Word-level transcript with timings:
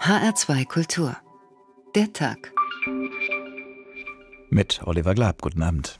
HR2 0.00 0.66
Kultur. 0.66 1.16
Der 1.96 2.12
Tag. 2.12 2.52
Mit 4.48 4.82
Oliver 4.84 5.14
Glab. 5.14 5.42
Guten 5.42 5.62
Abend. 5.62 5.98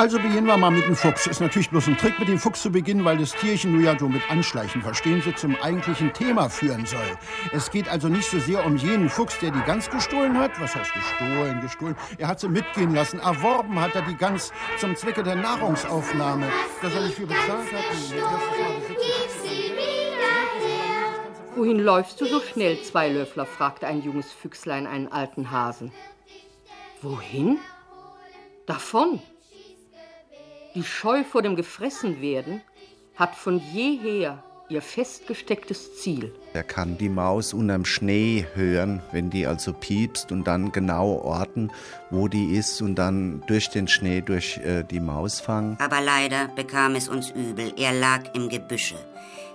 Also 0.00 0.16
beginnen 0.16 0.46
wir 0.46 0.56
mal 0.56 0.70
mit 0.70 0.86
dem 0.86 0.96
Fuchs. 0.96 1.26
Ist 1.26 1.42
natürlich 1.42 1.68
bloß 1.68 1.88
ein 1.88 1.98
Trick, 1.98 2.18
mit 2.18 2.26
dem 2.26 2.38
Fuchs 2.38 2.62
zu 2.62 2.72
beginnen, 2.72 3.04
weil 3.04 3.18
das 3.18 3.32
Tierchen 3.32 3.72
nur 3.72 3.82
ja 3.82 3.98
so 3.98 4.08
mit 4.08 4.22
Anschleichen, 4.30 4.80
verstehen 4.80 5.20
Sie, 5.20 5.34
zum 5.34 5.54
eigentlichen 5.56 6.14
Thema 6.14 6.48
führen 6.48 6.86
soll. 6.86 7.18
Es 7.52 7.70
geht 7.70 7.86
also 7.86 8.08
nicht 8.08 8.30
so 8.30 8.38
sehr 8.38 8.64
um 8.64 8.78
jenen 8.78 9.10
Fuchs, 9.10 9.38
der 9.40 9.50
die 9.50 9.60
Gans 9.60 9.90
gestohlen 9.90 10.38
hat. 10.38 10.58
Was 10.58 10.74
heißt 10.74 10.94
gestohlen, 10.94 11.60
gestohlen? 11.60 11.96
Er 12.16 12.28
hat 12.28 12.40
sie 12.40 12.48
mitgehen 12.48 12.94
lassen. 12.94 13.20
Erworben 13.20 13.78
hat 13.78 13.94
er 13.94 14.00
die 14.00 14.16
Gans 14.16 14.54
zum 14.78 14.96
Zwecke 14.96 15.22
der 15.22 15.34
Nahrungsaufnahme. 15.34 16.46
Dass 16.80 16.94
er 16.94 17.02
nicht 17.02 17.16
viel 17.16 17.26
bezahlt 17.26 17.70
hat. 17.70 17.84
Wohin 21.56 21.78
läufst 21.78 22.18
du 22.22 22.24
so 22.24 22.40
schnell, 22.40 22.80
Zweilöffler? 22.80 23.44
fragte 23.44 23.86
ein 23.86 24.00
junges 24.00 24.32
Füchslein 24.32 24.86
einen 24.86 25.12
alten 25.12 25.50
Hasen. 25.50 25.92
Wohin? 27.02 27.58
Davon. 28.64 29.20
Die 30.74 30.84
Scheu 30.84 31.24
vor 31.24 31.42
dem 31.42 31.56
Gefressenwerden 31.56 32.60
hat 33.16 33.34
von 33.34 33.60
jeher 33.72 34.42
ihr 34.68 34.80
festgestecktes 34.80 35.96
Ziel. 35.96 36.32
Er 36.52 36.62
kann 36.62 36.96
die 36.96 37.08
Maus 37.08 37.52
unterm 37.52 37.84
Schnee 37.84 38.46
hören, 38.54 39.02
wenn 39.10 39.30
die 39.30 39.46
also 39.46 39.72
piepst 39.72 40.30
und 40.30 40.46
dann 40.46 40.70
genau 40.70 41.20
orten, 41.24 41.72
wo 42.10 42.28
die 42.28 42.54
ist 42.54 42.80
und 42.80 42.94
dann 42.94 43.42
durch 43.48 43.68
den 43.70 43.88
Schnee 43.88 44.20
durch 44.20 44.58
äh, 44.58 44.84
die 44.84 45.00
Maus 45.00 45.40
fangen. 45.40 45.76
Aber 45.80 46.00
leider 46.00 46.46
bekam 46.54 46.94
es 46.94 47.08
uns 47.08 47.30
übel. 47.30 47.72
Er 47.76 47.92
lag 47.92 48.32
im 48.34 48.48
Gebüsche 48.48 48.94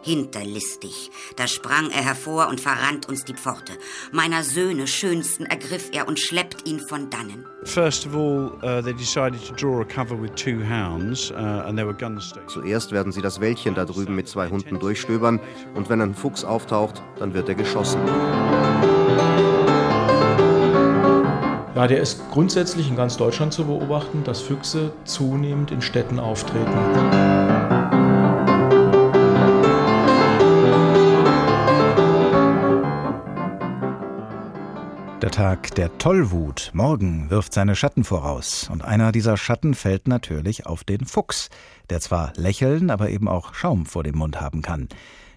hinterlistig. 0.05 1.09
Da 1.35 1.47
sprang 1.47 1.89
er 1.89 2.05
hervor 2.05 2.47
und 2.47 2.61
verrannt 2.61 3.09
uns 3.09 3.25
die 3.25 3.33
Pforte. 3.33 3.73
Meiner 4.11 4.43
Söhne 4.43 4.85
schönsten 4.85 5.45
ergriff 5.45 5.89
er 5.91 6.07
und 6.07 6.19
schleppt 6.19 6.67
ihn 6.67 6.79
von 6.79 7.09
dannen. 7.09 7.45
First 7.63 8.05
of 8.05 8.15
all, 8.15 8.51
uh, 8.61 8.81
they 8.83 8.93
decided 8.93 9.43
to 9.47 9.53
draw 9.55 9.81
a 9.81 9.85
cover 9.85 10.15
with 10.21 10.31
two 10.35 10.61
hounds, 10.63 11.31
uh, 11.31 11.65
and 11.65 11.75
there 11.75 11.87
were 11.87 11.97
gunsticks. 11.97 12.53
Zuerst 12.53 12.91
werden 12.91 13.11
sie 13.11 13.21
das 13.21 13.41
Wäldchen 13.41 13.73
da 13.73 13.85
drüben 13.85 14.15
mit 14.15 14.27
zwei 14.27 14.47
Hunden 14.47 14.79
durchstöbern 14.79 15.39
und 15.73 15.89
wenn 15.89 16.01
ein 16.01 16.13
Fuchs 16.13 16.43
auftaucht, 16.43 17.01
dann 17.17 17.33
wird 17.33 17.49
er 17.49 17.55
geschossen. 17.55 17.99
Ja, 21.75 21.87
der 21.87 21.99
ist 21.99 22.21
grundsätzlich 22.31 22.87
in 22.87 22.95
ganz 22.95 23.17
Deutschland 23.17 23.51
zu 23.51 23.65
beobachten, 23.65 24.23
dass 24.23 24.39
Füchse 24.39 24.93
zunehmend 25.03 25.71
in 25.71 25.81
Städten 25.81 26.19
auftreten. 26.19 27.34
Der 35.25 35.31
Tag 35.31 35.73
der 35.73 35.97
Tollwut 35.97 36.69
morgen 36.75 37.31
wirft 37.31 37.51
seine 37.51 37.75
Schatten 37.75 38.03
voraus. 38.03 38.69
Und 38.71 38.83
einer 38.83 39.11
dieser 39.11 39.37
Schatten 39.37 39.73
fällt 39.73 40.07
natürlich 40.07 40.67
auf 40.67 40.83
den 40.83 41.07
Fuchs, 41.07 41.49
der 41.89 41.99
zwar 41.99 42.31
lächeln, 42.35 42.91
aber 42.91 43.09
eben 43.09 43.27
auch 43.27 43.55
Schaum 43.55 43.87
vor 43.87 44.03
dem 44.03 44.19
Mund 44.19 44.39
haben 44.39 44.61
kann. 44.61 44.87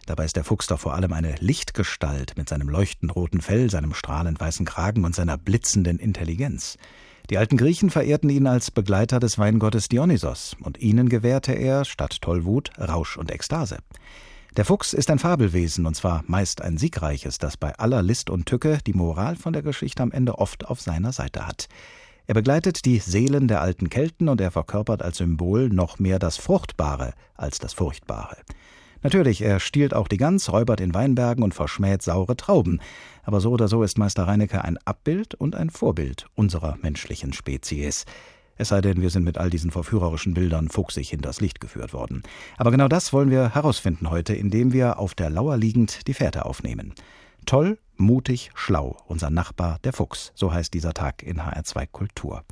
Dabei 0.05 0.27
ist 0.27 0.37
der 0.37 0.45
Fuchs 0.45 0.67
doch 0.67 0.79
vor 0.79 0.93
allem 0.93 1.15
eine 1.15 1.37
Lichtgestalt 1.37 2.37
mit 2.37 2.51
seinem 2.51 2.69
leuchtend 2.69 3.17
roten 3.17 3.41
Fell, 3.41 3.71
seinem 3.71 3.95
strahlend 3.95 4.39
weißen 4.39 4.67
Kragen 4.67 5.07
und 5.07 5.15
seiner 5.15 5.39
blitzenden 5.39 5.99
Intelligenz. 5.99 6.77
Die 7.31 7.39
alten 7.39 7.57
Griechen 7.57 7.89
verehrten 7.89 8.29
ihn 8.29 8.47
als 8.47 8.71
Begleiter 8.71 9.21
des 9.21 9.39
Weingottes 9.39 9.89
Dionysos, 9.89 10.55
und 10.61 10.77
ihnen 10.77 11.09
gewährte 11.09 11.55
er, 11.55 11.87
statt 11.87 12.21
Tollwut, 12.21 12.73
Rausch 12.79 13.17
und 13.17 13.31
Ekstase. 13.31 13.79
Der 14.59 14.65
Fuchs 14.65 14.93
ist 14.93 15.09
ein 15.09 15.21
Fabelwesen, 15.21 15.87
und 15.87 15.95
zwar 15.95 16.25
meist 16.27 16.63
ein 16.63 16.79
siegreiches, 16.79 17.39
das 17.39 17.57
bei 17.57 17.79
aller 17.79 18.03
List 18.03 18.29
und 18.29 18.47
Tücke 18.47 18.81
die 18.85 18.93
Moral 18.93 19.37
von 19.37 19.53
der 19.53 19.63
Geschichte 19.63 20.03
am 20.03 20.11
Ende 20.11 20.37
oft 20.37 20.67
auf 20.67 20.81
seiner 20.81 21.13
Seite 21.13 21.47
hat. 21.47 21.69
Er 22.27 22.35
begleitet 22.35 22.85
die 22.85 22.99
Seelen 22.99 23.47
der 23.47 23.61
alten 23.61 23.89
Kelten 23.89 24.29
und 24.29 24.41
er 24.41 24.51
verkörpert 24.51 25.01
als 25.01 25.19
Symbol 25.19 25.69
noch 25.69 26.01
mehr 26.01 26.19
das 26.19 26.39
Fruchtbare 26.39 27.13
als 27.37 27.61
das 27.61 27.73
Furchtbare. 27.73 28.37
Natürlich, 29.05 29.43
er 29.43 29.61
stiehlt 29.61 29.95
auch 29.95 30.09
die 30.09 30.17
Gans, 30.17 30.53
räubert 30.53 30.81
in 30.81 30.93
Weinbergen 30.93 31.45
und 31.45 31.55
verschmäht 31.55 32.03
saure 32.03 32.37
Trauben. 32.37 32.81
Aber 33.23 33.41
so 33.41 33.53
oder 33.53 33.69
so 33.69 33.85
ist 33.85 33.97
Meister 33.97 34.25
Reinecke 34.25 34.65
ein 34.65 34.77
Abbild 34.85 35.37
und 35.37 35.55
ein 35.55 35.71
Vorbild 35.71 36.27
unserer 36.35 36.79
menschlichen 36.83 37.33
Spezies. 37.33 38.07
Es 38.61 38.69
sei 38.69 38.81
denn, 38.81 39.01
wir 39.01 39.11
sind 39.11 39.23
mit 39.23 39.39
all 39.39 39.51
diesen 39.51 39.71
verführerischen 39.71 40.35
Bildern 40.35 40.69
fuchsig 40.69 41.11
hinters 41.11 41.41
Licht 41.41 41.61
geführt 41.61 41.93
worden. 41.93 42.23
Aber 42.57 42.73
genau 42.73 42.89
das 42.89 43.13
wollen 43.13 43.31
wir 43.31 43.55
herausfinden 43.55 44.11
heute, 44.11 44.35
indem 44.35 44.73
wir 44.73 44.99
auf 44.99 45.15
der 45.15 45.31
Lauer 45.31 45.57
liegend 45.57 46.09
die 46.09 46.15
Fährte 46.15 46.45
aufnehmen. 46.45 46.93
Toll, 47.47 47.79
mutig, 47.97 48.51
schlau, 48.55 48.97
unser 49.07 49.31
Nachbar 49.31 49.79
der 49.85 49.93
Fuchs, 49.93 50.33
so 50.35 50.53
heißt 50.53 50.75
dieser 50.75 50.93
Tag 50.93 51.23
in 51.23 51.41
HR2 51.41 51.87
Kultur. 51.87 52.45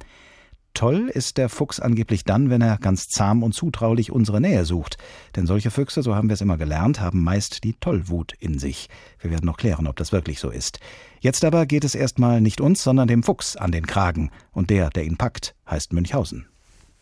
Toll 0.77 1.09
ist 1.09 1.39
der 1.39 1.49
Fuchs 1.49 1.81
angeblich 1.81 2.25
dann, 2.25 2.51
wenn 2.51 2.61
er 2.61 2.77
ganz 2.77 3.09
zahm 3.09 3.43
und 3.43 3.55
zutraulich 3.55 4.13
unsere 4.13 4.43
Nähe 4.43 4.67
sucht. 4.67 4.99
Denn 5.35 5.47
solche 5.47 5.71
Füchse, 5.71 6.03
so 6.03 6.15
haben 6.15 6.29
wir 6.29 6.35
es 6.35 6.43
immer 6.43 6.59
gelernt, 6.59 7.01
haben 7.01 7.25
meist 7.25 7.65
die 7.65 7.73
Tollwut 7.81 8.35
in 8.41 8.59
sich. 8.59 8.91
Wir 9.19 9.31
werden 9.31 9.47
noch 9.47 9.57
klären, 9.57 9.87
ob 9.87 9.97
das 9.97 10.13
wirklich 10.13 10.39
so 10.39 10.51
ist. 10.51 10.79
Jetzt 11.21 11.47
aber 11.47 11.65
geht 11.65 11.85
es 11.85 11.95
erstmal 11.95 12.43
nicht 12.43 12.61
uns, 12.61 12.83
sondern 12.83 13.09
dem 13.09 13.23
Fuchs 13.23 13.57
an 13.57 13.73
den 13.73 13.87
Kragen. 13.87 14.31
Und 14.53 14.69
der, 14.69 14.91
der 14.91 15.05
ihn 15.05 15.17
packt, 15.17 15.55
heißt 15.67 15.95
Münchhausen. 15.95 16.47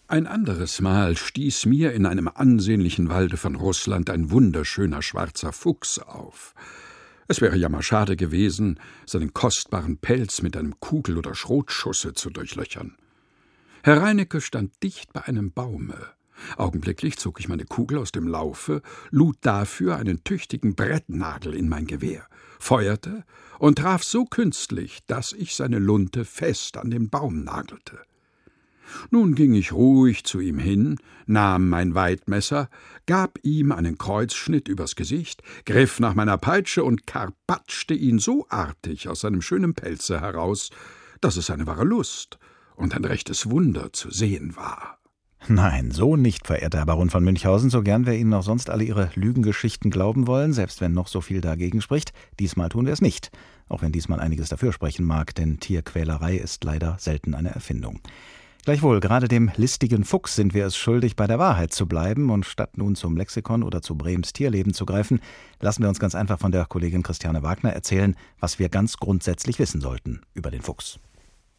Ein 0.06 0.28
anderes 0.28 0.80
Mal 0.80 1.16
stieß 1.16 1.66
mir 1.66 1.94
in 1.94 2.06
einem 2.06 2.28
ansehnlichen 2.32 3.08
Walde 3.08 3.36
von 3.36 3.56
Russland 3.56 4.08
ein 4.08 4.30
wunderschöner 4.30 5.02
schwarzer 5.02 5.52
Fuchs 5.52 5.98
auf. 5.98 6.54
Es 7.26 7.40
wäre 7.40 7.56
ja 7.56 7.68
mal 7.68 7.82
schade 7.82 8.14
gewesen, 8.14 8.78
seinen 9.04 9.34
kostbaren 9.34 9.98
Pelz 9.98 10.42
mit 10.42 10.56
einem 10.56 10.78
Kugel- 10.78 11.18
oder 11.18 11.34
Schrotschusse 11.34 12.12
zu 12.12 12.30
durchlöchern. 12.30 12.94
Herr 13.86 14.00
Reinecke 14.00 14.40
stand 14.40 14.82
dicht 14.82 15.12
bei 15.12 15.24
einem 15.24 15.52
Baume. 15.52 15.98
Augenblicklich 16.56 17.18
zog 17.18 17.38
ich 17.38 17.48
meine 17.48 17.66
Kugel 17.66 17.98
aus 17.98 18.12
dem 18.12 18.26
Laufe, 18.26 18.80
lud 19.10 19.36
dafür 19.42 19.96
einen 19.96 20.24
tüchtigen 20.24 20.74
Brettnagel 20.74 21.52
in 21.52 21.68
mein 21.68 21.86
Gewehr, 21.86 22.26
feuerte 22.58 23.24
und 23.58 23.80
traf 23.80 24.02
so 24.02 24.24
künstlich, 24.24 25.00
dass 25.06 25.34
ich 25.34 25.54
seine 25.54 25.80
Lunte 25.80 26.24
fest 26.24 26.78
an 26.78 26.90
den 26.90 27.10
Baum 27.10 27.44
nagelte. 27.44 27.98
Nun 29.10 29.34
ging 29.34 29.52
ich 29.52 29.72
ruhig 29.72 30.24
zu 30.24 30.40
ihm 30.40 30.58
hin, 30.58 30.96
nahm 31.26 31.68
mein 31.68 31.94
Weidmesser, 31.94 32.70
gab 33.04 33.38
ihm 33.42 33.70
einen 33.70 33.98
Kreuzschnitt 33.98 34.66
übers 34.66 34.96
Gesicht, 34.96 35.42
griff 35.66 36.00
nach 36.00 36.14
meiner 36.14 36.38
Peitsche 36.38 36.84
und 36.84 37.06
karpatschte 37.06 37.92
ihn 37.92 38.18
so 38.18 38.46
artig 38.48 39.10
aus 39.10 39.20
seinem 39.20 39.42
schönen 39.42 39.74
Pelze 39.74 40.22
heraus, 40.22 40.70
dass 41.20 41.36
es 41.36 41.50
eine 41.50 41.66
wahre 41.66 41.84
Lust 41.84 42.38
und 42.76 42.94
ein 42.94 43.04
rechtes 43.04 43.50
Wunder 43.50 43.92
zu 43.92 44.10
sehen 44.10 44.56
war. 44.56 44.98
Nein, 45.46 45.90
so 45.90 46.16
nicht, 46.16 46.46
verehrter 46.46 46.78
Herr 46.78 46.86
Baron 46.86 47.10
von 47.10 47.22
Münchhausen, 47.22 47.68
so 47.68 47.82
gern 47.82 48.06
wir 48.06 48.14
Ihnen 48.14 48.32
auch 48.32 48.42
sonst 48.42 48.70
alle 48.70 48.84
Ihre 48.84 49.10
Lügengeschichten 49.14 49.90
glauben 49.90 50.26
wollen, 50.26 50.54
selbst 50.54 50.80
wenn 50.80 50.92
noch 50.92 51.06
so 51.06 51.20
viel 51.20 51.42
dagegen 51.42 51.82
spricht. 51.82 52.14
Diesmal 52.40 52.70
tun 52.70 52.86
wir 52.86 52.94
es 52.94 53.02
nicht, 53.02 53.30
auch 53.68 53.82
wenn 53.82 53.92
diesmal 53.92 54.20
einiges 54.20 54.48
dafür 54.48 54.72
sprechen 54.72 55.04
mag, 55.04 55.34
denn 55.34 55.60
Tierquälerei 55.60 56.36
ist 56.36 56.64
leider 56.64 56.96
selten 56.98 57.34
eine 57.34 57.50
Erfindung. 57.50 58.00
Gleichwohl, 58.64 59.00
gerade 59.00 59.28
dem 59.28 59.50
listigen 59.56 60.04
Fuchs 60.04 60.34
sind 60.34 60.54
wir 60.54 60.64
es 60.64 60.78
schuldig, 60.78 61.16
bei 61.16 61.26
der 61.26 61.38
Wahrheit 61.38 61.74
zu 61.74 61.86
bleiben, 61.86 62.30
und 62.30 62.46
statt 62.46 62.78
nun 62.78 62.94
zum 62.94 63.14
Lexikon 63.14 63.62
oder 63.62 63.82
zu 63.82 63.94
Brems 63.94 64.32
Tierleben 64.32 64.72
zu 64.72 64.86
greifen, 64.86 65.20
lassen 65.60 65.82
wir 65.82 65.90
uns 65.90 66.00
ganz 66.00 66.14
einfach 66.14 66.38
von 66.38 66.52
der 66.52 66.64
Kollegin 66.64 67.02
Christiane 67.02 67.42
Wagner 67.42 67.74
erzählen, 67.74 68.16
was 68.40 68.58
wir 68.58 68.70
ganz 68.70 68.96
grundsätzlich 68.96 69.58
wissen 69.58 69.82
sollten 69.82 70.22
über 70.32 70.50
den 70.50 70.62
Fuchs. 70.62 70.98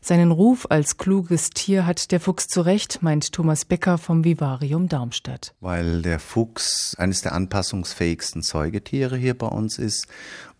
Seinen 0.08 0.30
Ruf 0.30 0.68
als 0.70 0.98
kluges 0.98 1.50
Tier 1.50 1.88
hat 1.88 2.12
der 2.12 2.20
Fuchs 2.20 2.48
zu 2.48 2.62
Recht, 2.62 3.02
meint 3.02 3.32
Thomas 3.32 3.66
Becker 3.66 3.98
vom 3.98 4.24
Vivarium 4.24 4.88
Darmstadt. 4.88 5.56
Weil 5.62 6.04
der 6.04 6.20
Fuchs 6.20 6.96
eines 7.00 7.22
der 7.22 7.32
anpassungsfähigsten 7.32 8.44
Säugetiere 8.44 9.18
hier 9.18 9.36
bei 9.36 9.48
uns 9.48 9.80
ist 9.80 10.06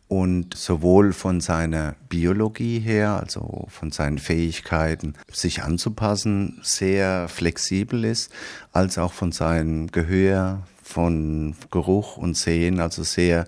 und 0.08 0.56
sowohl 0.56 1.14
von 1.14 1.42
seiner 1.42 1.94
Biologie 2.10 2.80
her, 2.80 3.20
also 3.22 3.68
von 3.70 3.92
seinen 3.92 4.18
Fähigkeiten, 4.18 5.14
sich 5.32 5.62
anzupassen, 5.62 6.60
sehr 6.64 7.28
flexibel 7.28 8.04
ist, 8.04 8.32
als 8.72 8.98
auch 8.98 9.14
von 9.14 9.32
seinem 9.32 9.92
Gehör, 9.92 10.64
von 10.82 11.56
Geruch 11.70 12.18
und 12.18 12.36
Sehen, 12.36 12.80
also 12.80 13.04
sehr 13.04 13.46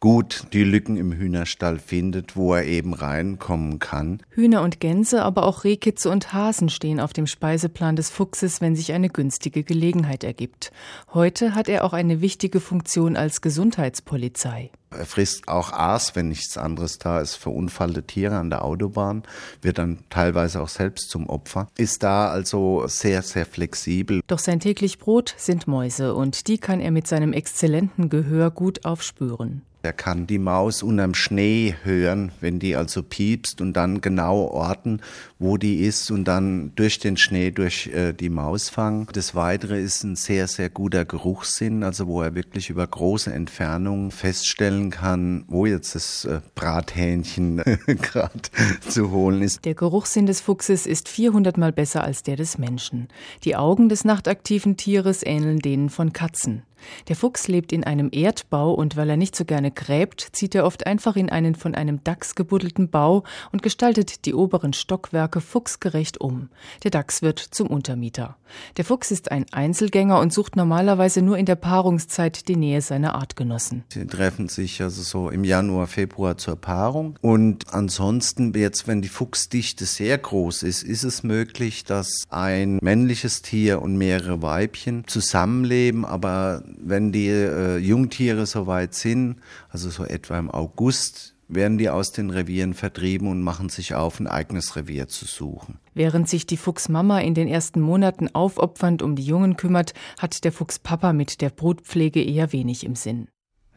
gut 0.00 0.44
die 0.52 0.64
Lücken 0.64 0.96
im 0.96 1.12
Hühnerstall 1.12 1.78
findet, 1.78 2.36
wo 2.36 2.54
er 2.54 2.64
eben 2.64 2.94
reinkommen 2.94 3.78
kann. 3.78 4.22
Hühner 4.30 4.62
und 4.62 4.80
Gänse, 4.80 5.22
aber 5.22 5.44
auch 5.44 5.64
Rehkitze 5.64 6.10
und 6.10 6.32
Hasen 6.32 6.68
stehen 6.68 7.00
auf 7.00 7.12
dem 7.12 7.26
Speiseplan 7.26 7.96
des 7.96 8.10
Fuchses, 8.10 8.60
wenn 8.60 8.76
sich 8.76 8.92
eine 8.92 9.08
günstige 9.08 9.64
Gelegenheit 9.64 10.24
ergibt. 10.24 10.72
Heute 11.12 11.54
hat 11.54 11.68
er 11.68 11.84
auch 11.84 11.92
eine 11.92 12.20
wichtige 12.20 12.60
Funktion 12.60 13.16
als 13.16 13.40
Gesundheitspolizei. 13.40 14.70
Er 14.90 15.04
frisst 15.04 15.48
auch 15.48 15.72
Aas, 15.72 16.16
wenn 16.16 16.28
nichts 16.28 16.56
anderes 16.56 16.98
da 16.98 17.20
ist, 17.20 17.34
verunfallte 17.34 18.04
Tiere 18.04 18.36
an 18.36 18.48
der 18.48 18.64
Autobahn, 18.64 19.22
wird 19.60 19.76
dann 19.76 19.98
teilweise 20.08 20.62
auch 20.62 20.68
selbst 20.68 21.10
zum 21.10 21.28
Opfer, 21.28 21.68
ist 21.76 22.02
da 22.02 22.30
also 22.30 22.86
sehr, 22.86 23.20
sehr 23.20 23.44
flexibel. 23.44 24.22
Doch 24.26 24.38
sein 24.38 24.60
täglich 24.60 24.98
Brot 24.98 25.34
sind 25.36 25.66
Mäuse 25.66 26.14
und 26.14 26.48
die 26.48 26.56
kann 26.56 26.80
er 26.80 26.90
mit 26.90 27.06
seinem 27.06 27.34
exzellenten 27.34 28.08
Gehör 28.08 28.50
gut 28.50 28.86
aufspüren. 28.86 29.62
Er 29.82 29.92
kann 29.92 30.26
die 30.26 30.40
Maus 30.40 30.82
unterm 30.82 31.14
Schnee 31.14 31.76
hören, 31.84 32.32
wenn 32.40 32.58
die 32.58 32.74
also 32.74 33.02
piepst 33.02 33.60
und 33.60 33.74
dann 33.74 34.00
genau 34.00 34.46
orten, 34.46 35.00
wo 35.38 35.56
die 35.56 35.84
ist 35.84 36.10
und 36.10 36.24
dann 36.24 36.72
durch 36.74 36.98
den 36.98 37.16
Schnee 37.16 37.52
durch 37.52 37.86
äh, 37.88 38.12
die 38.12 38.28
Maus 38.28 38.70
fangen. 38.70 39.06
Das 39.12 39.36
Weitere 39.36 39.80
ist 39.80 40.02
ein 40.02 40.16
sehr, 40.16 40.48
sehr 40.48 40.68
guter 40.68 41.04
Geruchssinn, 41.04 41.84
also 41.84 42.08
wo 42.08 42.22
er 42.22 42.34
wirklich 42.34 42.70
über 42.70 42.84
große 42.84 43.32
Entfernungen 43.32 44.10
feststellen 44.10 44.90
kann, 44.90 45.44
wo 45.46 45.64
jetzt 45.64 45.94
das 45.94 46.24
äh, 46.24 46.40
Brathähnchen 46.56 47.58
gerade 47.86 48.40
zu 48.88 49.12
holen 49.12 49.42
ist. 49.42 49.64
Der 49.64 49.74
Geruchssinn 49.74 50.26
des 50.26 50.40
Fuchses 50.40 50.86
ist 50.86 51.08
400 51.08 51.56
mal 51.56 51.72
besser 51.72 52.02
als 52.02 52.24
der 52.24 52.34
des 52.34 52.58
Menschen. 52.58 53.06
Die 53.44 53.54
Augen 53.54 53.88
des 53.88 54.04
nachtaktiven 54.04 54.76
Tieres 54.76 55.24
ähneln 55.24 55.60
denen 55.60 55.88
von 55.88 56.12
Katzen. 56.12 56.64
Der 57.08 57.16
Fuchs 57.16 57.48
lebt 57.48 57.72
in 57.72 57.84
einem 57.84 58.08
Erdbau 58.12 58.72
und 58.72 58.96
weil 58.96 59.10
er 59.10 59.16
nicht 59.16 59.36
so 59.36 59.44
gerne 59.44 59.70
gräbt, 59.70 60.28
zieht 60.32 60.54
er 60.54 60.64
oft 60.64 60.86
einfach 60.86 61.16
in 61.16 61.30
einen 61.30 61.54
von 61.54 61.74
einem 61.74 62.02
Dachs 62.04 62.34
gebuddelten 62.34 62.88
Bau 62.90 63.24
und 63.52 63.62
gestaltet 63.62 64.24
die 64.26 64.34
oberen 64.34 64.72
Stockwerke 64.72 65.40
fuchsgerecht 65.40 66.20
um. 66.20 66.48
Der 66.84 66.90
Dachs 66.90 67.22
wird 67.22 67.38
zum 67.38 67.68
Untermieter. 67.68 68.36
Der 68.76 68.84
Fuchs 68.84 69.10
ist 69.10 69.30
ein 69.30 69.46
Einzelgänger 69.52 70.18
und 70.20 70.32
sucht 70.32 70.56
normalerweise 70.56 71.22
nur 71.22 71.36
in 71.36 71.46
der 71.46 71.56
Paarungszeit 71.56 72.48
die 72.48 72.56
Nähe 72.56 72.80
seiner 72.80 73.14
Artgenossen. 73.14 73.84
Sie 73.88 74.06
treffen 74.06 74.48
sich 74.48 74.82
also 74.82 75.02
so 75.02 75.28
im 75.30 75.44
Januar, 75.44 75.86
Februar 75.86 76.38
zur 76.38 76.56
Paarung 76.56 77.18
und 77.20 77.72
ansonsten 77.74 78.52
jetzt, 78.54 78.86
wenn 78.86 79.02
die 79.02 79.08
Fuchsdichte 79.08 79.84
sehr 79.84 80.18
groß 80.18 80.62
ist, 80.62 80.82
ist 80.82 81.04
es 81.04 81.22
möglich, 81.22 81.84
dass 81.84 82.24
ein 82.30 82.78
männliches 82.82 83.42
Tier 83.42 83.82
und 83.82 83.96
mehrere 83.96 84.42
Weibchen 84.42 85.06
zusammenleben, 85.06 86.04
aber 86.04 86.62
wenn 86.78 87.12
die 87.12 87.28
äh, 87.28 87.78
Jungtiere 87.78 88.46
soweit 88.46 88.94
sind, 88.94 89.36
also 89.70 89.90
so 89.90 90.04
etwa 90.04 90.38
im 90.38 90.50
August, 90.50 91.34
werden 91.48 91.78
die 91.78 91.88
aus 91.88 92.12
den 92.12 92.30
Revieren 92.30 92.74
vertrieben 92.74 93.28
und 93.28 93.42
machen 93.42 93.70
sich 93.70 93.94
auf, 93.94 94.20
ein 94.20 94.26
eigenes 94.26 94.76
Revier 94.76 95.08
zu 95.08 95.24
suchen. 95.24 95.78
Während 95.94 96.28
sich 96.28 96.46
die 96.46 96.58
Fuchsmama 96.58 97.20
in 97.20 97.34
den 97.34 97.48
ersten 97.48 97.80
Monaten 97.80 98.28
aufopfernd 98.34 99.02
um 99.02 99.16
die 99.16 99.24
Jungen 99.24 99.56
kümmert, 99.56 99.94
hat 100.18 100.44
der 100.44 100.52
Fuchspapa 100.52 101.12
mit 101.12 101.40
der 101.40 101.50
Brutpflege 101.50 102.22
eher 102.22 102.52
wenig 102.52 102.84
im 102.84 102.94
Sinn. 102.94 103.28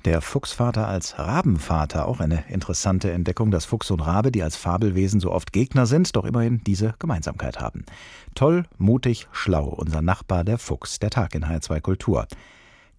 Der 0.03 0.21
Fuchsvater 0.21 0.87
als 0.87 1.19
Rabenvater, 1.19 2.07
auch 2.07 2.19
eine 2.19 2.45
interessante 2.49 3.11
Entdeckung, 3.11 3.51
dass 3.51 3.65
Fuchs 3.65 3.91
und 3.91 3.99
Rabe, 3.99 4.31
die 4.31 4.41
als 4.41 4.55
Fabelwesen 4.55 5.19
so 5.19 5.31
oft 5.31 5.53
Gegner 5.53 5.85
sind, 5.85 6.15
doch 6.15 6.25
immerhin 6.25 6.63
diese 6.65 6.95
Gemeinsamkeit 6.97 7.59
haben. 7.59 7.85
Toll, 8.33 8.65
mutig, 8.79 9.27
schlau, 9.31 9.65
unser 9.65 10.01
Nachbar 10.01 10.44
der 10.44 10.57
Fuchs, 10.57 10.97
der 10.97 11.11
Tag 11.11 11.35
in 11.35 11.45
HR2 11.45 11.81
Kultur. 11.81 12.25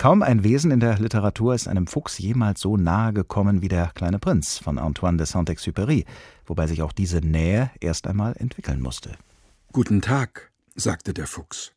Kaum 0.02 0.24
ein 0.24 0.42
Wesen 0.42 0.72
in 0.72 0.80
der 0.80 0.98
Literatur 0.98 1.54
ist 1.54 1.68
einem 1.68 1.86
Fuchs 1.86 2.18
jemals 2.18 2.60
so 2.60 2.76
nahe 2.76 3.12
gekommen 3.12 3.62
wie 3.62 3.68
der 3.68 3.92
kleine 3.94 4.18
Prinz 4.18 4.58
von 4.58 4.76
Antoine 4.76 5.16
de 5.16 5.26
Saint-Exupéry, 5.28 6.06
wobei 6.44 6.66
sich 6.66 6.82
auch 6.82 6.90
diese 6.90 7.18
Nähe 7.18 7.70
erst 7.78 8.08
einmal 8.08 8.34
entwickeln 8.36 8.80
musste. 8.80 9.16
Guten 9.70 10.02
Tag, 10.02 10.50
sagte 10.74 11.14
der 11.14 11.28
Fuchs. 11.28 11.70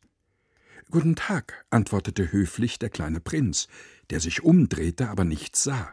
Guten 0.90 1.14
Tag, 1.14 1.64
antwortete 1.70 2.32
höflich 2.32 2.80
der 2.80 2.90
kleine 2.90 3.20
Prinz, 3.20 3.68
der 4.10 4.18
sich 4.18 4.42
umdrehte, 4.42 5.08
aber 5.08 5.22
nichts 5.22 5.62
sah. 5.62 5.92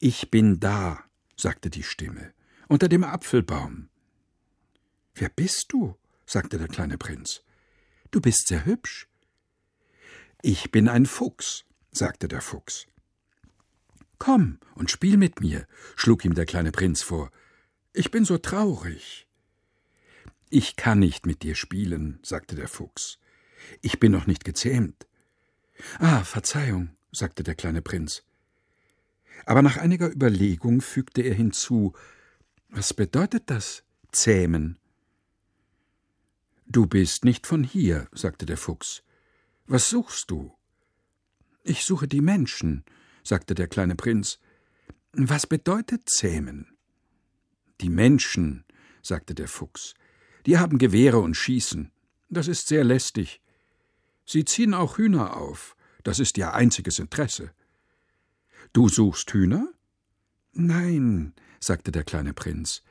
Ich 0.00 0.30
bin 0.30 0.58
da, 0.58 1.00
sagte 1.36 1.68
die 1.68 1.82
Stimme, 1.82 2.32
unter 2.66 2.88
dem 2.88 3.04
Apfelbaum. 3.04 3.90
Wer 5.14 5.28
bist 5.28 5.66
du? 5.68 5.96
sagte 6.24 6.56
der 6.56 6.68
kleine 6.68 6.96
Prinz. 6.96 7.42
Du 8.10 8.22
bist 8.22 8.48
sehr 8.48 8.64
hübsch. 8.64 9.06
Ich 10.42 10.70
bin 10.70 10.88
ein 10.88 11.06
Fuchs, 11.06 11.64
sagte 11.90 12.28
der 12.28 12.40
Fuchs. 12.40 12.86
Komm 14.18 14.58
und 14.76 14.90
spiel 14.90 15.16
mit 15.16 15.40
mir, 15.40 15.66
schlug 15.96 16.24
ihm 16.24 16.34
der 16.34 16.46
kleine 16.46 16.70
Prinz 16.70 17.02
vor. 17.02 17.32
Ich 17.92 18.12
bin 18.12 18.24
so 18.24 18.38
traurig. 18.38 19.26
Ich 20.48 20.76
kann 20.76 21.00
nicht 21.00 21.26
mit 21.26 21.42
dir 21.42 21.56
spielen, 21.56 22.20
sagte 22.22 22.54
der 22.54 22.68
Fuchs. 22.68 23.18
Ich 23.80 23.98
bin 23.98 24.12
noch 24.12 24.26
nicht 24.26 24.44
gezähmt. 24.44 25.06
Ah, 25.98 26.22
Verzeihung, 26.22 26.90
sagte 27.10 27.42
der 27.42 27.56
kleine 27.56 27.82
Prinz. 27.82 28.22
Aber 29.44 29.62
nach 29.62 29.76
einiger 29.76 30.10
Überlegung 30.10 30.80
fügte 30.80 31.22
er 31.22 31.34
hinzu 31.34 31.94
Was 32.68 32.94
bedeutet 32.94 33.50
das 33.50 33.82
zähmen? 34.12 34.78
Du 36.66 36.86
bist 36.86 37.24
nicht 37.24 37.46
von 37.46 37.64
hier, 37.64 38.08
sagte 38.12 38.46
der 38.46 38.56
Fuchs. 38.56 39.02
Was 39.70 39.90
suchst 39.90 40.30
du? 40.30 40.56
Ich 41.62 41.84
suche 41.84 42.08
die 42.08 42.22
Menschen, 42.22 42.84
sagte 43.22 43.54
der 43.54 43.68
kleine 43.68 43.96
Prinz. 43.96 44.38
Was 45.12 45.46
bedeutet 45.46 46.08
zähmen? 46.08 46.78
Die 47.82 47.90
Menschen, 47.90 48.64
sagte 49.02 49.34
der 49.34 49.46
Fuchs, 49.46 49.92
die 50.46 50.56
haben 50.56 50.78
Gewehre 50.78 51.18
und 51.18 51.34
schießen. 51.34 51.92
Das 52.30 52.48
ist 52.48 52.68
sehr 52.68 52.82
lästig. 52.82 53.42
Sie 54.24 54.46
ziehen 54.46 54.72
auch 54.72 54.96
Hühner 54.96 55.36
auf. 55.36 55.76
Das 56.02 56.18
ist 56.18 56.38
ihr 56.38 56.54
einziges 56.54 56.98
Interesse. 56.98 57.52
Du 58.72 58.88
suchst 58.88 59.30
Hühner? 59.34 59.70
Nein, 60.52 61.34
sagte 61.60 61.92
der 61.92 62.04
kleine 62.04 62.32
Prinz. 62.32 62.82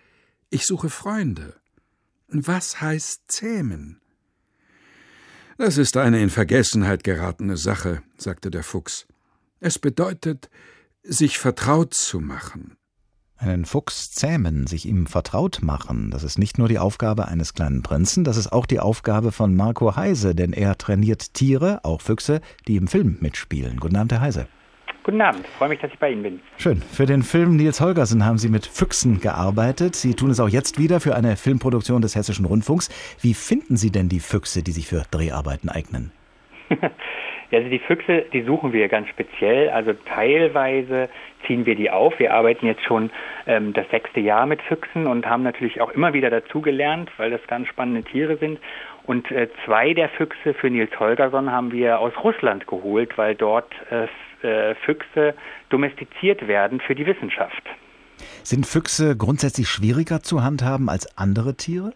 Ich 0.51 0.67
suche 0.67 0.91
Freunde. 0.91 1.59
Was 2.27 2.81
heißt 2.81 3.23
zähmen? 3.27 3.99
Das 5.57 5.79
ist 5.79 5.97
eine 5.97 6.21
in 6.21 6.29
Vergessenheit 6.29 7.03
geratene 7.03 7.57
Sache, 7.57 8.03
sagte 8.17 8.51
der 8.51 8.63
Fuchs. 8.63 9.07
Es 9.59 9.79
bedeutet, 9.79 10.51
sich 11.01 11.39
vertraut 11.39 11.95
zu 11.95 12.19
machen. 12.19 12.77
Einen 13.37 13.65
Fuchs 13.65 14.11
zähmen, 14.11 14.67
sich 14.67 14.85
ihm 14.85 15.07
vertraut 15.07 15.59
machen, 15.63 16.11
das 16.11 16.23
ist 16.23 16.37
nicht 16.37 16.59
nur 16.59 16.67
die 16.67 16.79
Aufgabe 16.79 17.27
eines 17.27 17.55
kleinen 17.55 17.81
Prinzen, 17.81 18.23
das 18.23 18.37
ist 18.37 18.51
auch 18.51 18.67
die 18.67 18.79
Aufgabe 18.79 19.31
von 19.31 19.55
Marco 19.55 19.95
Heise, 19.95 20.35
denn 20.35 20.53
er 20.53 20.77
trainiert 20.77 21.33
Tiere, 21.33 21.83
auch 21.83 22.01
Füchse, 22.01 22.41
die 22.67 22.75
im 22.75 22.87
Film 22.87 23.17
mitspielen. 23.19 23.79
Guten 23.79 23.95
Abend, 23.95 24.11
Herr 24.11 24.21
Heise. 24.21 24.47
Guten 25.07 25.21
Abend, 25.21 25.47
freue 25.47 25.69
mich, 25.69 25.79
dass 25.79 25.89
ich 25.93 25.99
bei 25.99 26.11
Ihnen 26.11 26.21
bin. 26.21 26.41
Schön. 26.57 26.81
Für 26.81 27.05
den 27.05 27.21
Film 27.21 27.55
Nils 27.55 27.79
Holgersen 27.79 28.25
haben 28.25 28.37
Sie 28.37 28.49
mit 28.49 28.65
Füchsen 28.65 29.21
gearbeitet. 29.21 29.95
Sie 29.95 30.15
tun 30.15 30.31
es 30.31 30.41
auch 30.41 30.49
jetzt 30.49 30.77
wieder 30.77 30.99
für 30.99 31.15
eine 31.15 31.37
Filmproduktion 31.37 32.01
des 32.01 32.17
Hessischen 32.17 32.43
Rundfunks. 32.43 32.89
Wie 33.21 33.33
finden 33.33 33.77
Sie 33.77 33.89
denn 33.89 34.09
die 34.09 34.19
Füchse, 34.19 34.63
die 34.63 34.71
sich 34.71 34.85
für 34.85 35.03
Dreharbeiten 35.09 35.69
eignen? 35.69 36.11
Also 37.49 37.69
die 37.69 37.79
Füchse, 37.79 38.25
die 38.33 38.41
suchen 38.41 38.73
wir 38.73 38.89
ganz 38.89 39.07
speziell. 39.07 39.69
Also 39.69 39.93
teilweise 39.93 41.07
ziehen 41.45 41.65
wir 41.65 41.75
die 41.75 41.89
auf. 41.89 42.19
Wir 42.19 42.33
arbeiten 42.33 42.65
jetzt 42.65 42.83
schon 42.83 43.09
ähm, 43.45 43.71
das 43.71 43.89
sechste 43.89 44.19
Jahr 44.19 44.45
mit 44.45 44.61
Füchsen 44.63 45.07
und 45.07 45.25
haben 45.25 45.43
natürlich 45.43 45.79
auch 45.79 45.91
immer 45.91 46.11
wieder 46.11 46.29
dazugelernt, 46.29 47.09
weil 47.15 47.31
das 47.31 47.39
ganz 47.47 47.69
spannende 47.69 48.03
Tiere 48.03 48.35
sind. 48.35 48.59
Und 49.05 49.31
äh, 49.31 49.47
zwei 49.63 49.93
der 49.93 50.09
Füchse 50.09 50.55
für 50.55 50.69
Nils 50.69 50.99
Holgersson 50.99 51.49
haben 51.49 51.71
wir 51.71 52.01
aus 52.01 52.11
Russland 52.21 52.67
geholt, 52.67 53.17
weil 53.17 53.33
dort 53.33 53.71
äh, 53.91 54.07
äh, 54.43 54.75
Füchse 54.75 55.33
domestiziert 55.69 56.47
werden 56.47 56.79
für 56.79 56.95
die 56.95 57.05
Wissenschaft. 57.05 57.63
Sind 58.43 58.65
Füchse 58.65 59.15
grundsätzlich 59.15 59.67
schwieriger 59.67 60.21
zu 60.21 60.43
handhaben 60.43 60.89
als 60.89 61.17
andere 61.17 61.55
Tiere? 61.55 61.93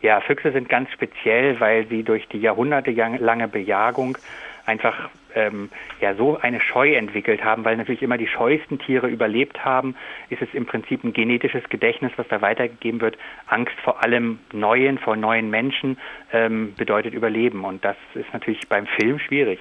Ja, 0.00 0.20
Füchse 0.20 0.52
sind 0.52 0.68
ganz 0.68 0.90
speziell, 0.92 1.58
weil 1.60 1.86
sie 1.88 2.04
durch 2.04 2.28
die 2.28 2.38
jahrhundertelange 2.38 3.48
Bejagung 3.48 4.16
einfach 4.64 5.08
ähm, 5.34 5.70
ja 6.00 6.14
so 6.14 6.38
eine 6.38 6.60
Scheu 6.60 6.94
entwickelt 6.94 7.42
haben, 7.42 7.64
weil 7.64 7.76
natürlich 7.76 8.02
immer 8.02 8.18
die 8.18 8.28
scheuesten 8.28 8.78
Tiere 8.78 9.08
überlebt 9.08 9.64
haben, 9.64 9.96
ist 10.28 10.42
es 10.42 10.48
im 10.52 10.66
Prinzip 10.66 11.02
ein 11.02 11.12
genetisches 11.12 11.64
Gedächtnis, 11.68 12.12
was 12.16 12.28
da 12.28 12.42
weitergegeben 12.42 13.00
wird. 13.00 13.16
Angst 13.46 13.74
vor 13.82 14.02
allem 14.02 14.38
Neuen, 14.52 14.98
vor 14.98 15.16
neuen 15.16 15.50
Menschen 15.50 15.98
ähm, 16.32 16.74
bedeutet 16.76 17.14
Überleben 17.14 17.64
und 17.64 17.84
das 17.84 17.96
ist 18.14 18.32
natürlich 18.32 18.68
beim 18.68 18.86
Film 18.86 19.18
schwierig. 19.18 19.58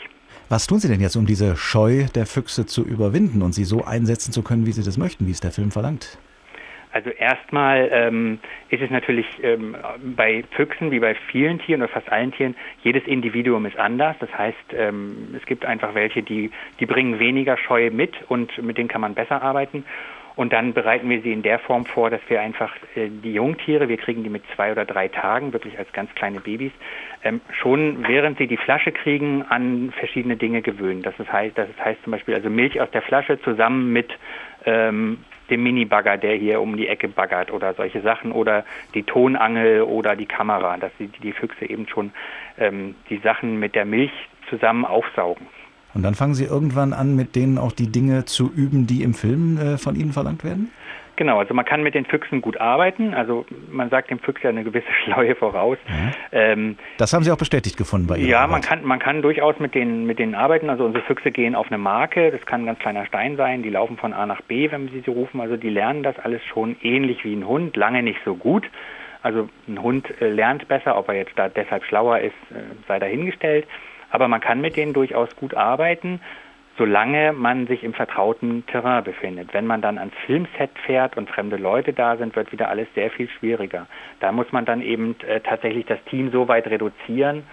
Was 0.49 0.65
tun 0.65 0.79
Sie 0.79 0.87
denn 0.87 1.01
jetzt, 1.01 1.17
um 1.17 1.25
diese 1.25 1.57
Scheu 1.57 2.05
der 2.15 2.25
Füchse 2.25 2.65
zu 2.65 2.85
überwinden 2.85 3.41
und 3.41 3.51
sie 3.51 3.65
so 3.65 3.83
einsetzen 3.83 4.31
zu 4.31 4.43
können, 4.43 4.65
wie 4.65 4.71
Sie 4.71 4.81
das 4.81 4.97
möchten, 4.97 5.27
wie 5.27 5.31
es 5.31 5.41
der 5.41 5.51
Film 5.51 5.71
verlangt? 5.71 6.17
Also 6.93 7.09
erstmal 7.09 7.89
ähm, 7.91 8.39
ist 8.69 8.81
es 8.81 8.89
natürlich 8.89 9.25
ähm, 9.43 9.75
bei 10.15 10.45
Füchsen 10.51 10.89
wie 10.89 10.99
bei 10.99 11.15
vielen 11.29 11.59
Tieren 11.59 11.81
oder 11.81 11.91
fast 11.91 12.09
allen 12.09 12.31
Tieren, 12.31 12.55
jedes 12.81 13.05
Individuum 13.05 13.65
ist 13.65 13.77
anders. 13.77 14.15
Das 14.21 14.33
heißt, 14.35 14.73
ähm, 14.73 15.35
es 15.37 15.45
gibt 15.45 15.65
einfach 15.65 15.93
welche, 15.95 16.23
die, 16.23 16.49
die 16.79 16.85
bringen 16.85 17.19
weniger 17.19 17.57
Scheu 17.57 17.91
mit 17.91 18.13
und 18.29 18.57
mit 18.63 18.77
denen 18.77 18.87
kann 18.87 19.01
man 19.01 19.15
besser 19.15 19.41
arbeiten. 19.41 19.83
Und 20.37 20.53
dann 20.53 20.73
bereiten 20.73 21.09
wir 21.09 21.19
sie 21.21 21.33
in 21.33 21.41
der 21.41 21.57
Form 21.57 21.85
vor, 21.85 22.11
dass 22.11 22.21
wir 22.29 22.39
einfach 22.39 22.73
äh, 22.95 23.09
die 23.09 23.33
Jungtiere, 23.33 23.89
wir 23.89 23.97
kriegen 23.97 24.23
die 24.23 24.29
mit 24.29 24.43
zwei 24.55 24.71
oder 24.71 24.85
drei 24.85 25.07
Tagen, 25.07 25.51
wirklich 25.51 25.77
als 25.79 25.91
ganz 25.93 26.13
kleine 26.13 26.39
Babys, 26.39 26.71
ähm, 27.23 27.41
schon 27.51 28.07
während 28.07 28.37
sie 28.37 28.45
die 28.45 28.55
Flasche 28.55 28.91
kriegen, 28.91 29.41
an 29.49 29.91
verschiedene 29.97 30.37
Dinge 30.37 30.61
gewöhnen. 30.61 31.01
Das 31.01 31.15
heißt, 31.17 31.57
das 31.57 31.67
heißt 31.83 32.03
zum 32.03 32.11
Beispiel 32.11 32.35
also 32.35 32.51
Milch 32.51 32.79
aus 32.79 32.91
der 32.91 33.01
Flasche 33.01 33.41
zusammen 33.41 33.91
mit 33.91 34.11
ähm, 34.65 35.17
dem 35.49 35.63
Mini-Bagger, 35.63 36.17
der 36.17 36.35
hier 36.35 36.61
um 36.61 36.77
die 36.77 36.87
Ecke 36.87 37.07
baggert 37.07 37.51
oder 37.51 37.73
solche 37.73 38.01
Sachen 38.01 38.31
oder 38.31 38.63
die 38.93 39.03
Tonangel 39.03 39.81
oder 39.81 40.15
die 40.15 40.27
Kamera, 40.27 40.77
dass 40.77 40.91
die, 40.99 41.07
die 41.07 41.31
Füchse 41.31 41.67
eben 41.67 41.87
schon 41.87 42.11
ähm, 42.59 42.93
die 43.09 43.17
Sachen 43.17 43.57
mit 43.59 43.73
der 43.73 43.85
Milch 43.85 44.11
zusammen 44.49 44.85
aufsaugen. 44.85 45.47
Und 45.97 46.03
dann 46.03 46.13
fangen 46.13 46.35
Sie 46.35 46.45
irgendwann 46.45 46.93
an, 46.93 47.15
mit 47.15 47.35
denen 47.35 47.57
auch 47.57 47.71
die 47.71 47.91
Dinge 47.91 48.25
zu 48.25 48.51
üben, 48.55 48.85
die 48.85 49.01
im 49.01 49.15
Film 49.15 49.57
äh, 49.57 49.77
von 49.79 49.95
Ihnen 49.95 50.11
verlangt 50.13 50.43
werden? 50.43 50.69
Genau, 51.15 51.39
also 51.39 51.55
man 51.55 51.65
kann 51.65 51.81
mit 51.81 51.95
den 51.95 52.05
Füchsen 52.05 52.39
gut 52.39 52.61
arbeiten. 52.61 53.15
Also 53.15 53.47
man 53.71 53.89
sagt 53.89 54.11
dem 54.11 54.19
Füchs 54.19 54.43
ja 54.43 54.51
eine 54.51 54.63
gewisse 54.63 54.85
Schleue 55.03 55.33
voraus. 55.33 55.79
Mhm. 55.87 56.11
Ähm, 56.31 56.77
das 56.99 57.13
haben 57.13 57.23
Sie 57.23 57.31
auch 57.31 57.37
bestätigt 57.39 57.77
gefunden 57.77 58.05
bei 58.05 58.17
Ihnen. 58.17 58.27
Ja, 58.27 58.45
man 58.45 58.61
kann, 58.61 58.85
man 58.85 58.99
kann 58.99 59.23
durchaus 59.23 59.57
mit 59.57 59.73
denen, 59.73 60.05
mit 60.05 60.19
denen 60.19 60.35
arbeiten. 60.35 60.69
Also 60.69 60.85
unsere 60.85 61.03
Füchse 61.03 61.31
gehen 61.31 61.55
auf 61.55 61.65
eine 61.65 61.79
Marke. 61.79 62.29
Das 62.29 62.45
kann 62.45 62.61
ein 62.61 62.65
ganz 62.67 62.77
kleiner 62.77 63.07
Stein 63.07 63.35
sein. 63.35 63.63
Die 63.63 63.71
laufen 63.71 63.97
von 63.97 64.13
A 64.13 64.27
nach 64.27 64.41
B, 64.41 64.69
wenn 64.69 64.93
wir 64.93 65.01
sie 65.01 65.09
rufen. 65.09 65.41
Also 65.41 65.57
die 65.57 65.69
lernen 65.69 66.03
das 66.03 66.19
alles 66.19 66.43
schon 66.45 66.75
ähnlich 66.83 67.23
wie 67.23 67.33
ein 67.33 67.47
Hund. 67.47 67.75
Lange 67.75 68.03
nicht 68.03 68.19
so 68.23 68.35
gut. 68.35 68.69
Also 69.23 69.49
ein 69.67 69.81
Hund 69.81 70.05
äh, 70.21 70.29
lernt 70.29 70.67
besser. 70.67 70.95
Ob 70.95 71.07
er 71.07 71.15
jetzt 71.15 71.33
da 71.35 71.49
deshalb 71.49 71.83
schlauer 71.85 72.19
ist, 72.19 72.35
äh, 72.51 72.61
sei 72.87 72.99
dahingestellt. 72.99 73.65
Aber 74.09 74.27
man 74.27 74.41
kann 74.41 74.61
mit 74.61 74.77
denen 74.77 74.93
durchaus 74.93 75.35
gut 75.35 75.53
arbeiten, 75.53 76.21
solange 76.77 77.33
man 77.33 77.67
sich 77.67 77.83
im 77.83 77.93
vertrauten 77.93 78.65
Terrain 78.67 79.03
befindet. 79.03 79.53
Wenn 79.53 79.65
man 79.65 79.81
dann 79.81 79.97
ans 79.97 80.13
Filmset 80.25 80.69
fährt 80.85 81.17
und 81.17 81.29
fremde 81.29 81.57
Leute 81.57 81.91
da 81.91 82.17
sind, 82.17 82.35
wird 82.35 82.51
wieder 82.51 82.69
alles 82.69 82.87
sehr 82.93 83.09
viel 83.09 83.29
schwieriger. 83.29 83.87
Da 84.19 84.31
muss 84.31 84.51
man 84.51 84.65
dann 84.65 84.81
eben 84.81 85.15
äh, 85.27 85.39
tatsächlich 85.41 85.85
das 85.85 86.03
Team 86.05 86.31
so 86.31 86.47
weit 86.47 86.67
reduzieren 86.67 87.43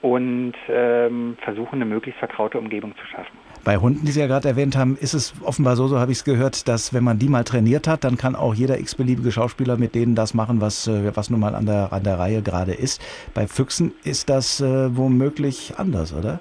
und 0.00 0.54
ähm, 0.68 1.36
versuchen, 1.42 1.76
eine 1.76 1.84
möglichst 1.84 2.18
vertraute 2.18 2.58
Umgebung 2.58 2.96
zu 2.96 3.06
schaffen. 3.06 3.41
Bei 3.64 3.76
Hunden, 3.76 4.04
die 4.04 4.10
Sie 4.10 4.18
ja 4.18 4.26
gerade 4.26 4.48
erwähnt 4.48 4.76
haben, 4.76 4.96
ist 5.00 5.14
es 5.14 5.34
offenbar 5.44 5.76
so, 5.76 5.86
so 5.86 6.00
habe 6.00 6.10
ich 6.10 6.18
es 6.18 6.24
gehört, 6.24 6.66
dass 6.66 6.92
wenn 6.92 7.04
man 7.04 7.20
die 7.20 7.28
mal 7.28 7.44
trainiert 7.44 7.86
hat, 7.86 8.02
dann 8.02 8.16
kann 8.16 8.34
auch 8.34 8.54
jeder 8.54 8.80
x-beliebige 8.80 9.30
Schauspieler 9.30 9.76
mit 9.76 9.94
denen 9.94 10.16
das 10.16 10.34
machen, 10.34 10.60
was, 10.60 10.88
äh, 10.88 11.14
was 11.14 11.30
nun 11.30 11.38
mal 11.38 11.54
an 11.54 11.66
der, 11.66 11.92
an 11.92 12.02
der 12.02 12.18
Reihe 12.18 12.42
gerade 12.42 12.72
ist. 12.72 13.00
Bei 13.34 13.46
Füchsen 13.46 13.92
ist 14.02 14.28
das 14.28 14.60
äh, 14.60 14.96
womöglich 14.96 15.74
anders, 15.76 16.12
oder? 16.12 16.40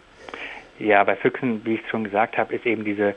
Ja, 0.79 1.03
bei 1.03 1.15
Füchsen, 1.15 1.61
wie 1.63 1.75
ich 1.75 1.81
schon 1.91 2.05
gesagt 2.05 2.39
habe, 2.39 2.55
ist 2.55 2.65
eben 2.65 2.83
diese, 2.83 3.13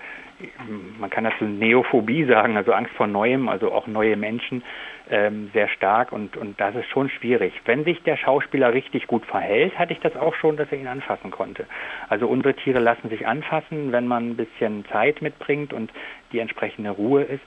man 0.98 1.10
kann 1.10 1.24
dazu 1.24 1.44
Neophobie 1.44 2.24
sagen, 2.24 2.56
also 2.56 2.72
Angst 2.72 2.92
vor 2.94 3.06
Neuem, 3.06 3.48
also 3.48 3.72
auch 3.72 3.86
neue 3.86 4.16
Menschen, 4.16 4.62
ähm, 5.10 5.50
sehr 5.52 5.68
stark 5.68 6.12
und, 6.12 6.36
und 6.36 6.58
das 6.60 6.74
ist 6.74 6.88
schon 6.88 7.10
schwierig. 7.10 7.52
Wenn 7.66 7.84
sich 7.84 8.02
der 8.02 8.16
Schauspieler 8.16 8.72
richtig 8.72 9.06
gut 9.06 9.24
verhält, 9.26 9.78
hatte 9.78 9.92
ich 9.92 10.00
das 10.00 10.16
auch 10.16 10.34
schon, 10.34 10.56
dass 10.56 10.70
er 10.72 10.78
ihn 10.78 10.86
anfassen 10.86 11.30
konnte. 11.30 11.66
Also 12.08 12.26
unsere 12.26 12.54
Tiere 12.54 12.78
lassen 12.78 13.10
sich 13.10 13.26
anfassen, 13.26 13.92
wenn 13.92 14.06
man 14.06 14.30
ein 14.30 14.36
bisschen 14.36 14.84
Zeit 14.86 15.20
mitbringt 15.20 15.72
und 15.72 15.92
die 16.32 16.38
entsprechende 16.38 16.90
Ruhe 16.90 17.22
ist. 17.22 17.42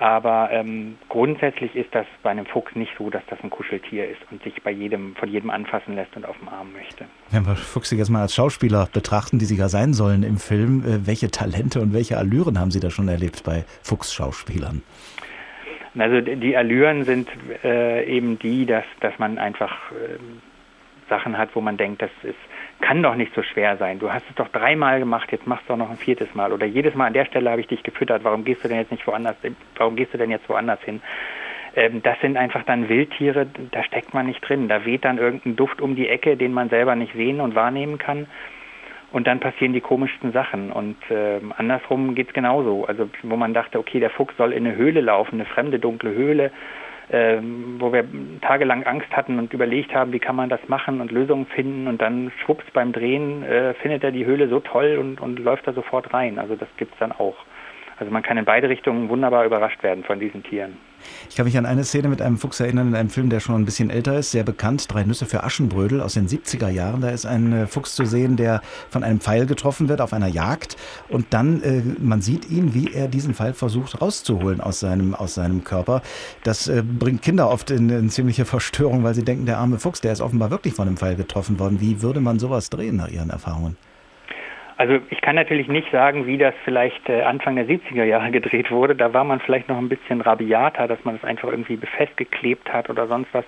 Aber 0.00 0.50
ähm, 0.52 0.96
grundsätzlich 1.08 1.74
ist 1.74 1.92
das 1.92 2.06
bei 2.22 2.30
einem 2.30 2.46
Fuchs 2.46 2.74
nicht 2.76 2.92
so, 2.96 3.10
dass 3.10 3.22
das 3.28 3.38
ein 3.42 3.50
Kuscheltier 3.50 4.08
ist 4.08 4.20
und 4.30 4.40
sich 4.44 4.62
bei 4.62 4.70
jedem, 4.70 5.16
von 5.16 5.28
jedem 5.28 5.50
anfassen 5.50 5.96
lässt 5.96 6.14
und 6.16 6.24
auf 6.24 6.38
dem 6.38 6.48
Arm 6.48 6.72
möchte. 6.72 7.06
Wenn 7.30 7.44
wir 7.44 7.56
Füchse 7.56 7.96
jetzt 7.96 8.08
mal 8.08 8.22
als 8.22 8.34
Schauspieler 8.34 8.88
betrachten, 8.92 9.40
die 9.40 9.44
sie 9.44 9.56
ja 9.56 9.68
sein 9.68 9.94
sollen 9.94 10.22
im 10.22 10.36
Film, 10.36 10.84
äh, 10.84 11.06
welche 11.06 11.30
Talente 11.30 11.80
und 11.80 11.92
welche 11.92 12.16
Allüren 12.16 12.60
haben 12.60 12.70
Sie 12.70 12.78
da 12.78 12.90
schon 12.90 13.08
erlebt 13.08 13.42
bei 13.44 13.64
Fuchsschauspielern? 13.82 14.82
Also 15.98 16.20
die 16.20 16.56
Allüren 16.56 17.02
sind 17.02 17.28
äh, 17.64 18.04
eben 18.04 18.38
die, 18.38 18.66
dass, 18.66 18.84
dass 19.00 19.18
man 19.18 19.36
einfach 19.38 19.72
äh, 19.90 20.18
Sachen 21.08 21.36
hat, 21.36 21.48
wo 21.54 21.60
man 21.60 21.76
denkt, 21.76 22.02
das 22.02 22.10
ist, 22.22 22.36
kann 22.80 23.02
doch 23.02 23.14
nicht 23.14 23.34
so 23.34 23.42
schwer 23.42 23.76
sein. 23.76 23.98
Du 23.98 24.12
hast 24.12 24.24
es 24.28 24.36
doch 24.36 24.48
dreimal 24.48 24.98
gemacht, 24.98 25.30
jetzt 25.32 25.46
machst 25.46 25.68
du 25.68 25.74
auch 25.74 25.78
noch 25.78 25.90
ein 25.90 25.96
viertes 25.96 26.34
Mal. 26.34 26.52
Oder 26.52 26.66
jedes 26.66 26.94
Mal 26.94 27.06
an 27.06 27.12
der 27.12 27.24
Stelle 27.24 27.50
habe 27.50 27.60
ich 27.60 27.66
dich 27.66 27.82
gefüttert, 27.82 28.24
warum 28.24 28.44
gehst 28.44 28.64
du 28.64 28.68
denn 28.68 28.78
jetzt 28.78 28.92
nicht 28.92 29.06
woanders, 29.06 29.36
warum 29.76 29.96
gehst 29.96 30.14
du 30.14 30.18
denn 30.18 30.30
jetzt 30.30 30.48
woanders 30.48 30.80
hin? 30.82 31.00
Ähm, 31.74 32.02
das 32.02 32.20
sind 32.20 32.36
einfach 32.36 32.64
dann 32.64 32.88
Wildtiere, 32.88 33.46
da 33.70 33.82
steckt 33.84 34.14
man 34.14 34.26
nicht 34.26 34.40
drin. 34.40 34.68
Da 34.68 34.84
weht 34.84 35.04
dann 35.04 35.18
irgendein 35.18 35.56
Duft 35.56 35.80
um 35.80 35.96
die 35.96 36.08
Ecke, 36.08 36.36
den 36.36 36.52
man 36.52 36.68
selber 36.68 36.94
nicht 36.94 37.12
sehen 37.14 37.40
und 37.40 37.54
wahrnehmen 37.54 37.98
kann. 37.98 38.26
Und 39.10 39.26
dann 39.26 39.40
passieren 39.40 39.72
die 39.72 39.80
komischsten 39.80 40.32
Sachen. 40.32 40.70
Und 40.70 40.96
äh, 41.10 41.40
andersrum 41.56 42.14
geht's 42.14 42.32
genauso. 42.32 42.84
Also 42.84 43.08
wo 43.22 43.36
man 43.36 43.54
dachte, 43.54 43.78
okay, 43.78 44.00
der 44.00 44.10
Fuchs 44.10 44.36
soll 44.36 44.52
in 44.52 44.66
eine 44.66 44.76
Höhle 44.76 45.00
laufen, 45.00 45.36
eine 45.36 45.46
fremde 45.46 45.78
dunkle 45.78 46.12
Höhle, 46.12 46.50
wo 47.10 47.92
wir 47.92 48.04
tagelang 48.42 48.84
Angst 48.84 49.10
hatten 49.12 49.38
und 49.38 49.52
überlegt 49.52 49.94
haben, 49.94 50.12
wie 50.12 50.18
kann 50.18 50.36
man 50.36 50.48
das 50.48 50.60
machen 50.68 51.00
und 51.00 51.10
Lösungen 51.10 51.46
finden. 51.46 51.86
Und 51.88 52.02
dann 52.02 52.30
schwupps 52.44 52.64
beim 52.72 52.92
Drehen 52.92 53.42
äh, 53.42 53.74
findet 53.74 54.04
er 54.04 54.12
die 54.12 54.26
Höhle 54.26 54.48
so 54.48 54.60
toll 54.60 54.98
und, 54.98 55.20
und 55.20 55.38
läuft 55.38 55.66
da 55.66 55.72
sofort 55.72 56.12
rein. 56.12 56.38
Also 56.38 56.54
das 56.54 56.68
gibt's 56.76 56.98
dann 56.98 57.12
auch. 57.12 57.36
Also 57.98 58.12
man 58.12 58.22
kann 58.22 58.38
in 58.38 58.44
beide 58.44 58.68
Richtungen 58.68 59.08
wunderbar 59.08 59.44
überrascht 59.44 59.82
werden 59.82 60.04
von 60.04 60.20
diesen 60.20 60.42
Tieren. 60.42 60.76
Ich 61.28 61.36
kann 61.36 61.46
mich 61.46 61.56
an 61.56 61.66
eine 61.66 61.84
Szene 61.84 62.08
mit 62.08 62.20
einem 62.22 62.38
Fuchs 62.38 62.60
erinnern, 62.60 62.88
in 62.88 62.94
einem 62.94 63.10
Film, 63.10 63.30
der 63.30 63.40
schon 63.40 63.54
ein 63.54 63.64
bisschen 63.64 63.90
älter 63.90 64.18
ist, 64.18 64.30
sehr 64.30 64.44
bekannt, 64.44 64.92
Drei 64.92 65.04
Nüsse 65.04 65.26
für 65.26 65.44
Aschenbrödel 65.44 66.00
aus 66.00 66.14
den 66.14 66.26
70er 66.26 66.68
Jahren. 66.68 67.00
Da 67.00 67.10
ist 67.10 67.26
ein 67.26 67.52
äh, 67.52 67.66
Fuchs 67.66 67.94
zu 67.94 68.04
sehen, 68.04 68.36
der 68.36 68.62
von 68.88 69.04
einem 69.04 69.20
Pfeil 69.20 69.46
getroffen 69.46 69.88
wird 69.88 70.00
auf 70.00 70.12
einer 70.12 70.28
Jagd. 70.28 70.76
Und 71.08 71.26
dann, 71.30 71.62
äh, 71.62 71.82
man 72.00 72.20
sieht 72.20 72.50
ihn, 72.50 72.74
wie 72.74 72.92
er 72.92 73.08
diesen 73.08 73.34
Pfeil 73.34 73.52
versucht 73.52 74.00
rauszuholen 74.00 74.60
aus 74.60 74.80
seinem, 74.80 75.14
aus 75.14 75.34
seinem 75.34 75.64
Körper. 75.64 76.02
Das 76.44 76.68
äh, 76.68 76.82
bringt 76.82 77.22
Kinder 77.22 77.50
oft 77.50 77.70
in, 77.70 77.88
in 77.90 78.10
ziemliche 78.10 78.44
Verstörung, 78.44 79.04
weil 79.04 79.14
sie 79.14 79.24
denken, 79.24 79.46
der 79.46 79.58
arme 79.58 79.78
Fuchs, 79.78 80.00
der 80.00 80.12
ist 80.12 80.20
offenbar 80.20 80.50
wirklich 80.50 80.74
von 80.74 80.88
einem 80.88 80.96
Pfeil 80.96 81.16
getroffen 81.16 81.58
worden. 81.58 81.80
Wie 81.80 82.02
würde 82.02 82.20
man 82.20 82.38
sowas 82.38 82.70
drehen 82.70 82.96
nach 82.96 83.08
Ihren 83.08 83.30
Erfahrungen? 83.30 83.76
Also 84.78 85.00
ich 85.10 85.20
kann 85.20 85.34
natürlich 85.34 85.66
nicht 85.66 85.90
sagen, 85.90 86.28
wie 86.28 86.38
das 86.38 86.54
vielleicht 86.64 87.08
äh, 87.08 87.22
Anfang 87.22 87.56
der 87.56 87.66
70er 87.66 88.04
Jahre 88.04 88.30
gedreht 88.38 88.70
wurde. 88.70 88.94
Da 88.94 89.12
war 89.12 89.24
man 89.24 89.40
vielleicht 89.40 89.68
noch 89.68 89.76
ein 89.76 89.88
bisschen 89.88 90.20
rabiater, 90.20 90.86
dass 90.86 91.04
man 91.04 91.16
es 91.16 91.24
einfach 91.24 91.50
irgendwie 91.50 91.76
befestgeklebt 91.76 92.72
hat 92.72 92.88
oder 92.88 93.08
sonst 93.08 93.28
was. 93.34 93.44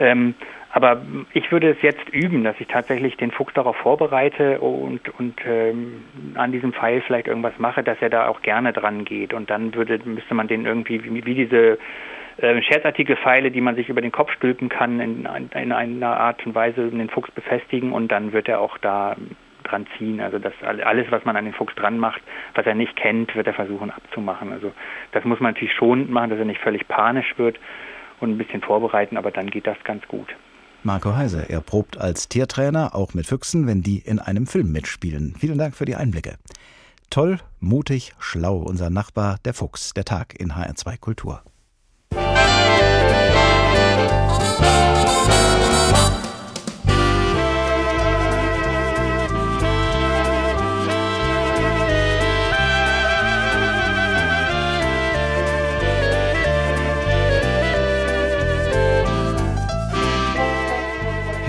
Ähm, 0.00 0.34
aber 0.70 1.02
ich 1.34 1.52
würde 1.52 1.70
es 1.70 1.82
jetzt 1.82 2.08
üben, 2.10 2.42
dass 2.42 2.56
ich 2.58 2.68
tatsächlich 2.68 3.16
den 3.18 3.30
Fuchs 3.30 3.52
darauf 3.52 3.76
vorbereite 3.76 4.58
und, 4.60 5.00
und 5.18 5.34
ähm, 5.46 6.04
an 6.34 6.52
diesem 6.52 6.72
Pfeil 6.72 7.02
vielleicht 7.02 7.28
irgendwas 7.28 7.58
mache, 7.58 7.82
dass 7.82 7.98
er 8.00 8.10
da 8.10 8.28
auch 8.28 8.40
gerne 8.40 8.72
dran 8.72 9.04
geht. 9.04 9.34
Und 9.34 9.50
dann 9.50 9.74
würde, 9.74 10.00
müsste 10.04 10.34
man 10.34 10.48
den 10.48 10.64
irgendwie, 10.64 11.04
wie, 11.04 11.24
wie 11.24 11.34
diese 11.34 11.78
äh, 12.38 12.62
Scherzartikelpfeile, 12.62 13.50
die 13.50 13.60
man 13.60 13.76
sich 13.76 13.90
über 13.90 14.00
den 14.00 14.12
Kopf 14.12 14.32
stülpen 14.32 14.70
kann, 14.70 15.00
in, 15.00 15.28
in 15.54 15.72
einer 15.72 16.18
Art 16.18 16.44
und 16.46 16.54
Weise 16.54 16.88
den 16.88 17.10
Fuchs 17.10 17.30
befestigen 17.30 17.92
und 17.92 18.08
dann 18.08 18.32
wird 18.32 18.48
er 18.48 18.60
auch 18.60 18.78
da 18.78 19.16
dran 19.66 19.86
ziehen. 19.96 20.20
Also 20.20 20.38
das 20.38 20.52
alles, 20.62 21.10
was 21.10 21.24
man 21.24 21.36
an 21.36 21.44
den 21.44 21.54
Fuchs 21.54 21.74
dran 21.74 21.98
macht, 21.98 22.22
was 22.54 22.66
er 22.66 22.74
nicht 22.74 22.96
kennt, 22.96 23.34
wird 23.34 23.46
er 23.46 23.54
versuchen 23.54 23.90
abzumachen. 23.90 24.52
Also 24.52 24.72
das 25.12 25.24
muss 25.24 25.40
man 25.40 25.52
natürlich 25.52 25.74
schon 25.74 26.10
machen, 26.10 26.30
dass 26.30 26.38
er 26.38 26.44
nicht 26.44 26.60
völlig 26.60 26.86
panisch 26.88 27.34
wird 27.36 27.58
und 28.20 28.30
ein 28.30 28.38
bisschen 28.38 28.62
vorbereiten, 28.62 29.16
aber 29.16 29.30
dann 29.30 29.50
geht 29.50 29.66
das 29.66 29.76
ganz 29.84 30.06
gut. 30.08 30.28
Marco 30.82 31.16
Heise, 31.16 31.46
er 31.48 31.60
probt 31.60 31.98
als 31.98 32.28
Tiertrainer, 32.28 32.94
auch 32.94 33.12
mit 33.12 33.26
Füchsen, 33.26 33.66
wenn 33.66 33.82
die 33.82 33.98
in 33.98 34.20
einem 34.20 34.46
Film 34.46 34.70
mitspielen. 34.70 35.34
Vielen 35.38 35.58
Dank 35.58 35.74
für 35.74 35.84
die 35.84 35.96
Einblicke. 35.96 36.36
Toll, 37.10 37.38
mutig, 37.60 38.12
schlau, 38.18 38.58
unser 38.58 38.90
Nachbar, 38.90 39.36
der 39.44 39.54
Fuchs, 39.54 39.94
der 39.94 40.04
Tag 40.04 40.38
in 40.38 40.52
HR2 40.52 40.98
Kultur. 40.98 41.42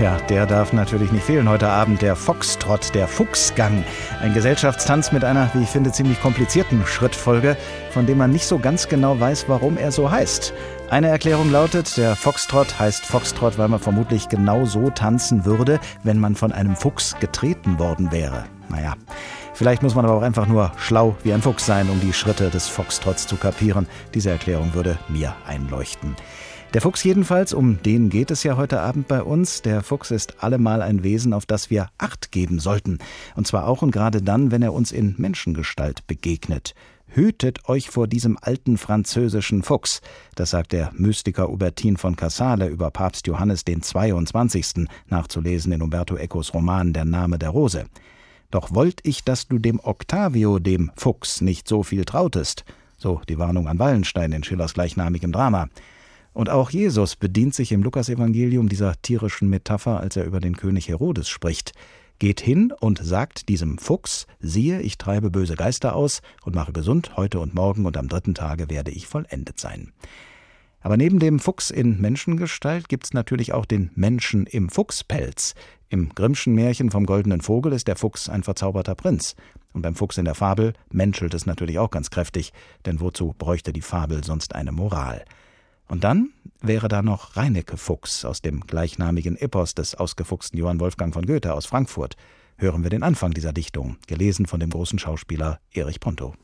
Ja, 0.00 0.16
der 0.28 0.46
darf 0.46 0.72
natürlich 0.72 1.10
nicht 1.10 1.24
fehlen 1.24 1.48
heute 1.48 1.68
Abend. 1.68 2.02
Der 2.02 2.14
Foxtrott, 2.14 2.94
der 2.94 3.08
Fuchsgang. 3.08 3.84
Ein 4.22 4.32
Gesellschaftstanz 4.32 5.10
mit 5.10 5.24
einer, 5.24 5.50
wie 5.54 5.64
ich 5.64 5.68
finde, 5.68 5.90
ziemlich 5.90 6.22
komplizierten 6.22 6.86
Schrittfolge, 6.86 7.56
von 7.90 8.06
dem 8.06 8.18
man 8.18 8.30
nicht 8.30 8.46
so 8.46 8.60
ganz 8.60 8.88
genau 8.88 9.18
weiß, 9.18 9.48
warum 9.48 9.76
er 9.76 9.90
so 9.90 10.08
heißt. 10.08 10.54
Eine 10.88 11.08
Erklärung 11.08 11.50
lautet, 11.50 11.96
der 11.96 12.14
Foxtrott 12.14 12.78
heißt 12.78 13.06
Foxtrott, 13.06 13.58
weil 13.58 13.66
man 13.66 13.80
vermutlich 13.80 14.28
genau 14.28 14.66
so 14.66 14.88
tanzen 14.90 15.44
würde, 15.44 15.80
wenn 16.04 16.20
man 16.20 16.36
von 16.36 16.52
einem 16.52 16.76
Fuchs 16.76 17.16
getreten 17.18 17.80
worden 17.80 18.12
wäre. 18.12 18.44
Naja. 18.68 18.94
Vielleicht 19.52 19.82
muss 19.82 19.96
man 19.96 20.04
aber 20.04 20.14
auch 20.14 20.22
einfach 20.22 20.46
nur 20.46 20.70
schlau 20.76 21.16
wie 21.24 21.32
ein 21.32 21.42
Fuchs 21.42 21.66
sein, 21.66 21.90
um 21.90 22.00
die 22.00 22.12
Schritte 22.12 22.50
des 22.50 22.68
Foxtrotts 22.68 23.26
zu 23.26 23.34
kapieren. 23.34 23.88
Diese 24.14 24.30
Erklärung 24.30 24.74
würde 24.74 24.96
mir 25.08 25.34
einleuchten. 25.44 26.14
Der 26.74 26.82
Fuchs 26.82 27.02
jedenfalls, 27.02 27.54
um 27.54 27.82
den 27.82 28.10
geht 28.10 28.30
es 28.30 28.42
ja 28.42 28.58
heute 28.58 28.80
Abend 28.82 29.08
bei 29.08 29.22
uns. 29.22 29.62
Der 29.62 29.82
Fuchs 29.82 30.10
ist 30.10 30.44
allemal 30.44 30.82
ein 30.82 31.02
Wesen, 31.02 31.32
auf 31.32 31.46
das 31.46 31.70
wir 31.70 31.88
Acht 31.96 32.30
geben 32.30 32.58
sollten. 32.58 32.98
Und 33.36 33.46
zwar 33.46 33.66
auch 33.66 33.80
und 33.80 33.90
gerade 33.90 34.20
dann, 34.20 34.50
wenn 34.50 34.60
er 34.60 34.74
uns 34.74 34.92
in 34.92 35.14
Menschengestalt 35.16 36.06
begegnet. 36.06 36.74
Hütet 37.06 37.70
euch 37.70 37.88
vor 37.88 38.06
diesem 38.06 38.36
alten 38.38 38.76
französischen 38.76 39.62
Fuchs. 39.62 40.02
Das 40.34 40.50
sagt 40.50 40.72
der 40.72 40.92
Mystiker 40.92 41.48
Hubertin 41.48 41.96
von 41.96 42.16
Cassale 42.16 42.68
über 42.68 42.90
Papst 42.90 43.26
Johannes 43.26 43.64
den 43.64 43.80
22. 43.80 44.86
nachzulesen 45.08 45.72
in 45.72 45.80
Umberto 45.80 46.16
Ecos 46.16 46.52
Roman 46.52 46.92
Der 46.92 47.06
Name 47.06 47.38
der 47.38 47.48
Rose. 47.48 47.86
Doch 48.50 48.74
wollt 48.74 49.00
ich, 49.04 49.24
dass 49.24 49.48
du 49.48 49.58
dem 49.58 49.80
Octavio, 49.82 50.58
dem 50.58 50.90
Fuchs, 50.96 51.40
nicht 51.40 51.66
so 51.66 51.82
viel 51.82 52.04
trautest. 52.04 52.66
So 52.98 53.22
die 53.26 53.38
Warnung 53.38 53.68
an 53.68 53.78
Wallenstein 53.78 54.32
in 54.32 54.44
Schillers 54.44 54.74
gleichnamigem 54.74 55.32
Drama. 55.32 55.68
Und 56.38 56.50
auch 56.50 56.70
Jesus 56.70 57.16
bedient 57.16 57.52
sich 57.52 57.72
im 57.72 57.82
Lukasevangelium 57.82 58.68
dieser 58.68 58.94
tierischen 59.02 59.50
Metapher, 59.50 59.98
als 59.98 60.14
er 60.14 60.24
über 60.24 60.38
den 60.38 60.56
König 60.56 60.86
Herodes 60.86 61.28
spricht. 61.28 61.72
Geht 62.20 62.40
hin 62.40 62.72
und 62.78 63.00
sagt 63.02 63.48
diesem 63.48 63.76
Fuchs, 63.76 64.28
siehe, 64.38 64.80
ich 64.80 64.98
treibe 64.98 65.32
böse 65.32 65.56
Geister 65.56 65.96
aus 65.96 66.22
und 66.44 66.54
mache 66.54 66.72
gesund 66.72 67.16
heute 67.16 67.40
und 67.40 67.56
morgen 67.56 67.86
und 67.86 67.96
am 67.96 68.06
dritten 68.06 68.36
Tage 68.36 68.70
werde 68.70 68.92
ich 68.92 69.08
vollendet 69.08 69.58
sein. 69.58 69.90
Aber 70.80 70.96
neben 70.96 71.18
dem 71.18 71.40
Fuchs 71.40 71.72
in 71.72 72.00
Menschengestalt 72.00 72.88
gibt's 72.88 73.12
natürlich 73.12 73.52
auch 73.52 73.64
den 73.64 73.90
Menschen 73.96 74.46
im 74.46 74.68
Fuchspelz. 74.68 75.56
Im 75.88 76.14
Grimmschen 76.14 76.54
Märchen 76.54 76.92
vom 76.92 77.04
goldenen 77.04 77.40
Vogel 77.40 77.72
ist 77.72 77.88
der 77.88 77.96
Fuchs 77.96 78.28
ein 78.28 78.44
verzauberter 78.44 78.94
Prinz. 78.94 79.34
Und 79.72 79.82
beim 79.82 79.96
Fuchs 79.96 80.18
in 80.18 80.24
der 80.24 80.36
Fabel 80.36 80.74
menschelt 80.92 81.34
es 81.34 81.46
natürlich 81.46 81.80
auch 81.80 81.90
ganz 81.90 82.10
kräftig, 82.10 82.52
denn 82.86 83.00
wozu 83.00 83.34
bräuchte 83.36 83.72
die 83.72 83.82
Fabel 83.82 84.22
sonst 84.22 84.54
eine 84.54 84.70
Moral? 84.70 85.24
Und 85.88 86.04
dann 86.04 86.30
wäre 86.60 86.88
da 86.88 87.02
noch 87.02 87.36
Reinecke 87.36 87.76
Fuchs 87.76 88.24
aus 88.24 88.42
dem 88.42 88.60
gleichnamigen 88.60 89.36
Epos 89.36 89.74
des 89.74 89.94
ausgefuchsten 89.94 90.58
Johann 90.58 90.80
Wolfgang 90.80 91.14
von 91.14 91.24
Goethe 91.24 91.54
aus 91.54 91.66
Frankfurt. 91.66 92.16
Hören 92.58 92.82
wir 92.82 92.90
den 92.90 93.02
Anfang 93.02 93.32
dieser 93.32 93.52
Dichtung, 93.52 93.96
gelesen 94.06 94.46
von 94.46 94.60
dem 94.60 94.70
großen 94.70 94.98
Schauspieler 94.98 95.60
Erich 95.72 96.00
Ponto. 96.00 96.34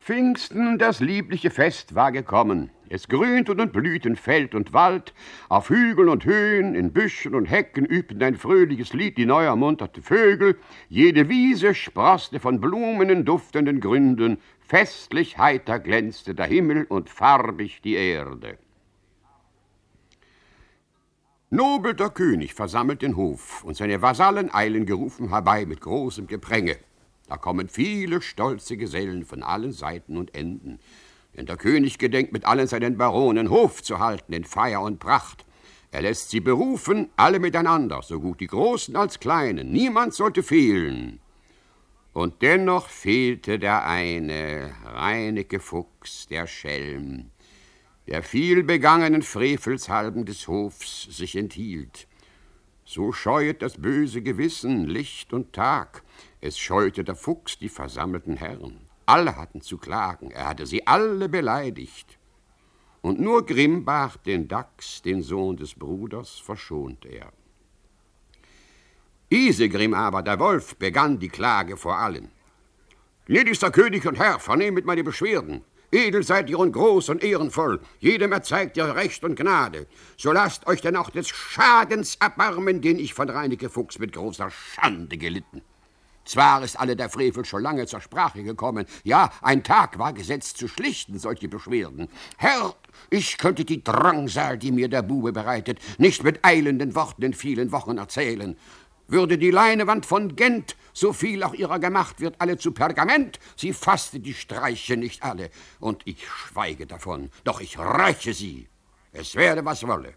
Pfingsten, 0.00 0.78
das 0.78 1.00
liebliche 1.00 1.50
Fest 1.50 1.94
war 1.94 2.12
gekommen. 2.12 2.70
Es 2.88 3.08
grünte 3.08 3.52
und 3.52 3.72
blühten 3.72 4.14
Feld 4.14 4.54
und 4.54 4.72
Wald, 4.72 5.12
auf 5.48 5.68
Hügeln 5.68 6.08
und 6.08 6.24
Höhen, 6.24 6.76
in 6.76 6.92
Büschen 6.92 7.34
und 7.34 7.46
Hecken 7.46 7.84
übten 7.84 8.22
ein 8.22 8.36
fröhliches 8.36 8.92
Lied 8.92 9.18
die 9.18 9.26
neu 9.26 9.44
ermunterte 9.44 10.02
Vögel, 10.02 10.56
jede 10.88 11.28
Wiese 11.28 11.74
sproßte 11.74 12.38
von 12.38 12.60
Blumen 12.60 13.10
in 13.10 13.24
duftenden 13.24 13.80
Gründen, 13.80 14.38
Festlich 14.68 15.38
heiter 15.38 15.78
glänzte 15.78 16.34
der 16.34 16.46
Himmel 16.46 16.86
und 16.88 17.08
farbig 17.08 17.82
die 17.82 17.94
Erde. 17.94 18.58
Nobel 21.50 21.94
der 21.94 22.10
König 22.10 22.52
versammelt 22.52 23.00
den 23.00 23.14
Hof, 23.14 23.62
und 23.62 23.76
seine 23.76 24.02
Vasallen 24.02 24.52
eilen 24.52 24.84
gerufen 24.84 25.28
herbei 25.28 25.66
mit 25.66 25.80
großem 25.80 26.26
Gepränge. 26.26 26.76
Da 27.28 27.36
kommen 27.36 27.68
viele 27.68 28.20
stolze 28.20 28.76
Gesellen 28.76 29.24
von 29.24 29.44
allen 29.44 29.70
Seiten 29.70 30.16
und 30.16 30.34
Enden. 30.34 30.80
Denn 31.36 31.46
der 31.46 31.56
König 31.56 31.98
gedenkt 31.98 32.32
mit 32.32 32.44
allen 32.44 32.66
seinen 32.66 32.98
Baronen 32.98 33.50
Hof 33.50 33.84
zu 33.84 34.00
halten 34.00 34.32
in 34.32 34.42
Feier 34.42 34.82
und 34.82 34.98
Pracht. 34.98 35.44
Er 35.92 36.02
lässt 36.02 36.30
sie 36.30 36.40
berufen, 36.40 37.10
alle 37.14 37.38
miteinander, 37.38 38.02
so 38.02 38.18
gut 38.18 38.40
die 38.40 38.48
Großen 38.48 38.96
als 38.96 39.20
Kleinen. 39.20 39.70
Niemand 39.70 40.12
sollte 40.12 40.42
fehlen. 40.42 41.20
Und 42.16 42.40
dennoch 42.40 42.88
fehlte 42.88 43.58
der 43.58 43.84
eine, 43.84 44.74
Reineke 44.86 45.60
Fuchs, 45.60 46.26
der 46.26 46.46
Schelm, 46.46 47.30
der 48.06 48.22
viel 48.22 48.62
begangenen 48.62 49.20
Frevels 49.20 49.90
halben 49.90 50.24
des 50.24 50.48
Hofs 50.48 51.02
sich 51.14 51.36
enthielt. 51.36 52.08
So 52.86 53.12
scheuet 53.12 53.60
das 53.60 53.76
böse 53.76 54.22
Gewissen 54.22 54.86
Licht 54.86 55.34
und 55.34 55.52
Tag, 55.52 56.04
es 56.40 56.58
scheute 56.58 57.04
der 57.04 57.16
Fuchs 57.16 57.58
die 57.58 57.68
versammelten 57.68 58.38
Herren. 58.38 58.88
Alle 59.04 59.36
hatten 59.36 59.60
zu 59.60 59.76
klagen, 59.76 60.30
er 60.30 60.48
hatte 60.48 60.64
sie 60.64 60.86
alle 60.86 61.28
beleidigt. 61.28 62.18
Und 63.02 63.20
nur 63.20 63.44
Grimbach, 63.44 64.16
den 64.16 64.48
Dachs, 64.48 65.02
den 65.02 65.20
Sohn 65.20 65.58
des 65.58 65.74
Bruders, 65.74 66.38
verschont 66.38 67.04
er. 67.04 67.30
Isegrim 69.28 69.92
aber, 69.92 70.22
der 70.22 70.38
Wolf, 70.38 70.76
begann 70.76 71.18
die 71.18 71.28
Klage 71.28 71.76
vor 71.76 71.98
allen. 71.98 72.30
Gnädigster 73.26 73.72
König 73.72 74.06
und 74.06 74.18
Herr, 74.18 74.38
vernehmet 74.38 74.84
meine 74.84 75.02
Beschwerden. 75.02 75.64
Edel 75.90 76.22
seid 76.22 76.48
ihr 76.48 76.58
und 76.58 76.72
groß 76.72 77.08
und 77.08 77.24
ehrenvoll. 77.24 77.80
Jedem 77.98 78.32
erzeigt 78.32 78.76
ihr 78.76 78.94
Recht 78.94 79.24
und 79.24 79.34
Gnade. 79.34 79.86
So 80.16 80.30
lasst 80.30 80.66
euch 80.68 80.80
denn 80.80 80.94
auch 80.94 81.10
des 81.10 81.28
Schadens 81.28 82.16
erbarmen, 82.16 82.80
den 82.82 82.98
ich 82.98 83.14
von 83.14 83.28
Reineke 83.28 83.68
Fuchs 83.68 83.98
mit 83.98 84.12
großer 84.12 84.50
Schande 84.50 85.16
gelitten. 85.16 85.62
Zwar 86.26 86.64
ist 86.64 86.78
alle 86.78 86.96
der 86.96 87.08
Frevel 87.08 87.44
schon 87.44 87.62
lange 87.62 87.86
zur 87.86 88.00
Sprache 88.00 88.42
gekommen. 88.42 88.86
Ja, 89.04 89.30
ein 89.42 89.62
Tag 89.62 89.98
war 89.98 90.12
gesetzt 90.12 90.58
zu 90.58 90.66
schlichten 90.66 91.20
solche 91.20 91.48
Beschwerden. 91.48 92.08
Herr, 92.36 92.74
ich 93.10 93.38
könnte 93.38 93.64
die 93.64 93.84
Drangsal, 93.84 94.58
die 94.58 94.72
mir 94.72 94.88
der 94.88 95.02
Bube 95.02 95.32
bereitet, 95.32 95.78
nicht 95.98 96.24
mit 96.24 96.44
eilenden 96.44 96.96
Worten 96.96 97.22
in 97.22 97.32
vielen 97.32 97.70
Wochen 97.70 97.98
erzählen. 97.98 98.56
Würde 99.08 99.38
die 99.38 99.50
Leinewand 99.50 100.04
von 100.06 100.34
Gent, 100.34 100.76
so 100.92 101.12
viel 101.12 101.42
auch 101.42 101.54
ihrer 101.54 101.78
gemacht 101.78 102.20
wird, 102.20 102.36
alle 102.38 102.58
zu 102.58 102.72
Pergament, 102.72 103.38
sie 103.56 103.72
fasste 103.72 104.18
die 104.18 104.34
Streiche 104.34 104.96
nicht 104.96 105.22
alle. 105.22 105.50
Und 105.78 106.02
ich 106.06 106.26
schweige 106.26 106.86
davon, 106.86 107.30
doch 107.44 107.60
ich 107.60 107.78
räche 107.78 108.34
sie. 108.34 108.68
Es 109.12 109.34
werde, 109.34 109.64
was 109.64 109.86
wolle. 109.86 110.14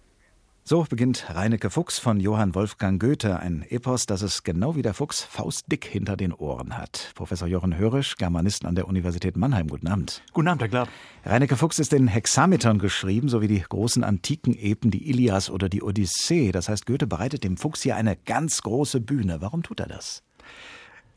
So 0.70 0.86
beginnt 0.88 1.26
Reineke 1.34 1.72
Fuchs 1.72 1.98
von 1.98 2.20
Johann 2.20 2.54
Wolfgang 2.54 3.02
Goethe, 3.02 3.40
ein 3.40 3.66
Epos, 3.68 4.06
das 4.06 4.22
es 4.22 4.44
genau 4.44 4.76
wie 4.76 4.84
der 4.84 4.94
Fuchs 4.94 5.24
faustdick 5.24 5.84
hinter 5.84 6.16
den 6.16 6.32
Ohren 6.32 6.78
hat. 6.78 7.12
Professor 7.16 7.48
Jochen 7.48 7.76
Hörisch, 7.76 8.18
Germanist 8.18 8.66
an 8.66 8.76
der 8.76 8.88
Universität 8.88 9.36
Mannheim. 9.36 9.66
Guten 9.66 9.88
Abend. 9.88 10.22
Guten 10.32 10.48
Abend, 10.48 10.62
Herr 10.62 10.70
Glab. 10.70 10.90
Reineke 11.26 11.56
Fuchs 11.56 11.80
ist 11.80 11.92
in 11.92 12.08
Hexametern 12.08 12.78
geschrieben, 12.78 13.30
sowie 13.30 13.48
die 13.48 13.62
großen 13.68 14.04
antiken 14.04 14.56
Epen, 14.56 14.92
die 14.92 15.10
Ilias 15.10 15.50
oder 15.50 15.70
die 15.70 15.82
Odyssee. 15.82 16.52
Das 16.52 16.70
heißt, 16.70 16.86
Goethe 16.86 17.08
bereitet 17.08 17.44
dem 17.44 17.58
Fuchs 17.58 17.82
hier 17.82 17.96
eine 17.96 18.16
ganz 18.16 18.62
große 18.62 19.02
Bühne. 19.02 19.42
Warum 19.42 19.64
tut 19.64 19.80
er 19.80 19.88
das? 19.88 20.22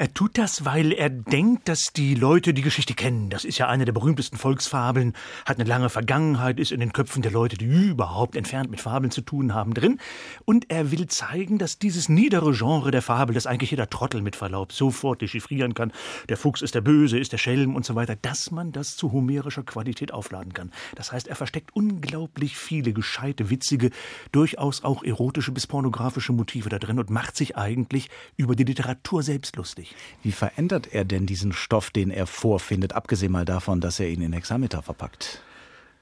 Er 0.03 0.13
tut 0.13 0.37
das, 0.37 0.65
weil 0.65 0.91
er 0.91 1.11
denkt, 1.11 1.69
dass 1.69 1.93
die 1.95 2.17
Leute 2.17 2.55
die 2.55 2.63
Geschichte 2.63 2.93
kennen. 2.93 3.31
Das 3.31 3.45
ist 3.45 3.59
ja 3.59 3.69
eine 3.69 3.85
der 3.85 3.93
berühmtesten 3.93 4.37
Volksfabeln, 4.37 5.13
hat 5.47 5.61
eine 5.61 5.69
lange 5.69 5.91
Vergangenheit, 5.91 6.59
ist 6.59 6.73
in 6.73 6.81
den 6.81 6.93
Köpfen 6.93 7.23
der 7.23 7.31
Leute, 7.31 7.57
die 7.57 7.67
überhaupt 7.67 8.35
entfernt 8.35 8.69
mit 8.69 8.81
Fabeln 8.81 9.13
zu 9.13 9.21
tun 9.21 9.55
haben, 9.55 9.75
drin. 9.75 10.01
Und 10.45 10.73
er 10.73 10.91
will 10.91 11.07
zeigen, 11.07 11.59
dass 11.59 11.79
dieses 11.79 12.09
niedere 12.09 12.51
Genre 12.51 12.91
der 12.91 13.01
Fabel, 13.01 13.33
das 13.33 13.47
eigentlich 13.47 13.71
jeder 13.71 13.89
Trottel 13.89 14.23
mit 14.23 14.35
Verlaub 14.35 14.73
sofort 14.73 15.23
dechiffrieren 15.23 15.73
kann, 15.73 15.93
der 16.29 16.37
Fuchs 16.37 16.63
ist 16.63 16.75
der 16.75 16.81
Böse, 16.81 17.21
ist 17.21 17.31
der 17.31 17.39
Schelm 17.39 17.77
und 17.77 17.85
so 17.85 17.95
weiter, 17.95 18.17
dass 18.17 18.51
man 18.51 18.73
das 18.73 18.97
zu 18.97 19.13
homerischer 19.13 19.63
Qualität 19.63 20.13
aufladen 20.13 20.53
kann. 20.53 20.73
Das 20.97 21.13
heißt, 21.13 21.29
er 21.29 21.37
versteckt 21.37 21.77
unglaublich 21.77 22.57
viele 22.57 22.93
gescheite, 22.93 23.51
witzige, 23.51 23.91
durchaus 24.33 24.83
auch 24.83 25.05
erotische 25.05 25.53
bis 25.53 25.69
pornografische 25.69 26.33
Motive 26.33 26.71
da 26.71 26.81
drin 26.81 26.99
und 26.99 27.09
macht 27.09 27.37
sich 27.37 27.57
eigentlich 27.57 28.11
über 28.37 28.57
die 28.57 28.65
Literatur 28.65 29.23
selbst 29.23 29.55
lustig. 29.55 29.92
Wie 30.23 30.33
verändert 30.33 30.93
er 30.93 31.05
denn 31.05 31.27
diesen 31.27 31.53
Stoff, 31.53 31.91
den 31.91 32.11
er 32.11 32.27
vorfindet, 32.27 32.93
abgesehen 32.95 33.33
mal 33.33 33.45
davon, 33.45 33.81
dass 33.81 34.01
er 34.01 34.09
ihn 34.09 34.23
in 34.23 34.33
Hexameter 34.33 34.83
verpackt? 34.83 35.43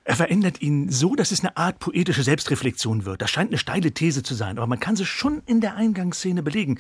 Er 0.05 0.17
verändert 0.17 0.63
ihn 0.63 0.91
so, 0.91 1.15
dass 1.15 1.31
es 1.31 1.41
eine 1.41 1.57
Art 1.57 1.79
poetische 1.79 2.23
Selbstreflexion 2.23 3.05
wird. 3.05 3.23
Das 3.23 3.31
scheint 3.31 3.51
eine 3.51 3.59
steile 3.59 3.93
These 3.93 4.23
zu 4.23 4.35
sein, 4.35 4.59
aber 4.59 4.67
man 4.67 4.81
kann 4.81 4.97
sie 4.97 5.05
schon 5.05 5.43
in 5.47 5.61
der 5.61 5.77
Eingangsszene 5.77 6.43
belegen. 6.43 6.79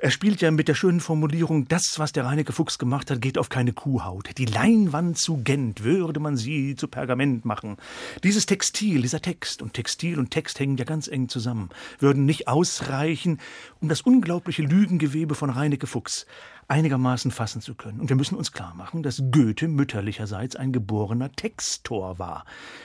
Er 0.00 0.12
spielt 0.12 0.40
ja 0.40 0.52
mit 0.52 0.68
der 0.68 0.74
schönen 0.74 1.00
Formulierung, 1.00 1.66
das, 1.66 1.98
was 1.98 2.12
der 2.12 2.24
Reinecke 2.24 2.52
Fuchs 2.52 2.78
gemacht 2.78 3.10
hat, 3.10 3.20
geht 3.20 3.36
auf 3.36 3.48
keine 3.48 3.72
Kuhhaut. 3.72 4.30
Die 4.38 4.44
Leinwand 4.44 5.18
zu 5.18 5.38
Gent, 5.38 5.82
würde 5.82 6.20
man 6.20 6.36
sie 6.36 6.76
zu 6.76 6.86
Pergament 6.86 7.44
machen. 7.44 7.78
Dieses 8.22 8.46
Textil, 8.46 9.02
dieser 9.02 9.20
Text 9.20 9.60
und 9.60 9.74
Textil 9.74 10.20
und 10.20 10.30
Text 10.30 10.60
hängen 10.60 10.76
ja 10.76 10.84
ganz 10.84 11.08
eng 11.08 11.28
zusammen, 11.28 11.70
würden 11.98 12.26
nicht 12.26 12.46
ausreichen, 12.46 13.40
um 13.80 13.88
das 13.88 14.02
unglaubliche 14.02 14.62
Lügengewebe 14.62 15.34
von 15.34 15.50
Reinecke 15.50 15.88
Fuchs 15.88 16.26
einigermaßen 16.68 17.32
fassen 17.32 17.60
zu 17.60 17.74
können. 17.74 17.98
Und 17.98 18.08
wir 18.08 18.16
müssen 18.16 18.36
uns 18.36 18.52
klar 18.52 18.74
machen, 18.74 19.02
dass 19.02 19.20
Goethe 19.32 19.66
mütterlicherseits 19.66 20.54
ein 20.54 20.70
geborener 20.70 21.32
Textor 21.32 22.20
war. 22.20 22.44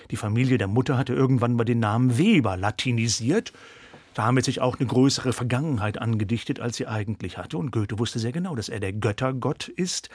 Die 0.09 0.15
Familie 0.15 0.57
der 0.57 0.67
Mutter 0.67 0.97
hatte 0.97 1.13
irgendwann 1.13 1.53
mal 1.53 1.65
den 1.65 1.79
Namen 1.79 2.17
Weber 2.17 2.57
latinisiert, 2.57 3.53
damit 4.13 4.45
sich 4.45 4.61
auch 4.61 4.79
eine 4.79 4.87
größere 4.87 5.33
Vergangenheit 5.33 5.99
angedichtet, 5.99 6.59
als 6.59 6.77
sie 6.77 6.87
eigentlich 6.87 7.37
hatte. 7.37 7.57
Und 7.57 7.71
Goethe 7.71 7.99
wusste 7.99 8.19
sehr 8.19 8.31
genau, 8.31 8.55
dass 8.55 8.69
er 8.69 8.79
der 8.79 8.93
Göttergott 8.93 9.67
ist, 9.67 10.09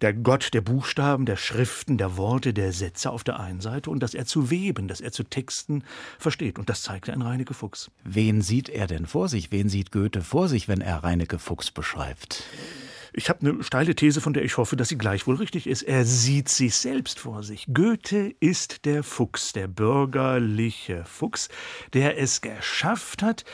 der 0.00 0.12
Gott 0.12 0.54
der 0.54 0.60
Buchstaben, 0.60 1.26
der 1.26 1.36
Schriften, 1.36 1.98
der 1.98 2.16
Worte, 2.16 2.52
der 2.52 2.72
Sätze 2.72 3.10
auf 3.10 3.24
der 3.24 3.40
einen 3.40 3.60
Seite 3.60 3.90
und 3.90 4.02
dass 4.02 4.14
er 4.14 4.26
zu 4.26 4.50
weben, 4.50 4.88
dass 4.88 5.00
er 5.00 5.12
zu 5.12 5.24
Texten 5.24 5.84
versteht. 6.18 6.58
Und 6.58 6.68
das 6.68 6.82
zeigte 6.82 7.12
ein 7.12 7.22
Reinecke 7.22 7.54
Fuchs. 7.54 7.90
Wen 8.04 8.42
sieht 8.42 8.68
er 8.68 8.86
denn 8.86 9.06
vor 9.06 9.28
sich? 9.28 9.52
Wen 9.52 9.68
sieht 9.68 9.92
Goethe 9.92 10.22
vor 10.22 10.48
sich, 10.48 10.68
wenn 10.68 10.80
er 10.80 11.04
Reinecke 11.04 11.38
Fuchs 11.38 11.70
beschreibt? 11.70 12.44
Ich 13.18 13.30
habe 13.30 13.48
eine 13.48 13.64
steile 13.64 13.94
These, 13.94 14.20
von 14.20 14.34
der 14.34 14.44
ich 14.44 14.58
hoffe, 14.58 14.76
dass 14.76 14.90
sie 14.90 14.98
gleichwohl 14.98 15.36
richtig 15.36 15.66
ist. 15.66 15.80
Er 15.80 16.04
sieht 16.04 16.50
sich 16.50 16.74
selbst 16.74 17.18
vor 17.18 17.42
sich. 17.42 17.66
Goethe 17.72 18.34
ist 18.40 18.84
der 18.84 19.02
Fuchs, 19.02 19.54
der 19.54 19.68
bürgerliche 19.68 21.02
Fuchs, 21.06 21.48
der 21.94 22.18
es 22.18 22.42
geschafft 22.42 23.22
hat, 23.22 23.46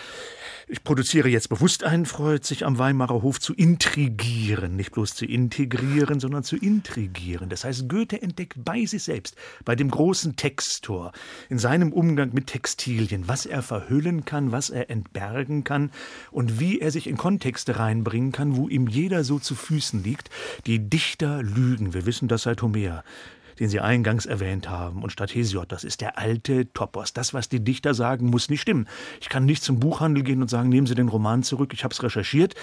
ich 0.72 0.84
produziere 0.84 1.28
jetzt 1.28 1.50
bewusst 1.50 1.84
einen 1.84 2.06
Freud, 2.06 2.46
sich 2.46 2.64
am 2.64 2.78
Weimarer 2.78 3.20
Hof 3.20 3.38
zu 3.38 3.52
intrigieren, 3.52 4.74
nicht 4.74 4.92
bloß 4.92 5.14
zu 5.14 5.26
integrieren, 5.26 6.18
sondern 6.18 6.44
zu 6.44 6.56
intrigieren. 6.56 7.50
Das 7.50 7.64
heißt, 7.64 7.90
Goethe 7.90 8.22
entdeckt 8.22 8.54
bei 8.64 8.86
sich 8.86 9.02
selbst, 9.02 9.36
bei 9.66 9.74
dem 9.74 9.90
großen 9.90 10.36
Textor, 10.36 11.12
in 11.50 11.58
seinem 11.58 11.92
Umgang 11.92 12.32
mit 12.32 12.46
Textilien, 12.46 13.28
was 13.28 13.44
er 13.44 13.62
verhüllen 13.62 14.24
kann, 14.24 14.50
was 14.50 14.70
er 14.70 14.88
entbergen 14.88 15.62
kann 15.62 15.90
und 16.30 16.58
wie 16.58 16.80
er 16.80 16.90
sich 16.90 17.06
in 17.06 17.18
Kontexte 17.18 17.78
reinbringen 17.78 18.32
kann, 18.32 18.56
wo 18.56 18.66
ihm 18.68 18.86
jeder 18.86 19.24
so 19.24 19.38
zu 19.38 19.51
Füßen 19.54 20.02
liegt. 20.02 20.30
Die 20.66 20.78
Dichter 20.78 21.42
lügen, 21.42 21.94
wir 21.94 22.06
wissen 22.06 22.28
das 22.28 22.42
seit 22.42 22.62
Homer 22.62 23.02
den 23.58 23.68
Sie 23.68 23.80
eingangs 23.80 24.26
erwähnt 24.26 24.68
haben, 24.68 25.02
und 25.02 25.10
statt 25.10 25.34
Hesiod, 25.34 25.70
das 25.70 25.84
ist 25.84 26.00
der 26.00 26.18
alte 26.18 26.72
Topos. 26.72 27.12
Das, 27.12 27.34
was 27.34 27.48
die 27.48 27.62
Dichter 27.62 27.94
sagen, 27.94 28.26
muss 28.26 28.48
nicht 28.48 28.62
stimmen. 28.62 28.88
Ich 29.20 29.28
kann 29.28 29.44
nicht 29.44 29.62
zum 29.62 29.78
Buchhandel 29.78 30.22
gehen 30.24 30.42
und 30.42 30.48
sagen, 30.48 30.68
nehmen 30.68 30.86
Sie 30.86 30.94
den 30.94 31.08
Roman 31.08 31.42
zurück, 31.42 31.72
ich 31.72 31.84
habe 31.84 31.92
es 31.92 32.02
recherchiert. 32.02 32.54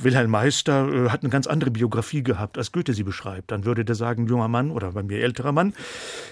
Wilhelm 0.00 0.30
Meister 0.30 0.88
äh, 0.88 1.08
hat 1.10 1.22
eine 1.22 1.30
ganz 1.30 1.46
andere 1.46 1.70
Biografie 1.70 2.22
gehabt, 2.22 2.58
als 2.58 2.72
Goethe 2.72 2.94
sie 2.94 3.02
beschreibt. 3.02 3.50
Dann 3.50 3.64
würde 3.64 3.84
der 3.84 3.94
sagen, 3.94 4.26
junger 4.26 4.48
Mann 4.48 4.70
oder 4.70 4.92
bei 4.92 5.02
mir 5.02 5.22
älterer 5.22 5.52
Mann, 5.52 5.74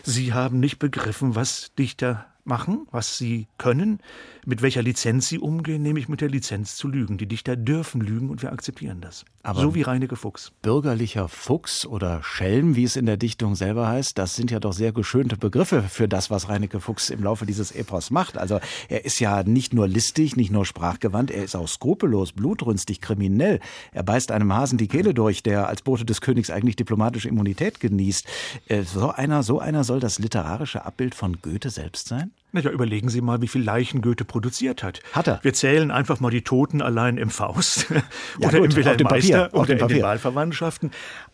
Sie 0.05 0.33
haben 0.33 0.61
nicht 0.61 0.79
begriffen, 0.79 1.35
was 1.35 1.73
Dichter 1.79 2.27
machen, 2.45 2.87
was 2.91 3.19
sie 3.19 3.47
können, 3.59 4.01
mit 4.47 4.63
welcher 4.63 4.83
Lizenz 4.83 5.29
sie 5.29 5.39
umgehen, 5.39 5.83
nämlich 5.83 6.09
mit 6.09 6.21
der 6.21 6.31
Lizenz 6.31 6.77
zu 6.77 6.89
lügen. 6.89 7.19
Die 7.19 7.27
Dichter 7.27 7.57
dürfen 7.57 8.01
lügen 8.01 8.31
und 8.31 8.43
wir 8.43 8.53
akzeptieren 8.53 9.01
das. 9.01 9.25
Aber 9.43 9.61
so 9.61 9.75
wie 9.75 9.83
Reineke 9.83 10.17
Fuchs. 10.17 10.53
Bürgerlicher 10.63 11.29
Fuchs 11.29 11.87
oder 11.87 12.23
Schelm, 12.23 12.75
wie 12.77 12.85
es 12.85 12.97
in 12.97 13.07
der 13.07 13.17
Dichtung 13.17 13.55
selber 13.55 13.89
heißt, 13.89 14.17
das 14.17 14.35
sind 14.35 14.51
ja 14.51 14.61
doch 14.61 14.73
sehr 14.73 14.93
geschönte 14.93 15.37
Begriffe 15.37 15.83
für 15.83 16.09
das, 16.09 16.31
was 16.31 16.49
Reineke 16.49 16.81
Fuchs 16.81 17.11
im 17.11 17.23
Laufe 17.23 17.47
dieses 17.47 17.73
Epos 17.73 18.11
macht. 18.11 18.39
Also 18.39 18.61
er 18.89 19.05
ist 19.05 19.21
ja 19.21 19.43
nicht 19.43 19.75
nur 19.75 19.87
listig, 19.87 20.37
nicht 20.37 20.51
nur 20.51 20.67
sprachgewandt, 20.67 21.31
er 21.31 21.45
ist 21.45 21.55
auch 21.55 21.69
skrupellos, 21.69 22.33
blutrünstig, 22.33 23.01
kriminell. 23.01 23.61
Er 23.93 24.03
beißt 24.03 24.33
einem 24.33 24.53
Hasen 24.53 24.79
die 24.79 24.89
Kehle 24.89 25.15
durch, 25.15 25.43
der 25.43 25.69
als 25.69 25.83
Bote 25.83 26.05
des 26.05 26.21
Königs 26.21 26.51
eigentlich 26.51 26.77
diplomatische 26.77 27.29
Immunität 27.29 27.81
genießt. 27.81 28.27
Äh, 28.69 28.83
so 28.83 29.11
einer, 29.11 29.43
so 29.43 29.61
einer 29.61 29.85
soll 29.85 30.01
das 30.01 30.19
literarische 30.19 30.85
Abbild 30.85 31.15
von 31.15 31.41
Goethe 31.43 31.71
selbst 31.71 32.09
sein? 32.09 32.33
Na 32.51 32.61
ja, 32.61 32.71
überlegen 32.71 33.11
Sie 33.11 33.21
mal, 33.21 33.43
wie 33.43 33.49
viel 33.49 33.63
Leichen 33.63 34.01
Goethe 34.01 34.25
produziert 34.25 34.83
hat. 34.83 35.01
Hat 35.13 35.27
er. 35.29 35.39
Wir 35.43 35.53
zählen 35.53 35.91
einfach 35.91 36.19
mal 36.21 36.31
die 36.31 36.43
Toten 36.43 36.81
allein 36.81 37.19
im 37.19 37.29
Faust 37.29 37.91
ja, 37.91 38.03
oder 38.49 38.61
gut, 38.61 38.71
im 38.71 38.77
Wilhelm 38.77 39.03
Meister 39.03 39.53
oder 39.53 39.79
in 39.79 39.89
den 39.89 40.03
Wahlverwandtschaften. 40.03 40.91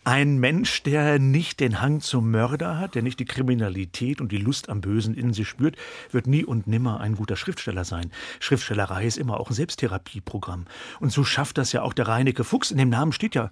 Ein 0.06 0.36
Mensch, 0.36 0.82
der 0.82 1.18
nicht 1.18 1.60
den 1.60 1.80
Hang 1.80 2.02
zum 2.02 2.30
Mörder 2.30 2.78
hat, 2.78 2.94
der 2.94 3.00
nicht 3.00 3.20
die 3.20 3.24
Kriminalität 3.24 4.20
und 4.20 4.32
die 4.32 4.36
Lust 4.36 4.68
am 4.68 4.82
Bösen 4.82 5.14
in 5.14 5.32
sich 5.32 5.48
spürt, 5.48 5.76
wird 6.10 6.26
nie 6.26 6.44
und 6.44 6.66
nimmer 6.66 7.00
ein 7.00 7.14
guter 7.14 7.36
Schriftsteller 7.36 7.86
sein. 7.86 8.10
Schriftstellerei 8.38 9.06
ist 9.06 9.16
immer 9.16 9.40
auch 9.40 9.48
ein 9.48 9.54
Selbsttherapieprogramm. 9.54 10.66
Und 11.00 11.10
so 11.10 11.24
schafft 11.24 11.56
das 11.56 11.72
ja 11.72 11.80
auch 11.80 11.94
der 11.94 12.06
Reinecke 12.06 12.44
Fuchs. 12.44 12.70
In 12.70 12.76
dem 12.76 12.90
Namen 12.90 13.12
steht 13.12 13.34
ja 13.34 13.50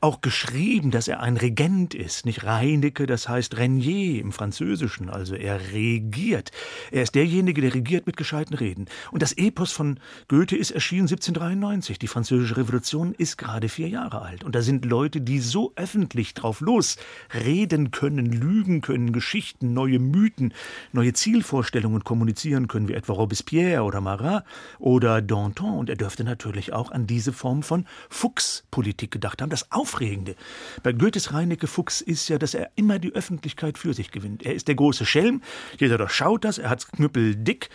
auch 0.00 0.22
geschrieben, 0.22 0.90
dass 0.90 1.06
er 1.06 1.20
ein 1.20 1.36
Regent 1.36 1.92
ist. 1.92 2.24
Nicht 2.24 2.44
Reinecke, 2.44 3.04
das 3.04 3.28
heißt 3.28 3.58
Renier 3.58 4.22
im 4.22 4.32
Französischen. 4.32 5.10
Also 5.10 5.34
er 5.34 5.60
regiert. 5.74 6.50
Er 6.90 7.02
ist 7.02 7.14
derjenige, 7.14 7.60
der 7.60 7.74
regiert 7.74 8.06
mit 8.06 8.16
gescheiten 8.16 8.56
Reden. 8.56 8.86
Und 9.10 9.20
das 9.20 9.34
Epos 9.34 9.70
von 9.70 10.00
Goethe 10.28 10.56
ist 10.56 10.70
erschienen 10.70 11.08
1793. 11.08 11.98
Die 11.98 12.08
Französische 12.08 12.56
Revolution 12.56 13.12
ist 13.12 13.36
gerade 13.36 13.68
vier 13.68 13.90
Jahre 13.90 14.22
alt. 14.22 14.44
Und 14.44 14.54
da 14.54 14.62
sind 14.62 14.86
Leute, 14.86 15.20
die 15.20 15.40
so 15.40 15.74
öffentlich 15.76 15.89
drauf 16.34 16.60
los 16.60 16.96
reden 17.34 17.90
können, 17.90 18.26
lügen 18.32 18.80
können, 18.80 19.12
Geschichten, 19.12 19.72
neue 19.72 19.98
Mythen, 19.98 20.54
neue 20.92 21.12
Zielvorstellungen 21.12 22.04
kommunizieren 22.04 22.68
können, 22.68 22.88
wie 22.88 22.94
etwa 22.94 23.12
Robespierre 23.14 23.82
oder 23.82 24.00
Marat 24.00 24.44
oder 24.78 25.22
Danton. 25.22 25.78
Und 25.78 25.90
er 25.90 25.96
dürfte 25.96 26.24
natürlich 26.24 26.72
auch 26.72 26.90
an 26.90 27.06
diese 27.06 27.32
Form 27.32 27.62
von 27.62 27.86
Fuchspolitik 28.08 29.10
gedacht 29.10 29.42
haben. 29.42 29.50
Das 29.50 29.70
Aufregende 29.72 30.36
bei 30.82 30.92
Goethes 30.92 31.32
Reinecke 31.32 31.66
Fuchs 31.66 32.00
ist 32.00 32.28
ja, 32.28 32.38
dass 32.38 32.54
er 32.54 32.70
immer 32.76 32.98
die 32.98 33.12
Öffentlichkeit 33.14 33.78
für 33.78 33.94
sich 33.94 34.10
gewinnt. 34.10 34.44
Er 34.44 34.54
ist 34.54 34.68
der 34.68 34.74
große 34.74 35.06
Schelm. 35.06 35.42
Jeder 35.78 35.98
durchschaut 35.98 36.44
das. 36.44 36.58
Er 36.58 36.70
hat 36.70 36.90
knüppeldick 36.92 37.70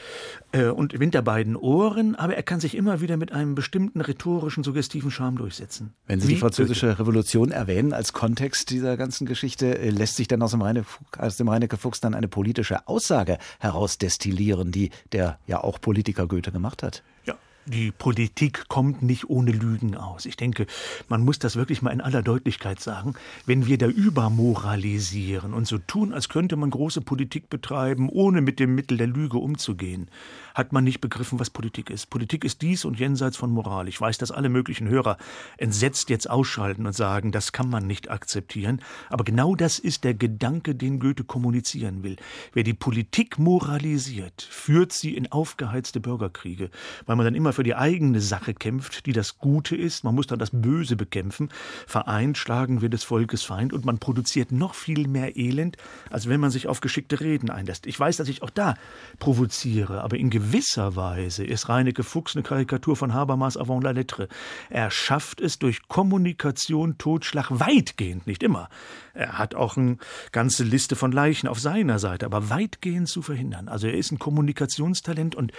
äh, 0.52 0.66
und 0.66 1.00
winter 1.00 1.22
beiden 1.22 1.56
Ohren, 1.56 2.16
aber 2.16 2.36
er 2.36 2.44
kann 2.44 2.60
sich 2.60 2.76
immer 2.76 3.02
wieder 3.02 3.18
mit 3.18 3.32
einem 3.32 3.56
bestimmten 3.56 4.02
rhetorischen, 4.02 4.64
suggestiven 4.64 5.12
Charme 5.12 5.38
durchsetzen. 5.38 5.94
Wenn 6.08 6.20
Sie 6.20 6.28
Wie 6.28 6.34
die 6.34 6.40
französische 6.40 6.88
Goethe. 6.88 7.00
Revolution 7.00 7.52
erwähnen 7.52 7.94
als 7.94 8.05
Kontext 8.14 8.70
dieser 8.70 8.98
ganzen 8.98 9.26
Geschichte, 9.26 9.78
äh, 9.78 9.90
lässt 9.90 10.16
sich 10.16 10.28
dann 10.28 10.42
aus 10.42 10.52
dem, 10.52 10.62
Reine, 10.62 10.86
aus 11.18 11.38
dem 11.38 11.48
Reinecke 11.48 11.78
Fuchs 11.78 12.00
dann 12.00 12.14
eine 12.14 12.28
politische 12.28 12.88
Aussage 12.88 13.38
herausdestillieren, 13.60 14.72
die 14.72 14.92
der 15.12 15.40
ja 15.48 15.64
auch 15.64 15.80
Politiker 15.80 16.28
Goethe 16.28 16.52
gemacht 16.52 16.84
hat? 16.84 17.04
Ja, 17.26 17.36
die 17.66 17.92
Politik 17.92 18.68
kommt 18.68 19.02
nicht 19.02 19.30
ohne 19.30 19.52
Lügen 19.52 19.96
aus. 19.96 20.26
Ich 20.26 20.38
denke, 20.38 20.68
man 21.10 21.24
muss 21.24 21.40
das 21.40 21.56
wirklich 21.56 21.82
mal 21.82 21.92
in 21.92 22.02
aller 22.02 22.22
Deutlichkeit 22.22 22.80
sagen. 22.80 23.16
Wenn 23.46 23.66
wir 23.66 23.80
da 23.80 23.88
übermoralisieren 23.88 25.54
und 25.54 25.68
so 25.68 25.80
tun, 25.80 26.14
als 26.14 26.30
könnte 26.30 26.56
man 26.58 26.70
große 26.70 27.02
Politik 27.02 27.50
betreiben, 27.50 28.10
ohne 28.10 28.42
mit 28.42 28.60
dem 28.60 28.76
Mittel 28.76 28.98
der 28.98 29.08
Lüge 29.08 29.38
umzugehen, 29.38 30.10
hat 30.54 30.74
man 30.74 30.84
nicht 30.84 31.02
begriffen, 31.02 31.40
was 31.40 31.50
Politik 31.50 31.90
ist. 31.90 32.10
Politik 32.10 32.44
ist 32.46 32.62
dies 32.62 32.86
und 32.86 33.00
jenseits 33.00 33.36
von 33.36 33.52
Moral. 33.52 33.88
Ich 33.88 34.00
weiß, 34.00 34.20
dass 34.20 34.32
alle 34.32 34.50
möglichen 34.50 34.88
Hörer 34.88 35.18
entsetzt 35.58 36.10
jetzt 36.10 36.30
ausschalten 36.30 36.86
und 36.86 36.94
sagen, 36.94 37.32
das 37.32 37.52
kann 37.52 37.70
man 37.70 37.88
nicht 37.88 38.12
akzeptieren. 38.12 38.82
Aber 39.10 39.24
genau 39.24 39.56
das 39.56 39.80
ist 39.80 40.04
der 40.04 40.14
Gedanke, 40.14 40.76
den 40.76 41.00
Goethe 41.00 41.24
kommunizieren 41.24 42.04
will. 42.04 42.16
Wer 42.54 42.64
die 42.64 42.74
Politik 42.74 43.40
moralisiert, 43.40 44.48
führt 44.50 44.94
sie 44.94 45.16
in 45.16 45.32
aufgeheizte 45.32 46.00
Bürgerkriege, 46.00 46.70
weil 47.08 47.16
man 47.16 47.26
dann 47.26 47.36
immer 47.36 47.55
für 47.56 47.64
die 47.64 47.76
eigene 47.76 48.22
Sache 48.22 48.54
kämpft, 48.54 49.06
die 49.06 49.14
das 49.14 49.38
Gute 49.38 49.76
ist. 49.76 50.04
Man 50.04 50.14
muss 50.14 50.28
dann 50.28 50.40
das 50.40 50.52
Böse 50.52 50.96
bekämpfen. 50.96 51.50
Vereint 51.88 52.38
schlagen 52.38 52.82
wir 52.82 52.90
des 52.90 53.04
Volkes 53.04 53.44
Feind 53.44 53.74
und 53.74 53.86
man 53.86 53.98
produziert 53.98 54.52
noch 54.52 54.76
viel 54.76 55.08
mehr 55.08 55.38
Elend, 55.38 55.78
als 56.12 56.30
wenn 56.30 56.40
man 56.40 56.52
sich 56.52 56.68
auf 56.68 56.82
geschickte 56.82 57.20
Reden 57.22 57.50
einlässt. 57.50 57.88
Ich 57.88 58.00
weiß, 58.00 58.18
dass 58.18 58.28
ich 58.28 58.44
auch 58.44 58.50
da 58.50 58.76
provoziere, 59.20 60.04
aber 60.04 60.18
in 60.18 60.30
gewisser 60.30 60.96
Weise 60.96 61.46
ist 61.46 61.70
Reinecke 61.70 62.04
Fuchs 62.04 62.36
eine 62.36 62.44
Karikatur 62.44 62.96
von 62.96 63.14
Habermas 63.14 63.58
avant 63.58 63.84
la 63.84 63.92
lettre. 63.92 64.28
Er 64.70 64.92
schafft 64.92 65.40
es 65.40 65.58
durch 65.58 65.88
Kommunikation 65.88 66.98
Totschlag 66.98 67.48
weitgehend, 67.50 68.28
nicht 68.28 68.44
immer. 68.44 68.70
Er 69.14 69.38
hat 69.38 69.56
auch 69.56 69.78
eine 69.78 69.98
ganze 70.34 70.66
Liste 70.66 70.98
von 70.98 71.14
Leichen 71.14 71.48
auf 71.48 71.60
seiner 71.60 72.00
Seite, 72.00 72.26
aber 72.26 72.50
weitgehend 72.50 73.08
zu 73.08 73.22
verhindern. 73.22 73.70
Also 73.70 73.88
er 73.88 73.94
ist 73.94 74.12
ein 74.12 74.20
Kommunikationstalent 74.20 75.36
und 75.36 75.54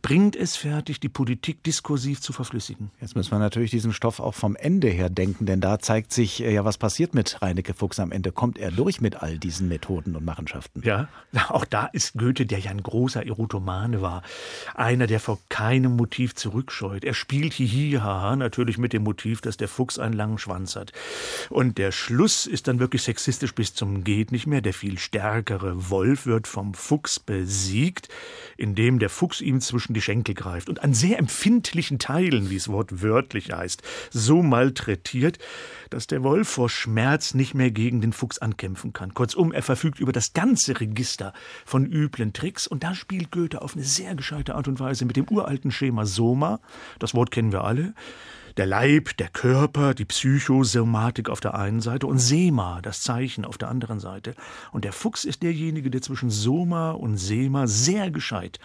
bringt 0.00 0.36
es 0.36 0.56
fertig, 0.56 1.00
die 1.00 1.08
Politik 1.08 1.39
diskursiv 1.42 2.20
zu 2.20 2.32
verflüssigen. 2.32 2.90
Jetzt 3.00 3.16
müssen 3.16 3.30
wir 3.30 3.38
natürlich 3.38 3.70
diesen 3.70 3.92
Stoff 3.92 4.20
auch 4.20 4.34
vom 4.34 4.56
Ende 4.56 4.88
her 4.88 5.10
denken, 5.10 5.46
denn 5.46 5.60
da 5.60 5.78
zeigt 5.78 6.12
sich 6.12 6.42
äh, 6.42 6.52
ja, 6.52 6.64
was 6.64 6.78
passiert 6.78 7.14
mit 7.14 7.40
Reinecke 7.42 7.74
Fuchs 7.74 7.98
am 7.98 8.12
Ende. 8.12 8.32
Kommt 8.32 8.58
er 8.58 8.70
durch 8.70 9.00
mit 9.00 9.22
all 9.22 9.38
diesen 9.38 9.68
Methoden 9.68 10.16
und 10.16 10.24
Machenschaften? 10.24 10.82
Ja, 10.84 11.08
auch 11.48 11.64
da 11.64 11.86
ist 11.86 12.14
Goethe, 12.14 12.46
der 12.46 12.58
ja 12.58 12.70
ein 12.70 12.82
großer 12.82 13.26
Erotomane 13.26 14.02
war, 14.02 14.22
einer, 14.74 15.06
der 15.06 15.20
vor 15.20 15.38
keinem 15.48 15.96
Motiv 15.96 16.34
zurückscheut. 16.34 17.04
Er 17.04 17.14
spielt 17.14 17.54
hihi, 17.54 17.98
haha, 18.00 18.36
natürlich 18.36 18.78
mit 18.78 18.92
dem 18.92 19.02
Motiv, 19.02 19.40
dass 19.40 19.56
der 19.56 19.68
Fuchs 19.68 19.98
einen 19.98 20.14
langen 20.14 20.38
Schwanz 20.38 20.76
hat. 20.76 20.92
Und 21.48 21.78
der 21.78 21.92
Schluss 21.92 22.46
ist 22.46 22.68
dann 22.68 22.80
wirklich 22.80 23.02
sexistisch 23.02 23.54
bis 23.54 23.74
zum 23.74 24.04
geht 24.04 24.32
nicht 24.32 24.46
mehr. 24.46 24.60
Der 24.60 24.74
viel 24.74 24.98
stärkere 24.98 25.90
Wolf 25.90 26.26
wird 26.26 26.46
vom 26.46 26.74
Fuchs 26.74 27.20
besiegt, 27.20 28.08
indem 28.56 28.98
der 28.98 29.10
Fuchs 29.10 29.40
ihm 29.40 29.60
zwischen 29.60 29.94
die 29.94 30.02
Schenkel 30.02 30.34
greift 30.34 30.68
und 30.68 30.82
an 30.82 30.94
sehr 30.94 31.18
empfindlichen 31.30 32.00
Teilen, 32.00 32.50
wie 32.50 32.56
es 32.56 32.68
wortwörtlich 32.68 33.52
heißt, 33.52 33.82
so 34.10 34.42
malträtiert, 34.42 35.38
dass 35.88 36.08
der 36.08 36.24
Wolf 36.24 36.48
vor 36.48 36.68
Schmerz 36.68 37.34
nicht 37.34 37.54
mehr 37.54 37.70
gegen 37.70 38.00
den 38.00 38.12
Fuchs 38.12 38.38
ankämpfen 38.38 38.92
kann. 38.92 39.14
Kurzum, 39.14 39.52
er 39.52 39.62
verfügt 39.62 40.00
über 40.00 40.10
das 40.10 40.32
ganze 40.32 40.80
Register 40.80 41.32
von 41.64 41.86
üblen 41.86 42.32
Tricks 42.32 42.66
und 42.66 42.82
da 42.82 42.96
spielt 42.96 43.30
Goethe 43.30 43.62
auf 43.62 43.76
eine 43.76 43.84
sehr 43.84 44.16
gescheite 44.16 44.56
Art 44.56 44.66
und 44.66 44.80
Weise 44.80 45.04
mit 45.04 45.16
dem 45.16 45.28
uralten 45.28 45.70
Schema 45.70 46.04
Soma, 46.04 46.58
das 46.98 47.14
Wort 47.14 47.30
kennen 47.30 47.52
wir 47.52 47.62
alle, 47.62 47.94
der 48.56 48.66
Leib, 48.66 49.16
der 49.18 49.28
Körper, 49.28 49.94
die 49.94 50.04
Psychosomatik 50.04 51.30
auf 51.30 51.38
der 51.38 51.54
einen 51.54 51.80
Seite 51.80 52.08
und 52.08 52.18
Sema, 52.18 52.80
das 52.82 53.02
Zeichen 53.02 53.44
auf 53.44 53.56
der 53.56 53.68
anderen 53.68 54.00
Seite. 54.00 54.34
Und 54.72 54.84
der 54.84 54.92
Fuchs 54.92 55.24
ist 55.24 55.44
derjenige, 55.44 55.90
der 55.90 56.02
zwischen 56.02 56.30
Soma 56.30 56.90
und 56.90 57.16
Sema 57.16 57.68
sehr 57.68 58.10
gescheit 58.10 58.58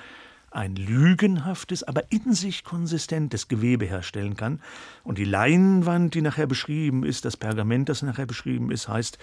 ein 0.56 0.76
lügenhaftes, 0.76 1.84
aber 1.84 2.12
in 2.12 2.34
sich 2.34 2.64
konsistentes 2.64 3.48
Gewebe 3.48 3.86
herstellen 3.86 4.36
kann. 4.36 4.62
Und 5.04 5.18
die 5.18 5.26
Leinwand, 5.26 6.14
die 6.14 6.22
nachher 6.22 6.48
beschrieben 6.48 7.04
ist, 7.04 7.26
das 7.26 7.38
Pergament, 7.38 7.90
das 7.90 8.02
nachher 8.02 8.26
beschrieben 8.26 8.72
ist, 8.72 8.88
heißt 8.88 9.18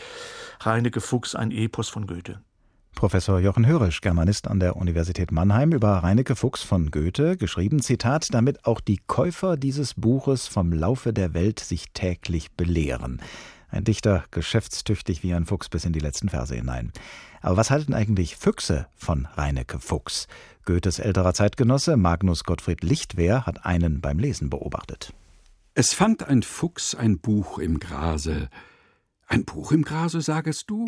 Reinecke 0.61 1.01
Fuchs, 1.01 1.35
ein 1.35 1.51
Epos 1.51 1.89
von 1.89 2.07
Goethe. 2.07 2.41
Professor 2.95 3.41
Jochen 3.41 3.67
Hörisch, 3.67 4.01
Germanist 4.01 4.47
an 4.49 4.61
der 4.61 4.77
Universität 4.77 5.33
Mannheim, 5.33 5.73
über 5.73 5.89
Reineke 5.89 6.37
Fuchs 6.37 6.63
von 6.63 6.91
Goethe, 6.91 7.37
geschrieben, 7.37 7.81
Zitat, 7.81 8.33
damit 8.33 8.65
auch 8.65 8.81
die 8.81 9.01
Käufer 9.07 9.57
dieses 9.57 9.95
Buches 9.95 10.47
vom 10.47 10.73
Laufe 10.73 11.13
der 11.13 11.35
Welt 11.35 11.59
sich 11.59 11.87
täglich 11.95 12.53
belehren. 12.53 13.21
Ein 13.73 13.85
Dichter, 13.85 14.25
geschäftstüchtig 14.31 15.23
wie 15.23 15.33
ein 15.33 15.47
Fuchs 15.47 15.71
bis 15.71 15.87
in 15.87 15.95
die 15.95 15.99
letzten 15.99 16.29
Verse 16.29 16.55
hinein. 16.55 16.93
Aber 17.41 17.57
was 17.57 17.71
halten 17.71 17.95
eigentlich 17.95 18.37
Füchse 18.37 18.87
von 18.95 19.27
Reineke 19.35 19.79
Fuchs? 19.79 20.29
Goethes 20.67 20.99
älterer 20.99 21.33
Zeitgenosse 21.33 21.97
Magnus 21.97 22.45
Gottfried 22.45 22.85
Lichtwer 22.85 23.47
hat 23.47 23.65
einen 23.65 24.03
beim 24.03 24.19
Lesen 24.19 24.51
beobachtet. 24.51 25.15
Es 25.73 25.95
fand 25.95 26.23
ein 26.25 26.43
Fuchs 26.43 26.95
ein 26.95 27.19
Buch 27.19 27.59
im 27.59 27.81
Grase. 27.81 28.51
Ein 29.27 29.47
Buch 29.47 29.73
im 29.73 29.85
Grase, 29.85 30.21
sagest 30.21 30.69
du? 30.69 30.85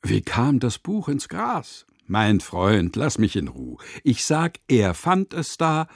Wie 0.00 0.22
kam 0.22 0.58
das 0.58 0.78
Buch 0.78 1.10
ins 1.10 1.28
Gras? 1.28 1.84
Mein 2.06 2.40
Freund, 2.40 2.96
lass 2.96 3.18
mich 3.18 3.36
in 3.36 3.48
Ruh. 3.48 3.76
Ich 4.04 4.24
sag, 4.24 4.58
er 4.68 4.94
fand 4.94 5.34
es 5.34 5.58
da 5.58 5.86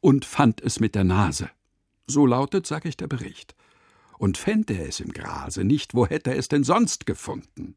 und 0.00 0.24
fand 0.24 0.62
es 0.62 0.80
mit 0.80 0.94
der 0.94 1.04
Nase. 1.04 1.50
So 2.06 2.24
lautet, 2.24 2.66
sag 2.66 2.86
ich, 2.86 2.96
der 2.96 3.08
Bericht. 3.08 3.54
Und 4.20 4.36
fänd 4.36 4.70
er 4.70 4.86
es 4.86 5.00
im 5.00 5.14
Grase 5.14 5.64
nicht, 5.64 5.94
wo 5.94 6.06
hätte 6.06 6.32
er 6.32 6.36
es 6.36 6.48
denn 6.48 6.62
sonst 6.62 7.06
gefunden? 7.06 7.74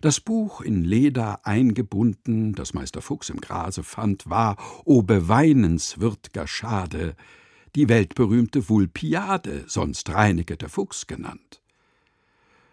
Das 0.00 0.20
Buch 0.20 0.60
in 0.60 0.84
Leder 0.84 1.44
eingebunden, 1.44 2.52
das 2.52 2.72
Meister 2.72 3.02
Fuchs 3.02 3.30
im 3.30 3.40
Grase 3.40 3.82
fand, 3.82 4.30
war, 4.30 4.56
o 4.84 5.02
beweinenswürdger 5.02 6.46
Schade, 6.46 7.16
die 7.74 7.88
weltberühmte 7.88 8.68
Vulpiade, 8.68 9.64
sonst 9.66 10.08
Reineke 10.10 10.56
der 10.56 10.68
Fuchs 10.68 11.08
genannt. 11.08 11.60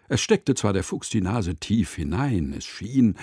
Es 0.06 0.20
steckte 0.20 0.54
zwar 0.54 0.72
der 0.72 0.84
Fuchs 0.84 1.08
die 1.08 1.20
Nase 1.20 1.56
tief 1.56 1.96
hinein, 1.96 2.54
es 2.56 2.64
schien, 2.64 3.16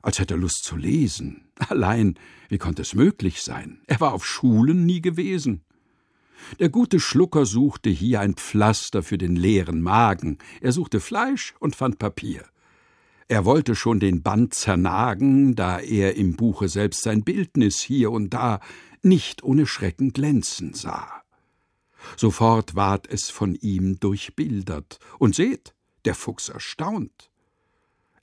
als 0.00 0.20
hätte 0.20 0.34
er 0.34 0.40
Lust 0.40 0.64
zu 0.64 0.74
lesen. 0.74 1.50
Allein, 1.56 2.14
wie 2.48 2.56
konnte 2.56 2.80
es 2.80 2.94
möglich 2.94 3.42
sein? 3.42 3.82
Er 3.86 4.00
war 4.00 4.14
auf 4.14 4.24
Schulen 4.24 4.86
nie 4.86 5.02
gewesen. 5.02 5.66
Der 6.58 6.68
gute 6.68 7.00
Schlucker 7.00 7.46
suchte 7.46 7.90
hier 7.90 8.20
ein 8.20 8.34
Pflaster 8.34 9.02
für 9.02 9.18
den 9.18 9.36
leeren 9.36 9.80
Magen. 9.82 10.38
Er 10.60 10.72
suchte 10.72 11.00
Fleisch 11.00 11.54
und 11.60 11.76
fand 11.76 11.98
Papier. 11.98 12.44
Er 13.28 13.44
wollte 13.44 13.74
schon 13.74 14.00
den 14.00 14.22
Band 14.22 14.54
zernagen, 14.54 15.54
da 15.54 15.78
er 15.78 16.16
im 16.16 16.36
Buche 16.36 16.68
selbst 16.68 17.02
sein 17.02 17.24
Bildnis 17.24 17.80
hier 17.80 18.10
und 18.10 18.34
da 18.34 18.60
nicht 19.02 19.42
ohne 19.42 19.66
Schrecken 19.66 20.12
glänzen 20.12 20.74
sah. 20.74 21.22
Sofort 22.16 22.74
ward 22.74 23.08
es 23.08 23.30
von 23.30 23.54
ihm 23.54 23.98
durchbildert, 24.00 24.98
und 25.18 25.34
seht, 25.34 25.74
der 26.04 26.14
Fuchs 26.14 26.48
erstaunt. 26.48 27.30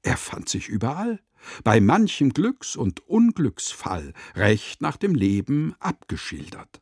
Er 0.02 0.18
fand 0.18 0.50
sich 0.50 0.68
überall, 0.68 1.20
bei 1.64 1.80
manchem 1.80 2.34
Glücks- 2.34 2.76
und 2.76 3.08
Unglücksfall, 3.08 4.14
recht 4.36 4.82
nach 4.82 4.98
dem 4.98 5.16
Leben 5.16 5.76
abgeschildert. 5.80 6.82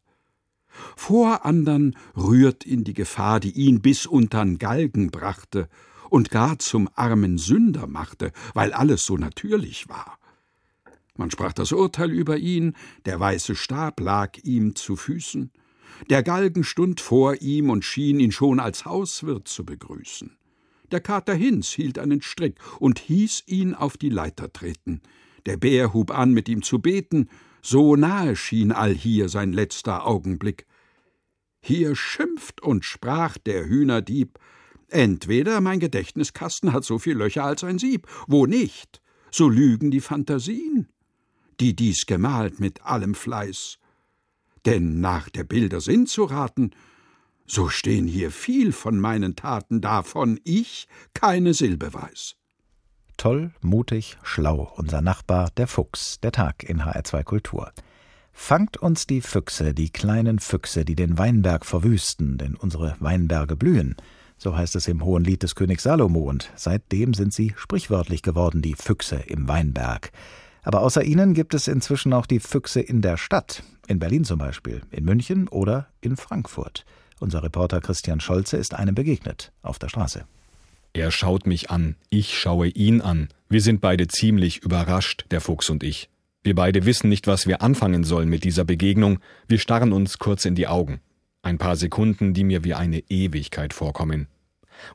Vor 0.95 1.45
andern 1.45 1.95
rührt 2.15 2.65
ihn 2.65 2.83
die 2.83 2.93
Gefahr, 2.93 3.39
die 3.39 3.51
ihn 3.51 3.81
bis 3.81 4.05
untern 4.05 4.57
Galgen 4.57 5.09
brachte 5.11 5.69
und 6.09 6.31
gar 6.31 6.59
zum 6.59 6.89
armen 6.95 7.37
Sünder 7.37 7.87
machte, 7.87 8.31
weil 8.53 8.73
alles 8.73 9.05
so 9.05 9.17
natürlich 9.17 9.89
war. 9.89 10.17
Man 11.15 11.31
sprach 11.31 11.53
das 11.53 11.71
Urteil 11.71 12.11
über 12.11 12.37
ihn, 12.37 12.73
der 13.05 13.19
weiße 13.19 13.55
Stab 13.55 13.99
lag 13.99 14.37
ihm 14.43 14.75
zu 14.75 14.95
Füßen, 14.95 15.51
der 16.09 16.21
Galgen 16.21 16.63
stund 16.63 17.01
vor 17.01 17.41
ihm 17.41 17.69
und 17.69 17.83
schien 17.83 18.19
ihn 18.19 18.31
schon 18.31 18.59
als 18.59 18.85
Hauswirt 18.85 19.47
zu 19.47 19.65
begrüßen. 19.65 20.37
Der 20.91 21.01
Kater 21.01 21.33
Hinz 21.33 21.69
hielt 21.71 21.99
einen 21.99 22.21
Strick 22.21 22.55
und 22.79 22.99
hieß 22.99 23.43
ihn 23.47 23.73
auf 23.73 23.97
die 23.97 24.09
Leiter 24.09 24.53
treten. 24.53 25.01
Der 25.45 25.57
Bär 25.57 25.93
hub 25.93 26.11
an, 26.11 26.33
mit 26.33 26.47
ihm 26.47 26.61
zu 26.61 26.79
beten, 26.79 27.29
so 27.67 27.97
nahe 27.97 28.37
schien 28.37 28.71
allhier 28.71 29.27
sein 29.27 29.51
letzter 29.51 30.07
Augenblick. 30.07 30.65
Hier 31.59 31.97
schimpft 31.97 32.61
und 32.61 32.85
sprach 32.85 33.37
der 33.37 33.65
Hühnerdieb, 33.65 34.39
entweder 34.87 35.59
mein 35.59 35.81
Gedächtniskasten 35.81 36.71
hat 36.71 36.85
so 36.85 36.97
viel 36.97 37.17
Löcher 37.17 37.43
als 37.43 37.65
ein 37.65 37.77
Sieb, 37.77 38.07
wo 38.25 38.45
nicht, 38.45 39.01
so 39.31 39.49
lügen 39.49 39.91
die 39.91 39.99
Phantasien, 39.99 40.87
die 41.59 41.75
dies 41.75 42.05
gemalt 42.05 42.61
mit 42.61 42.85
allem 42.85 43.15
Fleiß. 43.15 43.79
Denn 44.65 45.01
nach 45.01 45.27
der 45.27 45.43
Bilder 45.43 45.81
Sinn 45.81 46.07
zu 46.07 46.23
raten, 46.23 46.71
so 47.47 47.67
stehen 47.67 48.07
hier 48.07 48.31
viel 48.31 48.71
von 48.71 48.97
meinen 48.97 49.35
Taten, 49.35 49.81
davon 49.81 50.39
ich 50.45 50.87
keine 51.13 51.53
Silbe 51.53 51.93
weiß. 51.93 52.37
Toll, 53.17 53.49
mutig, 53.61 54.17
schlau, 54.21 54.71
unser 54.75 55.01
Nachbar, 55.01 55.49
der 55.57 55.65
Fuchs, 55.65 56.19
der 56.21 56.31
Tag 56.31 56.63
in 56.63 56.83
HR2 56.83 57.23
Kultur. 57.23 57.71
Fangt 58.31 58.77
uns 58.77 59.07
die 59.07 59.21
Füchse, 59.21 59.73
die 59.73 59.89
kleinen 59.89 60.37
Füchse, 60.37 60.85
die 60.85 60.95
den 60.95 61.17
Weinberg 61.17 61.65
verwüsten, 61.65 62.37
denn 62.37 62.55
unsere 62.55 62.95
Weinberge 62.99 63.55
blühen. 63.55 63.95
So 64.37 64.55
heißt 64.55 64.75
es 64.75 64.87
im 64.87 65.03
Hohen 65.03 65.23
Lied 65.23 65.41
des 65.41 65.55
Königs 65.55 65.81
Salomo, 65.81 66.29
und 66.29 66.51
seitdem 66.55 67.15
sind 67.15 67.33
sie 67.33 67.55
sprichwörtlich 67.57 68.21
geworden, 68.21 68.61
die 68.61 68.75
Füchse 68.75 69.15
im 69.15 69.47
Weinberg. 69.47 70.11
Aber 70.61 70.81
außer 70.81 71.03
ihnen 71.03 71.33
gibt 71.33 71.55
es 71.55 71.67
inzwischen 71.67 72.13
auch 72.13 72.27
die 72.27 72.39
Füchse 72.39 72.81
in 72.81 73.01
der 73.01 73.17
Stadt, 73.17 73.63
in 73.87 73.97
Berlin 73.97 74.25
zum 74.25 74.37
Beispiel, 74.37 74.81
in 74.91 75.05
München 75.05 75.47
oder 75.47 75.87
in 76.01 76.17
Frankfurt. 76.17 76.85
Unser 77.19 77.41
Reporter 77.41 77.81
Christian 77.81 78.19
Scholze 78.19 78.57
ist 78.57 78.75
einem 78.75 78.93
begegnet 78.93 79.51
auf 79.63 79.79
der 79.79 79.89
Straße. 79.89 80.25
Er 80.97 81.11
schaut 81.11 81.45
mich 81.45 81.69
an, 81.69 81.95
ich 82.09 82.39
schaue 82.39 82.69
ihn 82.69 83.01
an. 83.01 83.27
Wir 83.49 83.61
sind 83.61 83.81
beide 83.81 84.07
ziemlich 84.07 84.63
überrascht, 84.63 85.25
der 85.29 85.41
Fuchs 85.41 85.69
und 85.69 85.83
ich. 85.83 86.09
Wir 86.41 86.55
beide 86.55 86.87
wissen 86.87 87.07
nicht, 87.07 87.27
was 87.27 87.45
wir 87.45 87.61
anfangen 87.61 88.03
sollen 88.03 88.29
mit 88.29 88.43
dieser 88.43 88.65
Begegnung. 88.65 89.19
Wir 89.47 89.59
starren 89.59 89.93
uns 89.93 90.17
kurz 90.17 90.43
in 90.43 90.55
die 90.55 90.65
Augen. 90.65 90.99
Ein 91.43 91.59
paar 91.59 91.75
Sekunden, 91.75 92.33
die 92.33 92.43
mir 92.43 92.63
wie 92.63 92.73
eine 92.73 93.03
Ewigkeit 93.09 93.73
vorkommen. 93.73 94.25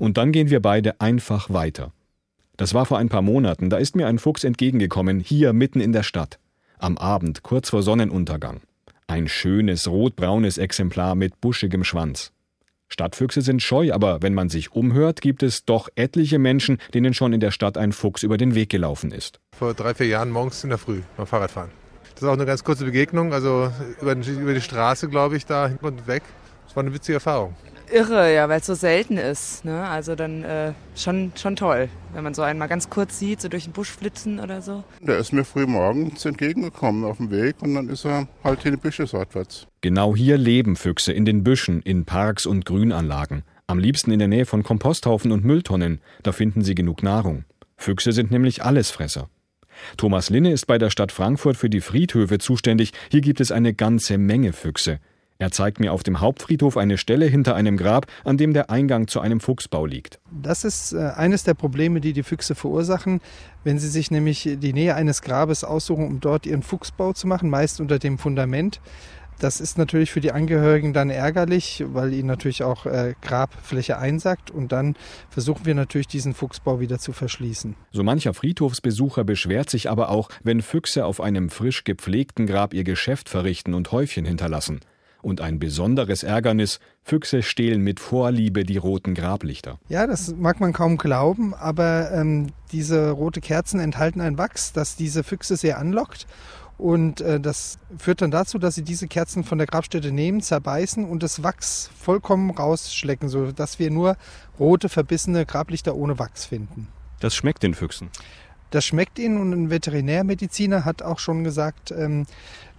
Und 0.00 0.16
dann 0.16 0.32
gehen 0.32 0.50
wir 0.50 0.60
beide 0.60 1.00
einfach 1.00 1.50
weiter. 1.50 1.92
Das 2.56 2.74
war 2.74 2.84
vor 2.84 2.98
ein 2.98 3.08
paar 3.08 3.22
Monaten, 3.22 3.70
da 3.70 3.76
ist 3.76 3.94
mir 3.94 4.08
ein 4.08 4.18
Fuchs 4.18 4.42
entgegengekommen, 4.42 5.20
hier 5.20 5.52
mitten 5.52 5.80
in 5.80 5.92
der 5.92 6.02
Stadt. 6.02 6.40
Am 6.78 6.98
Abend, 6.98 7.44
kurz 7.44 7.70
vor 7.70 7.84
Sonnenuntergang. 7.84 8.60
Ein 9.06 9.28
schönes 9.28 9.86
rotbraunes 9.86 10.58
Exemplar 10.58 11.14
mit 11.14 11.40
buschigem 11.40 11.84
Schwanz. 11.84 12.32
Stadtfüchse 12.92 13.40
sind 13.42 13.62
scheu, 13.62 13.92
aber 13.92 14.22
wenn 14.22 14.35
man 14.35 14.48
sich 14.48 14.72
umhört, 14.72 15.20
gibt 15.20 15.42
es 15.42 15.64
doch 15.64 15.88
etliche 15.96 16.38
Menschen, 16.38 16.78
denen 16.94 17.14
schon 17.14 17.33
in 17.33 17.40
der 17.40 17.50
Stadt 17.50 17.78
ein 17.78 17.92
Fuchs 17.92 18.22
über 18.22 18.37
den 18.37 18.55
Weg 18.55 18.68
gelaufen 18.68 19.11
ist. 19.11 19.40
Vor 19.59 19.74
drei, 19.74 19.94
vier 19.94 20.07
Jahren 20.07 20.31
morgens 20.31 20.62
in 20.62 20.70
der 20.70 20.78
Früh 20.78 21.00
beim 21.16 21.26
Fahrradfahren. 21.26 21.70
Das 22.14 22.22
ist 22.22 22.28
auch 22.28 22.35
eine 22.35 22.46
ganz 22.46 22.62
kurze 22.62 22.85
Begegnung, 22.85 23.33
also 23.33 23.72
über, 24.00 24.14
die 24.14 24.61
Straße, 24.61 25.09
glaube 25.09 25.37
ich, 25.37 25.46
da 25.46 25.68
hin 25.68 25.78
und 25.81 26.07
weg. 26.07 26.22
Das 26.66 26.76
war 26.76 26.83
eine 26.83 26.94
witzige 26.94 27.14
Erfahrung 27.14 27.57
irre, 27.92 28.35
ja, 28.35 28.48
weil 28.48 28.61
es 28.61 28.66
so 28.66 28.74
selten 28.74 29.16
ist. 29.16 29.64
Ne? 29.64 29.83
Also 29.83 30.14
dann 30.14 30.44
äh, 30.44 30.72
schon, 30.96 31.33
schon 31.37 31.57
toll, 31.57 31.88
wenn 32.14 32.24
man 32.24 32.35
so 32.35 32.42
einen 32.42 32.59
mal 32.59 32.66
ganz 32.66 32.90
kurz 32.90 33.18
sieht, 33.18 33.40
so 33.40 33.48
durch 33.48 33.64
den 33.64 33.72
Busch 33.72 33.90
flitzen 33.90 34.40
oder 34.40 34.62
so. 34.62 34.85
Der 35.00 35.18
ist 35.18 35.33
mir 35.33 35.44
früh 35.44 35.66
morgens 35.66 36.24
entgegengekommen 36.24 37.05
auf 37.05 37.18
dem 37.18 37.31
Weg 37.31 37.57
und 37.61 37.74
dann 37.74 37.88
ist 37.88 38.05
er 38.05 38.26
halt 38.42 38.64
in 38.64 38.72
die 38.72 38.76
Büsche 38.78 39.07
seitwärts. 39.07 39.66
Genau 39.81 40.16
hier 40.16 40.38
leben 40.38 40.76
Füchse, 40.76 41.12
in 41.12 41.24
den 41.24 41.44
Büschen, 41.44 41.83
in 41.83 42.05
Parks 42.05 42.46
und 42.46 42.64
Grünanlagen. 42.64 43.42
Am 43.66 43.78
liebsten 43.78 44.11
in 44.11 44.18
der 44.18 44.28
Nähe 44.28 44.46
von 44.46 44.62
Komposthaufen 44.62 45.33
und 45.33 45.44
Mülltonnen, 45.44 46.00
da 46.22 46.33
finden 46.33 46.62
sie 46.62 46.74
genug 46.74 47.02
Nahrung. 47.02 47.44
Füchse 47.76 48.12
sind 48.12 48.31
nämlich 48.31 48.62
Allesfresser. 48.62 49.28
Thomas 49.96 50.31
Linne 50.31 50.52
ist 50.52 50.66
bei 50.66 50.78
der 50.78 50.90
Stadt 50.90 51.12
Frankfurt 51.12 51.57
für 51.57 51.70
die 51.70 51.81
Friedhöfe 51.81 52.38
zuständig. 52.38 52.92
Hier 53.11 53.20
gibt 53.20 53.40
es 53.40 53.50
eine 53.50 53.74
ganze 53.74 54.18
Menge 54.18 54.52
Füchse. 54.52 55.00
Er 55.42 55.50
zeigt 55.50 55.81
mir 55.81 55.92
auf 55.92 56.05
dem 56.05 56.20
Hauptfriedhof 56.20 56.76
eine 56.76 56.96
Stelle 56.96 57.26
hinter 57.26 57.57
einem 57.57 57.76
Grab, 57.76 58.07
an 58.22 58.37
dem 58.37 58.55
der 58.55 58.70
Eingang 58.70 59.09
zu 59.09 59.18
einem 59.18 59.40
Fuchsbau 59.40 59.87
liegt. 59.87 60.20
Das 60.31 60.62
ist 60.62 60.92
äh, 60.92 60.98
eines 61.16 61.42
der 61.42 61.55
Probleme, 61.55 62.00
die 62.00 62.12
die 62.12 62.22
Füchse 62.22 62.55
verursachen, 62.55 63.20
wenn 63.64 63.81
sie 63.81 63.88
sich 63.88 64.12
nämlich 64.12 64.48
die 64.61 64.72
Nähe 64.72 64.94
eines 64.94 65.20
Grabes 65.20 65.64
aussuchen, 65.64 66.07
um 66.07 66.20
dort 66.20 66.46
ihren 66.46 66.62
Fuchsbau 66.62 67.12
zu 67.12 67.26
machen, 67.26 67.50
meist 67.50 67.81
unter 67.81 67.98
dem 67.98 68.18
Fundament. 68.18 68.81
Das 69.40 69.61
ist 69.61 69.78
natürlich 69.78 70.12
für 70.12 70.20
die 70.20 70.31
Angehörigen 70.31 70.92
dann 70.92 71.11
ärgerlich, 71.11 71.83
weil 71.88 72.12
ihnen 72.12 72.28
natürlich 72.28 72.62
auch 72.62 72.87
äh, 72.87 73.14
Grabfläche 73.20 73.98
einsackt 73.98 74.52
und 74.52 74.70
dann 74.70 74.94
versuchen 75.28 75.66
wir 75.66 75.74
natürlich 75.74 76.07
diesen 76.07 76.35
Fuchsbau 76.35 76.78
wieder 76.78 77.00
zu 77.00 77.12
verschließen. 77.12 77.74
So 77.90 78.05
mancher 78.05 78.33
Friedhofsbesucher 78.33 79.24
beschwert 79.24 79.70
sich 79.70 79.90
aber 79.90 80.11
auch, 80.11 80.28
wenn 80.44 80.62
Füchse 80.62 81.05
auf 81.05 81.20
einem 81.20 81.50
frisch 81.50 81.83
gepflegten 81.83 82.46
Grab 82.46 82.74
ihr 82.74 82.85
Geschäft 82.85 83.28
verrichten 83.28 83.74
und 83.74 83.90
Häufchen 83.90 84.24
hinterlassen. 84.24 84.78
Und 85.22 85.40
ein 85.40 85.58
besonderes 85.58 86.24
Ärgernis, 86.24 86.80
Füchse 87.02 87.42
stehlen 87.42 87.80
mit 87.80 88.00
Vorliebe 88.00 88.64
die 88.64 88.76
roten 88.76 89.14
Grablichter. 89.14 89.78
Ja, 89.88 90.06
das 90.06 90.35
mag 90.37 90.61
man 90.61 90.72
kaum 90.72 90.98
glauben, 90.98 91.54
aber 91.54 92.11
ähm, 92.12 92.48
diese 92.72 93.11
rote 93.11 93.40
Kerzen 93.40 93.80
enthalten 93.80 94.20
ein 94.20 94.37
Wachs, 94.37 94.72
das 94.72 94.96
diese 94.96 95.22
Füchse 95.22 95.56
sehr 95.56 95.78
anlockt. 95.78 96.26
Und 96.76 97.20
äh, 97.20 97.38
das 97.38 97.78
führt 97.96 98.22
dann 98.22 98.32
dazu, 98.32 98.58
dass 98.58 98.74
sie 98.74 98.82
diese 98.82 99.06
Kerzen 99.06 99.44
von 99.44 99.58
der 99.58 99.68
Grabstätte 99.68 100.11
nehmen, 100.11 100.40
zerbeißen 100.40 101.04
und 101.04 101.22
das 101.22 101.44
Wachs 101.44 101.90
vollkommen 101.96 102.50
rausschlecken, 102.50 103.28
sodass 103.28 103.78
wir 103.78 103.90
nur 103.92 104.16
rote, 104.58 104.88
verbissene 104.88 105.46
Grablichter 105.46 105.94
ohne 105.94 106.18
Wachs 106.18 106.44
finden. 106.44 106.88
Das 107.20 107.37
schmeckt 107.37 107.62
den 107.62 107.74
Füchsen. 107.74 108.11
Das 108.70 108.85
schmeckt 108.85 109.18
ihnen 109.18 109.37
und 109.37 109.52
ein 109.52 109.70
Veterinärmediziner 109.70 110.85
hat 110.85 111.02
auch 111.02 111.20
schon 111.20 111.44
gesagt, 111.44 111.92
ähm, 111.92 112.26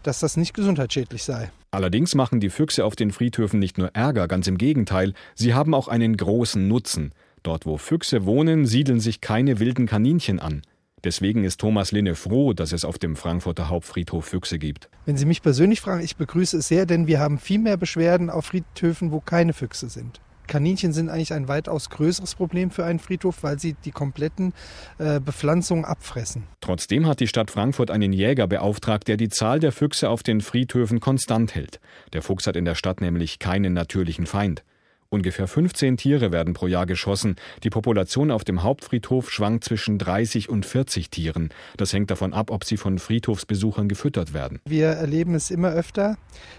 dass 0.04 0.20
das 0.20 0.38
nicht 0.38 0.54
gesundheitsschädlich 0.54 1.24
sei. 1.24 1.52
Allerdings 1.72 2.16
machen 2.16 2.40
die 2.40 2.50
Füchse 2.50 2.86
auf 2.86 2.96
den 2.96 3.12
Friedhöfen 3.12 3.60
nicht 3.60 3.78
nur 3.78 3.90
Ärger, 3.94 4.28
ganz 4.28 4.48
im 4.48 4.58
Gegenteil, 4.58 5.14
sie 5.36 5.54
haben 5.54 5.74
auch 5.74 5.88
einen 5.88 6.16
großen 6.18 6.68
Nutzen. 6.68 7.14
Dort, 7.42 7.66
wo 7.66 7.78
Füchse 7.78 8.26
wohnen, 8.26 8.66
siedeln 8.66 9.00
sich 9.00 9.20
keine 9.20 9.60
wilden 9.60 9.86
Kaninchen 9.86 10.40
an. 10.40 10.62
Deswegen 11.04 11.44
ist 11.44 11.60
Thomas 11.60 11.92
Linne 11.92 12.16
froh, 12.16 12.54
dass 12.54 12.72
es 12.72 12.86
auf 12.86 12.98
dem 12.98 13.18
Frankfurter 13.18 13.68
Hauptfriedhof 13.68 14.24
Füchse 14.24 14.58
gibt. 14.58 14.90
Wenn 15.06 15.18
Sie 15.18 15.26
mich 15.26 15.42
persönlich 15.42 15.82
fragen, 15.82 16.02
ich 16.02 16.16
begrüße 16.16 16.58
es 16.58 16.70
sehr, 16.70 16.86
denn 16.86 17.08
wir 17.08 17.20
haben 17.20 17.40
viel 17.40 17.60
mehr 17.60 17.76
Beschwerden 17.76 18.30
auf 18.30 18.46
Friedhöfen, 18.46 19.12
wo 19.12 19.20
keine 19.20 19.52
Füchse 19.52 19.90
sind. 19.90 20.22
Kaninchen 20.48 20.94
sind 20.94 21.10
eigentlich 21.10 21.34
ein 21.34 21.48
weitaus 21.48 21.90
größeres 21.90 22.36
Problem 22.36 22.72
für 22.72 22.86
einen 22.86 23.00
Friedhof, 23.00 23.44
weil 23.44 23.60
sie 23.60 23.76
die 23.86 23.92
kompletten 23.92 24.54
äh, 24.98 25.20
Bepflanzungen 25.20 25.86
abfressen. 25.86 26.44
Trotzdem 26.62 27.08
hat 27.08 27.20
die 27.20 27.28
Stadt 27.28 27.52
Frankfurt 27.52 27.92
einen 27.92 28.14
Jäger 28.14 28.48
beauftragt, 28.48 29.08
der 29.08 29.18
die 29.18 29.30
Zahl 29.30 29.60
der 29.60 29.72
Füchse 29.72 30.10
auf 30.10 30.24
den 30.24 30.42
Friedhöfen 30.42 31.00
konstant 31.00 31.56
hält. 31.56 31.80
Der 32.14 32.22
Fuchs 32.22 32.48
hat 32.48 32.56
in 32.56 32.66
der 32.66 32.76
Stadt 32.76 33.02
nämlich 33.02 33.40
keinen 33.40 33.74
natürlichen 33.74 34.26
Feind. 34.26 34.64
Ungefähr 35.14 35.48
15 35.48 35.96
Tiere 35.96 36.32
werden 36.32 36.56
pro 36.56 36.66
Jahr 36.66 36.88
geschossen. 36.88 37.36
Die 37.64 37.70
Population 37.70 38.32
auf 38.32 38.44
dem 38.44 38.64
Hauptfriedhof 38.64 39.30
schwankt 39.30 39.64
zwischen 39.64 40.00
30 40.00 40.50
und 40.50 40.66
40 40.66 41.12
Tieren. 41.12 41.50
Das 41.78 41.94
hängt 41.94 42.10
davon 42.10 42.34
ab, 42.34 42.50
ob 42.50 42.64
sie 42.64 42.78
von 42.78 42.98
Friedhofsbesuchern 42.98 43.88
gefüttert 43.88 44.34
werden. 44.34 44.60
Wir 44.66 44.88
erleben 44.88 45.36
es 45.36 45.52
immer 45.52 45.70
öfter, 45.70 46.18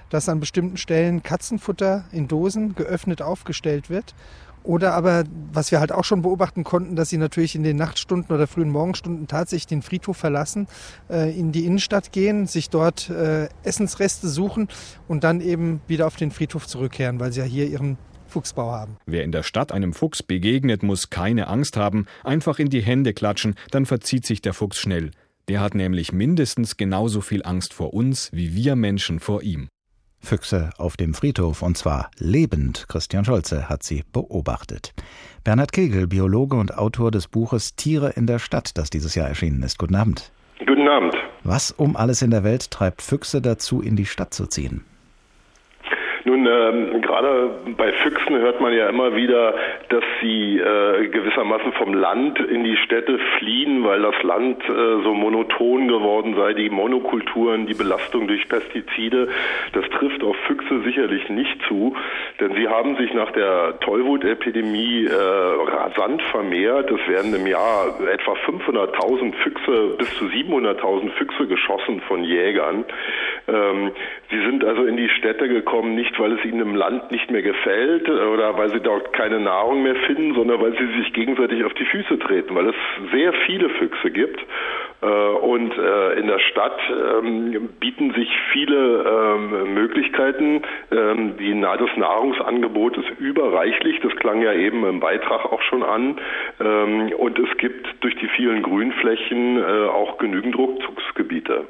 dass 0.09 0.29
an 0.29 0.39
bestimmten 0.39 0.77
Stellen 0.77 1.25
Katzenfutter 1.25 2.05
in 2.13 2.29
Dosen 2.29 2.77
geöffnet 2.77 3.23
aufgestellt 3.23 3.91
wird. 3.91 4.15
Oder 4.63 4.95
aber, 4.95 5.25
was 5.53 5.73
wir 5.73 5.81
halt 5.81 5.91
auch 5.91 6.05
schon 6.05 6.23
beobachten 6.23 6.63
konnten, 6.63 6.95
dass 6.95 7.09
sie 7.09 7.19
natürlich 7.19 7.57
in 7.57 7.65
den 7.65 7.77
Nachtstunden 7.77 8.33
oder 8.33 8.47
frühen 8.47 8.71
Morgenstunden 8.71 9.27
tatsächlich 9.27 9.67
den 9.67 9.83
Friedhof 9.83 10.17
verlassen, 10.17 10.69
äh, 11.11 11.37
in 11.37 11.51
die 11.51 11.67
Innenstadt 11.67 12.13
gehen, 12.13 12.47
sich 12.47 12.71
dort 12.71 13.11
äh, 13.11 13.49
Essensreste 13.65 14.29
suchen 14.29 14.69
und 15.09 15.25
dann 15.25 15.41
eben 15.41 15.81
wieder 15.89 16.07
auf 16.07 16.15
den 16.15 16.31
Friedhof 16.31 16.69
zurückkehren, 16.69 17.19
weil 17.19 17.33
sie 17.33 17.41
ja 17.41 17.47
hier 17.47 17.67
ihren 17.67 17.99
Fuchsbau 18.35 18.73
haben. 18.73 18.97
Wer 19.07 19.23
in 19.23 19.31
der 19.31 19.45
Stadt 19.45 19.71
einem 19.71 19.93
Fuchs 19.93 20.25
begegnet, 20.25 20.83
muss 20.83 21.09
keine 21.09 21.47
Angst 21.47 21.77
haben, 21.77 22.07
einfach 22.25 22.59
in 22.59 22.69
die 22.69 22.83
Hände 22.83 23.15
klatschen, 23.15 23.55
dann 23.71 23.87
verzieht 23.87 24.27
sich 24.27 24.43
der 24.43 24.55
Fuchs 24.55 24.79
schnell. 24.79 25.13
Der 25.47 25.61
hat 25.61 25.77
nämlich 25.77 26.13
mindestens 26.13 26.77
genauso 26.77 27.21
viel 27.21 27.45
Angst 27.45 27.73
vor 27.73 27.95
uns 27.95 28.31
wie 28.33 28.57
wir 28.57 28.75
Menschen 28.75 29.21
vor 29.21 29.43
ihm. 29.43 29.69
Füchse 30.19 30.71
auf 30.79 30.97
dem 30.97 31.15
Friedhof 31.15 31.63
und 31.63 31.79
zwar 31.79 32.11
lebend. 32.19 32.87
Christian 32.89 33.25
Scholze 33.25 33.69
hat 33.69 33.85
sie 33.85 34.03
beobachtet. 34.13 34.95
Bernhard 35.45 35.73
Kegel, 35.73 36.09
Biologe 36.09 36.57
und 36.57 36.77
Autor 36.77 37.13
des 37.13 37.29
Buches 37.29 37.77
Tiere 37.77 38.11
in 38.11 38.27
der 38.27 38.41
Stadt, 38.41 38.77
das 38.77 38.91
dieses 38.91 39.15
Jahr 39.15 39.29
erschienen 39.29 39.63
ist. 39.63 39.79
Guten 39.79 39.95
Abend. 39.95 40.33
Guten 40.59 40.89
Abend. 40.89 41.15
Was 41.45 41.71
um 41.71 41.95
alles 41.95 42.21
in 42.21 42.33
der 42.33 42.43
Welt 42.43 42.73
treibt 42.73 43.01
Füchse 43.01 43.41
dazu, 43.41 43.81
in 43.81 43.95
die 43.95 44.07
Stadt 44.07 44.35
zu 44.35 44.49
ziehen? 44.49 44.85
Nun, 46.27 46.47
ähm, 46.47 47.03
gerade 47.03 47.51
bei 47.77 47.93
Füchsen 47.93 48.39
hört 48.39 48.59
man 48.59 48.73
ja 48.73 48.89
immer 48.89 49.15
wieder, 49.15 49.55
dass 49.91 50.03
sie 50.23 50.59
äh, 50.59 51.09
gewissermaßen 51.09 51.73
vom 51.75 51.93
Land 51.93 52.41
in 52.41 52.65
die 52.65 52.79
Städte 52.79 53.19
fliehen, 53.39 53.85
weil 53.85 54.01
das 54.01 54.23
Land 54.23 54.63
äh, 54.65 55.03
so 55.03 55.13
monoton 55.13 55.87
geworden 55.87 56.35
sei, 56.35 56.55
die 56.55 56.71
Monokulturen, 56.71 57.67
die 57.67 57.75
Belastung 57.75 58.27
durch 58.27 58.49
Pestizide. 58.49 59.29
Das 59.75 59.85
trifft 59.91 60.25
auf 60.25 60.35
Füchse 60.47 60.81
sicherlich 60.83 61.29
nicht 61.29 61.61
zu, 61.69 61.95
denn 62.41 62.55
sie 62.55 62.69
haben 62.69 62.97
sich 62.97 63.13
nach 63.13 63.31
der 63.33 63.79
Tollwutepidemie 63.81 65.05
äh, 65.05 65.11
rasant 65.85 66.23
vermehrt. 66.23 66.91
Es 66.91 67.09
werden 67.09 67.35
im 67.35 67.47
Jahr 67.47 68.01
etwa 68.01 68.33
500.000 68.33 69.35
Füchse 69.43 69.95
bis 69.99 70.15
zu 70.17 70.25
700.000 70.27 71.11
Füchse 71.11 71.47
geschossen 71.47 72.01
von 72.09 72.25
Jägern. 72.25 72.85
Ähm, 73.49 73.93
sie 74.31 74.41
sind 74.41 74.65
also 74.65 74.85
in 74.85 74.97
die 74.97 75.09
Städte 75.09 75.49
gekommen, 75.49 75.95
nicht 75.95 76.19
weil 76.19 76.33
es 76.33 76.45
ihnen 76.45 76.61
im 76.61 76.75
Land 76.75 77.11
nicht 77.11 77.31
mehr 77.31 77.43
gefällt 77.43 78.09
oder 78.09 78.57
weil 78.57 78.71
sie 78.71 78.81
dort 78.81 79.13
keine 79.13 79.41
Nahrung 79.41 79.83
mehr 79.83 79.97
finden, 80.07 80.35
sondern 80.35 80.61
weil 80.61 80.77
sie 80.77 81.03
sich 81.03 81.13
gegenseitig 81.13 81.65
auf 81.65 81.75
die 81.75 81.85
Füße 81.85 82.19
treten, 82.19 82.55
weil 82.55 82.69
es 82.69 82.77
sehr 83.13 83.33
viele 83.47 83.69
Füchse 83.71 84.11
gibt. 84.11 84.41
Äh, 85.05 85.09
und 85.09 85.73
äh, 85.77 86.19
in 86.19 86.29
der 86.29 86.39
Stadt 86.39 86.79
ähm, 86.91 87.69
bieten 87.79 88.15
sich 88.15 88.29
viele 88.53 89.05
ähm, 89.05 89.75
Möglichkeiten. 89.75 90.63
Ähm, 90.91 91.35
das 91.75 91.97
Nahrungsangebot 91.97 92.97
ist 92.97 93.19
überreichlich, 93.19 93.99
das 94.03 94.15
klang 94.17 94.41
ja 94.43 94.53
eben 94.53 94.85
im 94.87 95.01
Beitrag 95.01 95.45
auch 95.47 95.61
schon 95.63 95.83
an. 95.83 96.17
Und 97.19 97.39
es 97.39 97.59
gibt 97.59 97.87
durch 98.01 98.15
die 98.17 98.29
vielen 98.29 98.63
Grünflächen 98.63 99.59
äh, 99.59 99.87
auch 99.89 100.19
genügend 100.19 100.57
Rückzugsgebiete. 100.57 101.65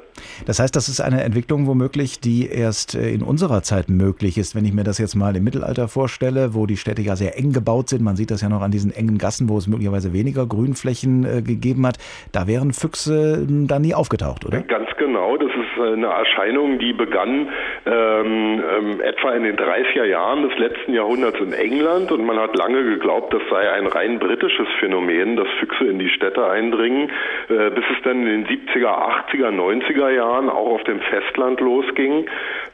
Das 0.45 0.59
heißt, 0.59 0.75
das 0.75 0.87
ist 0.89 1.01
eine 1.01 1.23
Entwicklung 1.23 1.65
womöglich, 1.65 2.19
die 2.19 2.47
erst 2.47 2.93
in 2.93 3.23
unserer 3.23 3.63
Zeit 3.63 3.89
möglich 3.89 4.37
ist. 4.37 4.55
Wenn 4.55 4.65
ich 4.65 4.73
mir 4.73 4.83
das 4.83 4.99
jetzt 4.99 5.15
mal 5.15 5.35
im 5.35 5.43
Mittelalter 5.43 5.87
vorstelle, 5.87 6.53
wo 6.53 6.67
die 6.67 6.77
Städte 6.77 7.01
ja 7.01 7.15
sehr 7.15 7.37
eng 7.37 7.51
gebaut 7.51 7.89
sind, 7.89 8.03
man 8.03 8.15
sieht 8.15 8.31
das 8.31 8.41
ja 8.41 8.49
noch 8.49 8.61
an 8.61 8.71
diesen 8.71 8.91
engen 8.91 9.17
Gassen, 9.17 9.49
wo 9.49 9.57
es 9.57 9.67
möglicherweise 9.67 10.13
weniger 10.13 10.45
Grünflächen 10.45 11.43
gegeben 11.43 11.87
hat, 11.87 11.97
da 12.31 12.47
wären 12.47 12.73
Füchse 12.73 13.24
da 13.67 13.79
nie 13.79 13.93
aufgetaucht, 13.93 14.45
oder? 14.45 14.61
Ganz 14.61 14.89
genau. 14.97 15.37
Das 15.37 15.51
eine 15.79 16.07
Erscheinung, 16.07 16.79
die 16.79 16.93
begann 16.93 17.49
ähm, 17.85 18.63
ähm, 18.77 19.01
etwa 19.01 19.31
in 19.31 19.43
den 19.43 19.57
30er 19.57 20.05
Jahren 20.05 20.47
des 20.47 20.57
letzten 20.57 20.93
Jahrhunderts 20.93 21.39
in 21.39 21.53
England 21.53 22.11
und 22.11 22.25
man 22.25 22.39
hat 22.39 22.55
lange 22.55 22.83
geglaubt, 22.83 23.33
das 23.33 23.41
sei 23.49 23.71
ein 23.71 23.87
rein 23.87 24.19
britisches 24.19 24.67
Phänomen, 24.79 25.35
dass 25.35 25.47
Füchse 25.59 25.85
in 25.85 25.99
die 25.99 26.09
Städte 26.09 26.45
eindringen, 26.45 27.09
äh, 27.49 27.69
bis 27.69 27.85
es 27.95 28.01
dann 28.03 28.25
in 28.25 28.45
den 28.45 28.47
70er, 28.47 28.87
80er, 29.29 29.49
90er 29.49 30.09
Jahren 30.09 30.49
auch 30.49 30.71
auf 30.71 30.83
dem 30.83 30.99
Festland 31.01 31.59
losging. 31.59 32.25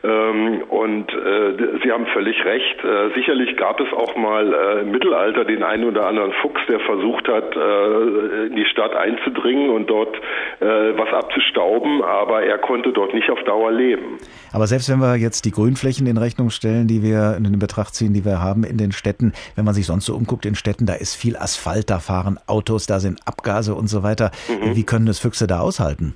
Ähm, 0.04 0.64
und 0.70 1.14
äh, 1.14 1.80
Sie 1.84 1.92
haben 1.92 2.08
völlig 2.08 2.44
recht. 2.46 2.84
Äh, 2.84 3.14
sicherlich 3.16 3.56
gab 3.58 3.80
es 3.80 3.92
auch 3.94 4.16
mal 4.16 4.54
äh, 4.54 4.82
im 4.82 4.92
Mittelalter 4.92 5.46
den 5.46 5.64
einen 5.64 5.86
oder 5.86 6.08
anderen 6.08 6.32
Fuchs, 6.34 6.62
der 6.68 6.80
versucht 6.80 7.28
hat, 7.28 7.56
äh, 7.56 8.48
in 8.48 8.56
die 8.56 8.66
Stadt 8.66 8.96
einzudringen 8.96 9.70
und 9.70 9.90
dort 9.90 10.16
äh, 10.60 10.66
was 10.98 11.14
abzustauben, 11.14 12.04
aber 12.04 12.44
er 12.44 12.58
konnte 12.58 12.91
dort 12.94 13.14
nicht 13.14 13.30
auf 13.30 13.40
Dauer 13.46 13.72
leben. 13.72 14.18
Aber 14.52 14.68
selbst 14.68 14.90
wenn 14.90 15.00
wir 15.00 15.16
jetzt 15.16 15.46
die 15.46 15.52
Grünflächen 15.52 16.08
in 16.08 16.18
Rechnung 16.18 16.50
stellen, 16.50 16.88
die 16.88 17.04
wir 17.04 17.36
in 17.38 17.60
Betracht 17.60 17.96
ziehen, 17.96 18.14
die 18.14 18.26
wir 18.26 18.42
haben 18.42 18.64
in 18.64 18.78
den 18.78 18.92
Städten, 18.92 19.34
wenn 19.56 19.66
man 19.66 19.74
sich 19.74 19.86
sonst 19.86 20.06
so 20.06 20.16
umguckt 20.16 20.46
in 20.46 20.56
Städten, 20.56 20.86
da 20.86 20.94
ist 20.94 21.16
viel 21.16 21.38
Asphalt, 21.38 21.90
da 21.90 22.00
fahren 22.00 22.40
Autos, 22.48 22.86
da 22.86 23.00
sind 23.00 23.20
Abgase 23.26 23.76
und 23.76 23.88
so 23.88 24.04
weiter. 24.04 24.32
Mhm. 24.48 24.76
Wie 24.76 24.84
können 24.84 25.06
das 25.06 25.20
Füchse 25.20 25.48
da 25.48 25.60
aushalten? 25.60 26.16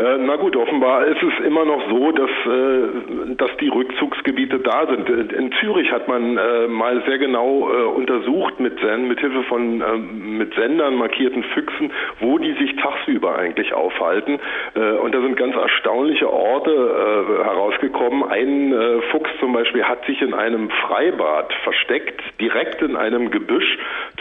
Äh, 0.00 0.16
na 0.18 0.36
gut, 0.36 0.56
offenbar 0.56 1.04
ist 1.06 1.22
es 1.22 1.44
immer 1.44 1.66
noch 1.66 1.82
so, 1.90 2.10
dass, 2.12 2.30
äh, 2.46 3.34
dass 3.36 3.54
die 3.60 3.68
Rückzugsgebiete 3.68 4.58
da 4.60 4.86
sind. 4.86 5.10
In 5.10 5.52
Zürich 5.60 5.92
hat 5.92 6.08
man 6.08 6.38
äh, 6.38 6.68
mal 6.68 7.02
sehr 7.06 7.18
genau 7.18 7.68
äh, 7.70 7.84
untersucht 7.84 8.58
mit, 8.60 8.80
mit 8.82 9.20
Hilfe 9.20 9.42
von 9.42 9.82
äh, 9.82 9.98
mit 9.98 10.54
Sendern 10.54 10.94
markierten 10.94 11.42
Füchsen, 11.42 11.92
wo 12.20 12.38
die 12.38 12.54
sich 12.54 12.76
tagsüber 12.76 13.36
eigentlich 13.36 13.74
aufhalten. 13.74 14.38
Äh, 14.74 14.92
und 14.92 15.14
da 15.14 15.20
sind 15.20 15.36
ganz 15.36 15.54
erstaunliche 15.54 16.32
Orte 16.32 16.70
äh, 16.70 17.44
herausgekommen. 17.44 18.24
Ein 18.24 18.72
äh, 18.72 19.02
Fuchs 19.10 19.30
zum 19.38 19.52
Beispiel 19.52 19.84
hat 19.84 20.06
sich 20.06 20.22
in 20.22 20.32
einem 20.32 20.70
Freibad 20.70 21.52
versteckt, 21.62 22.22
direkt 22.40 22.80
in 22.80 22.96
einem 22.96 23.30
Gebüsch 23.30 23.76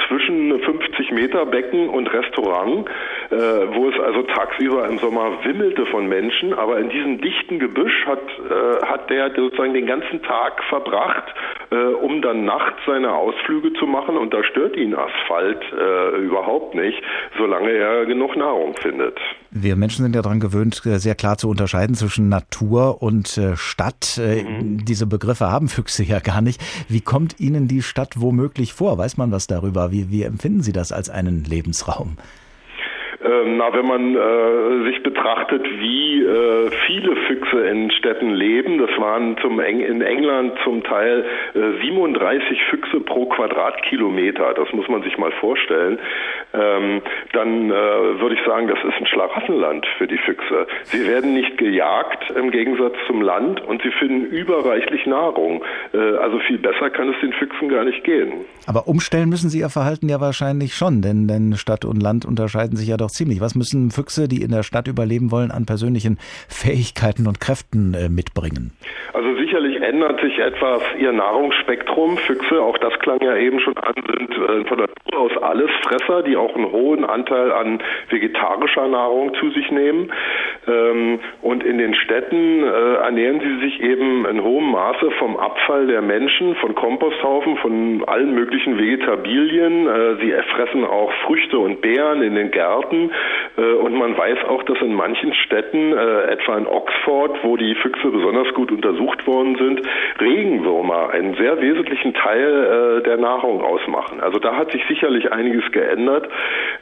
zwischen 0.08 0.60
50 0.60 1.12
Meter 1.12 1.46
Becken 1.46 1.88
und 1.88 2.12
Restaurant, 2.12 2.90
äh, 3.30 3.36
wo 3.74 3.88
es 3.88 4.00
also 4.00 4.24
tagsüber 4.24 4.86
im 4.90 4.98
Sommer 4.98 5.32
wimmelt 5.44 5.69
Hunderte 5.70 5.86
von 5.92 6.08
Menschen, 6.08 6.54
aber 6.54 6.80
in 6.80 6.90
diesem 6.90 7.22
dichten 7.22 7.60
Gebüsch 7.60 8.06
hat, 8.06 8.20
äh, 8.20 8.86
hat 8.86 9.10
der 9.10 9.32
sozusagen 9.36 9.74
den 9.74 9.86
ganzen 9.86 10.22
Tag 10.24 10.64
verbracht, 10.70 11.26
äh, 11.72 11.76
um 11.76 12.22
dann 12.22 12.46
nachts 12.46 12.80
seine 12.88 13.14
Ausflüge 13.14 13.74
zu 13.74 13.86
machen 13.86 14.18
und 14.18 14.34
da 14.34 14.44
stört 14.44 14.76
ihn 14.76 14.96
Asphalt 14.96 15.62
äh, 15.72 16.18
überhaupt 16.18 16.76
nicht, 16.76 17.02
solange 17.38 17.72
er 17.72 18.06
genug 18.06 18.36
Nahrung 18.36 18.76
findet. 18.82 19.20
Wir 19.52 19.76
Menschen 19.76 20.04
sind 20.04 20.16
ja 20.16 20.22
daran 20.22 20.40
gewöhnt, 20.40 20.82
äh, 20.86 20.98
sehr 20.98 21.16
klar 21.16 21.38
zu 21.38 21.50
unterscheiden 21.50 21.96
zwischen 21.96 22.30
Natur 22.30 23.02
und 23.02 23.38
äh, 23.38 23.56
Stadt. 23.56 24.18
Äh, 24.18 24.44
mhm. 24.44 24.86
Diese 24.86 25.06
Begriffe 25.06 25.52
haben 25.52 25.68
Füchse 25.68 26.04
ja 26.04 26.20
gar 26.20 26.42
nicht. 26.42 26.62
Wie 26.88 27.02
kommt 27.02 27.40
Ihnen 27.40 27.68
die 27.68 27.82
Stadt 27.82 28.16
womöglich 28.18 28.74
vor? 28.74 28.98
Weiß 28.98 29.18
man 29.18 29.32
was 29.32 29.48
darüber? 29.48 29.92
Wie, 29.92 30.10
wie 30.10 30.24
empfinden 30.24 30.62
Sie 30.62 30.74
das 30.74 30.92
als 30.92 31.10
einen 31.10 31.44
Lebensraum? 31.44 32.18
Ähm, 33.22 33.58
na, 33.58 33.74
wenn 33.74 33.86
man 33.86 34.16
äh, 34.16 34.90
sich 34.90 35.04
betrachtet, 35.04 35.66
wie 35.80 36.24
äh, 36.24 36.72
viele 36.88 37.16
Füchse 37.28 37.68
in 37.68 37.92
Städten 37.92 38.34
leben, 38.34 38.78
das 38.78 38.92
waren 38.98 39.38
zum 39.42 39.60
Eng 39.60 39.82
in 39.82 40.02
England 40.02 40.54
zum 40.64 40.84
Teil 40.84 41.26
äh, 41.54 41.82
37 41.82 42.62
Füchse 42.70 43.00
pro 43.02 43.26
Quadratkilometer, 43.26 44.54
das 44.54 44.72
muss 44.74 44.88
man 44.88 45.04
sich 45.04 45.18
mal 45.18 45.32
vorstellen. 45.34 46.00
Äh, 46.54 46.80
ähm, 46.80 47.02
dann 47.34 47.70
äh, 47.70 47.74
würde 47.74 48.36
ich 48.36 48.46
sagen, 48.46 48.68
das 48.68 48.80
ist 48.80 49.00
ein 49.00 49.06
Schlaraffenland 49.08 49.86
für 49.98 50.08
die 50.08 50.18
Füchse. 50.18 50.68
Sie 50.84 51.08
werden 51.08 51.34
nicht 51.34 51.58
gejagt 51.58 52.32
im 52.36 52.52
Gegensatz 52.52 52.94
zum 53.08 53.22
Land 53.22 53.62
und 53.62 53.82
sie 53.82 53.92
finden 53.92 54.26
überreichlich 54.26 55.06
Nahrung. 55.06 55.64
Äh, 55.94 55.98
also 55.98 56.40
viel 56.40 56.58
besser 56.58 56.90
kann 56.90 57.10
es 57.10 57.16
den 57.22 57.34
Füchsen 57.34 57.70
gar 57.70 57.86
nicht 57.86 58.04
gehen. 58.04 58.46
Aber 58.68 58.88
umstellen 58.88 59.30
müssen 59.30 59.50
sie 59.50 59.60
ihr 59.60 59.70
Verhalten 59.70 60.10
ja 60.10 60.22
wahrscheinlich 60.22 60.76
schon, 60.76 61.02
denn, 61.02 61.28
denn 61.28 61.56
Stadt 61.56 61.86
und 61.86 62.02
Land 62.02 62.26
unterscheiden 62.26 62.78
sich 62.78 62.88
ja 62.88 62.98
doch 62.98 63.09
ziemlich. 63.10 63.42
Was 63.42 63.56
müssen 63.56 63.92
Füchse, 63.92 64.28
die 64.28 64.42
in 64.42 64.52
der 64.52 64.64
Stadt 64.64 64.88
überleben 64.88 65.32
wollen, 65.32 65.52
an 65.52 65.66
persönlichen 65.66 66.18
Fähigkeiten 66.48 67.28
und 67.28 67.40
Kräften 67.40 67.94
äh, 67.94 68.10
mitbringen? 68.10 68.72
Also 69.14 69.36
sicherlich 69.36 69.82
ändert 69.82 70.22
sich 70.22 70.38
etwas 70.40 70.82
ihr 71.00 71.12
Nahrungsspektrum. 71.12 72.18
Füchse, 72.18 72.62
auch 72.62 72.78
das 72.78 72.94
klang 73.00 73.20
ja 73.22 73.36
eben 73.36 73.60
schon 73.60 73.78
an, 73.78 73.96
sind 73.96 74.32
äh, 74.32 74.66
von 74.66 74.80
Natur 74.80 75.20
aus 75.20 75.32
Allesfresser, 75.42 76.24
die 76.24 76.38
auch 76.38 76.56
einen 76.56 76.72
hohen 76.72 77.04
Anteil 77.06 77.52
an 77.52 77.82
vegetarischer 78.10 78.88
Nahrung 78.88 79.34
zu 79.36 79.50
sich 79.52 79.72
nehmen. 79.72 80.12
Ähm, 80.68 81.20
und 81.42 81.64
in 81.64 81.78
den 81.78 81.96
Städten 81.96 82.64
äh, 82.64 82.96
ernähren 82.96 83.40
sie 83.40 83.66
sich 83.66 83.82
eben 83.82 84.26
in 84.26 84.44
hohem 84.44 84.72
Maße 84.72 85.12
vom 85.18 85.38
Abfall 85.38 85.88
der 85.88 86.02
Menschen, 86.02 86.56
von 86.56 86.76
Komposthaufen, 86.76 87.58
von 87.58 88.04
allen 88.08 88.34
möglichen 88.34 88.78
Vegetabilien. 88.78 89.88
Sie 90.22 90.32
erfressen 90.32 90.84
auch 90.84 91.12
Früchte 91.26 91.58
und 91.58 91.82
Beeren 91.82 92.22
in 92.22 92.36
den 92.36 92.52
Gärten. 92.52 92.99
Äh, 93.60 93.74
und 93.74 93.94
man 93.94 94.18
weiß 94.18 94.40
auch, 94.48 94.64
dass 94.64 94.80
in 94.82 94.94
manchen 94.94 95.34
Städten, 95.34 95.94
äh, 95.94 96.32
etwa 96.32 96.58
in 96.58 96.68
Oxford, 96.68 97.44
wo 97.44 97.58
die 97.58 97.76
Füchse 97.76 98.10
besonders 98.10 98.54
gut 98.54 98.72
untersucht 98.72 99.26
worden 99.28 99.56
sind, 99.58 99.82
Regenwürmer 100.20 101.10
einen 101.12 101.36
sehr 101.36 101.62
wesentlichen 101.62 102.14
Teil 102.14 103.00
äh, 103.00 103.04
der 103.04 103.18
Nahrung 103.18 103.62
ausmachen. 103.62 104.20
Also 104.22 104.40
da 104.40 104.56
hat 104.56 104.72
sich 104.72 104.84
sicherlich 104.88 105.32
einiges 105.32 105.70
geändert. 105.72 106.28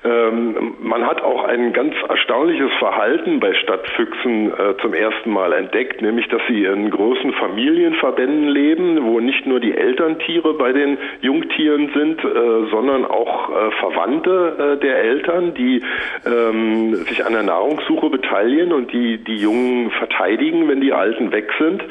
Ähm, 0.03 0.75
man 0.81 1.05
hat 1.05 1.21
auch 1.21 1.43
ein 1.45 1.73
ganz 1.73 1.95
erstaunliches 2.07 2.71
Verhalten 2.79 3.39
bei 3.39 3.53
Stadtfüchsen 3.53 4.51
zum 4.81 4.93
ersten 4.93 5.31
Mal 5.31 5.53
entdeckt, 5.53 6.01
nämlich 6.01 6.27
dass 6.27 6.41
sie 6.47 6.65
in 6.65 6.89
großen 6.89 7.33
Familienverbänden 7.33 8.47
leben, 8.47 9.03
wo 9.03 9.19
nicht 9.19 9.45
nur 9.45 9.59
die 9.59 9.75
Elterntiere 9.75 10.53
bei 10.53 10.71
den 10.71 10.97
Jungtieren 11.21 11.89
sind, 11.93 12.21
sondern 12.71 13.05
auch 13.05 13.49
Verwandte 13.79 14.79
der 14.81 14.97
Eltern, 15.03 15.53
die 15.53 15.81
ähm, 16.25 16.95
sich 17.07 17.25
an 17.25 17.33
der 17.33 17.43
Nahrungssuche 17.43 18.09
beteiligen 18.09 18.73
und 18.73 18.91
die 18.91 19.17
die 19.23 19.37
Jungen 19.37 19.91
verteidigen, 19.91 20.67
wenn 20.67 20.81
die 20.81 20.93
Alten 20.93 21.31
weg 21.31 21.49
sind. 21.59 21.83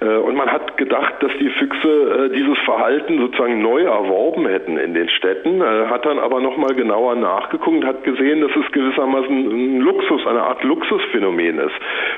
Äh, 0.00 0.16
und 0.16 0.36
man 0.36 0.50
hat 0.50 0.76
gedacht, 0.76 1.14
dass 1.20 1.32
die 1.40 1.50
Füchse 1.50 2.28
äh, 2.30 2.34
dieses 2.34 2.58
Verhalten 2.64 3.18
sozusagen 3.18 3.62
neu 3.62 3.82
erworben 3.82 4.46
hätten 4.46 4.76
in 4.78 4.94
den 4.94 5.08
Städten, 5.08 5.62
hat 5.62 6.04
dann 6.04 6.18
aber 6.18 6.40
nochmal 6.40 6.74
genauer 6.74 7.14
nachgeguckt 7.16 7.76
und 7.76 7.86
hat 7.86 8.04
gesehen, 8.04 8.40
dass 8.40 8.50
es 8.56 8.70
gewissermaßen 8.72 9.76
ein 9.76 9.80
Luxus, 9.80 10.26
eine 10.26 10.42
Art 10.42 10.62
Luxusphänomen 10.64 11.58
ist. 11.58 11.74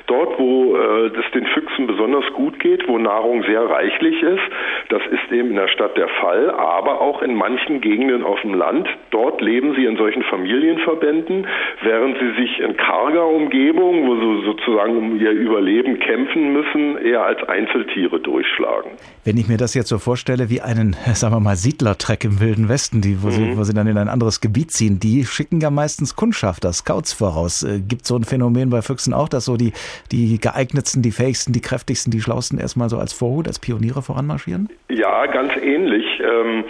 Dort, 0.06 0.38
wo 0.38 0.76
äh, 0.76 1.06
es 1.06 1.30
den 1.32 1.46
Füchsen 1.46 1.86
besonders 1.86 2.24
gut 2.32 2.58
geht, 2.60 2.88
wo 2.88 2.98
Nahrung 2.98 3.42
sehr 3.44 3.68
reichlich 3.68 4.22
ist, 4.22 4.42
das 4.88 5.02
ist 5.06 5.32
eben 5.32 5.50
in 5.50 5.56
der 5.56 5.68
Stadt 5.68 5.96
der 5.96 6.08
Fall, 6.08 6.50
aber 6.50 7.00
auch 7.00 7.22
in 7.22 7.34
manchen 7.34 7.80
Gegenden 7.80 8.24
auf 8.24 8.40
dem 8.40 8.54
Land. 8.54 8.88
Dort 9.10 9.40
leben 9.40 9.74
sie 9.74 9.84
in 9.84 9.96
solchen 9.96 10.22
Familienverbänden, 10.22 11.37
während 11.82 12.18
sie 12.18 12.40
sich 12.40 12.60
in 12.60 12.76
karger 12.76 13.26
Umgebung, 13.26 14.06
wo 14.06 14.16
sie 14.16 14.44
sozusagen 14.46 14.96
um 14.96 15.20
ihr 15.20 15.30
Überleben 15.30 15.98
kämpfen 15.98 16.52
müssen, 16.52 16.98
eher 16.98 17.22
als 17.22 17.42
Einzeltiere 17.48 18.20
durchschlagen. 18.20 18.92
Wenn 19.24 19.36
ich 19.36 19.48
mir 19.48 19.56
das 19.56 19.74
jetzt 19.74 19.88
so 19.88 19.98
vorstelle 19.98 20.50
wie 20.50 20.60
einen, 20.60 20.96
sagen 21.14 21.34
wir 21.34 21.40
mal, 21.40 21.56
Siedlertreck 21.56 22.24
im 22.24 22.40
Wilden 22.40 22.68
Westen, 22.68 23.00
die, 23.00 23.22
wo, 23.22 23.28
mhm. 23.28 23.32
sie, 23.32 23.56
wo 23.58 23.64
sie 23.64 23.74
dann 23.74 23.86
in 23.86 23.98
ein 23.98 24.08
anderes 24.08 24.40
Gebiet 24.40 24.70
ziehen, 24.70 24.98
die 25.00 25.24
schicken 25.24 25.60
ja 25.60 25.70
meistens 25.70 26.16
Kundschafter, 26.16 26.72
Scouts 26.72 27.12
voraus. 27.12 27.62
Äh, 27.62 27.80
Gibt 27.80 28.06
so 28.06 28.16
ein 28.16 28.24
Phänomen 28.24 28.70
bei 28.70 28.82
Füchsen 28.82 29.12
auch, 29.12 29.28
dass 29.28 29.44
so 29.44 29.56
die, 29.56 29.72
die 30.12 30.38
geeignetsten, 30.40 31.02
die 31.02 31.10
fähigsten, 31.10 31.52
die 31.52 31.60
kräftigsten, 31.60 32.10
die 32.10 32.20
schlausten 32.20 32.58
erstmal 32.58 32.88
so 32.88 32.98
als 32.98 33.12
Vorhut, 33.12 33.46
als 33.46 33.58
Pioniere 33.58 34.02
voranmarschieren? 34.02 34.68
Ja, 34.88 35.26
ganz 35.26 35.52
ähnlich. 35.56 36.04
Ähm, 36.20 36.64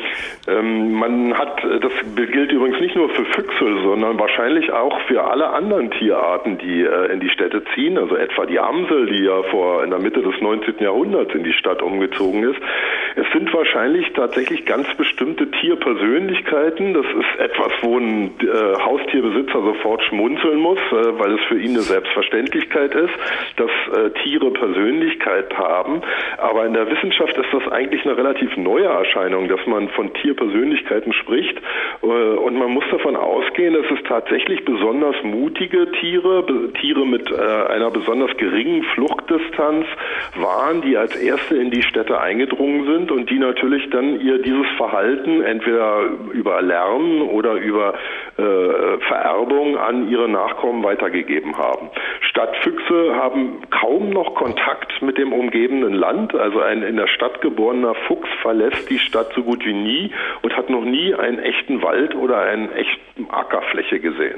ähm, 0.47 0.93
man 0.93 1.35
hat, 1.35 1.63
das 1.63 1.93
gilt 2.15 2.53
übrigens 2.53 2.81
nicht 2.81 2.97
nur 2.97 3.09
für 3.11 3.25
Füchse, 3.27 3.83
sondern 3.83 4.19
wahrscheinlich 4.19 4.58
auch 4.73 5.01
für 5.03 5.25
alle 5.25 5.51
anderen 5.51 5.91
Tierarten, 5.91 6.59
die 6.59 6.83
äh, 6.83 7.13
in 7.13 7.21
die 7.21 7.31
Städte 7.31 7.63
ziehen. 7.75 7.99
Also 7.99 8.17
etwa 8.17 8.47
die 8.47 8.59
Amsel, 8.59 9.07
die 9.07 9.25
ja 9.25 9.43
vor 9.45 9.85
in 9.85 9.91
der 9.91 9.99
Mitte 9.99 10.23
des 10.23 10.41
19. 10.41 10.77
Jahrhunderts 10.81 11.35
in 11.35 11.45
die 11.45 11.53
Stadt 11.53 11.83
umgezogen 11.83 12.43
ist. 12.43 12.61
Es 13.17 13.27
sind 13.33 13.53
wahrscheinlich 13.53 14.13
tatsächlich 14.13 14.65
ganz 14.65 14.87
bestimmte 14.97 15.51
Tierpersönlichkeiten. 15.51 16.95
Das 16.95 17.07
ist 17.07 17.41
etwas, 17.41 17.73
wo 17.83 17.99
ein 17.99 18.33
äh, 18.41 18.79
Haustierbesitzer 18.81 19.63
sofort 19.63 20.03
schmunzeln 20.05 20.59
muss, 20.59 20.79
äh, 20.93 21.19
weil 21.19 21.35
es 21.35 21.45
für 21.49 21.59
ihn 21.59 21.71
eine 21.71 21.81
Selbstverständlichkeit 21.81 22.95
ist, 22.95 23.15
dass 23.57 23.71
äh, 23.97 24.11
Tiere 24.23 24.51
Persönlichkeit 24.51 25.57
haben. 25.57 26.03
Aber 26.39 26.67
in 26.67 26.75
der 26.75 26.91
Wissenschaft 26.91 27.37
ist 27.37 27.53
das 27.53 27.67
eigentlich 27.73 28.05
eine 28.05 28.17
relativ 28.17 28.57
neue 28.57 28.87
Erscheinung, 28.87 29.49
dass 29.49 29.65
man 29.67 29.89
von 29.91 30.13
Tierpersönlichkeiten 30.15 31.13
spricht. 31.13 31.59
Äh, 32.03 32.07
und 32.07 32.57
man 32.57 32.71
muss 32.71 32.85
davon 32.91 33.17
ausgehen, 33.17 33.75
dass 33.75 33.91
es 33.91 34.03
tatsächlich 34.05 34.48
besonders 34.65 35.17
mutige 35.23 35.91
Tiere, 35.93 36.45
Tiere 36.81 37.07
mit 37.07 37.31
äh, 37.31 37.35
einer 37.35 37.91
besonders 37.91 38.37
geringen 38.37 38.83
Fluchtdistanz 38.95 39.87
waren, 40.37 40.83
die 40.83 40.97
als 40.97 41.15
erste 41.17 41.57
in 41.57 41.71
die 41.71 41.83
Städte 41.83 42.21
eingedrungen 42.21 42.87
sind 42.87 43.11
und 43.11 43.31
die 43.31 43.39
natürlich 43.39 43.89
dann 43.91 44.21
ihr 44.21 44.39
dieses 44.43 44.67
Verhalten 44.77 45.43
entweder 45.43 46.03
über 46.33 46.63
Lernen 46.63 47.23
oder 47.23 47.55
über 47.55 47.95
äh, 48.37 48.99
Vererbung 49.07 49.77
an 49.77 50.09
ihre 50.09 50.29
Nachkommen 50.29 50.83
weitergegeben 50.83 51.57
haben. 51.59 51.91
Stadtfüchse 52.21 53.15
haben 53.17 53.63
kaum 53.71 54.11
noch 54.11 54.35
Kontakt 54.35 55.03
mit 55.03 55.19
dem 55.19 55.33
umgebenden 55.33 55.95
Land. 55.95 56.35
Also 56.35 56.61
ein 56.61 56.83
in 56.83 56.97
der 56.97 57.09
Stadt 57.09 57.41
geborener 57.41 57.95
Fuchs 58.07 58.29
verlässt 58.43 58.89
die 58.91 58.99
Stadt 58.99 59.33
so 59.35 59.43
gut 59.43 59.65
wie 59.65 59.75
nie 59.75 60.11
und 60.43 60.57
hat 60.57 60.71
noch 60.71 60.85
nie 60.85 61.15
einen 61.15 61.39
echten 61.39 61.83
Wald 61.83 62.15
oder 62.15 62.41
einen 62.41 62.71
echten 62.73 63.29
Ackerfläche 63.31 64.01
gesehen. 64.01 64.38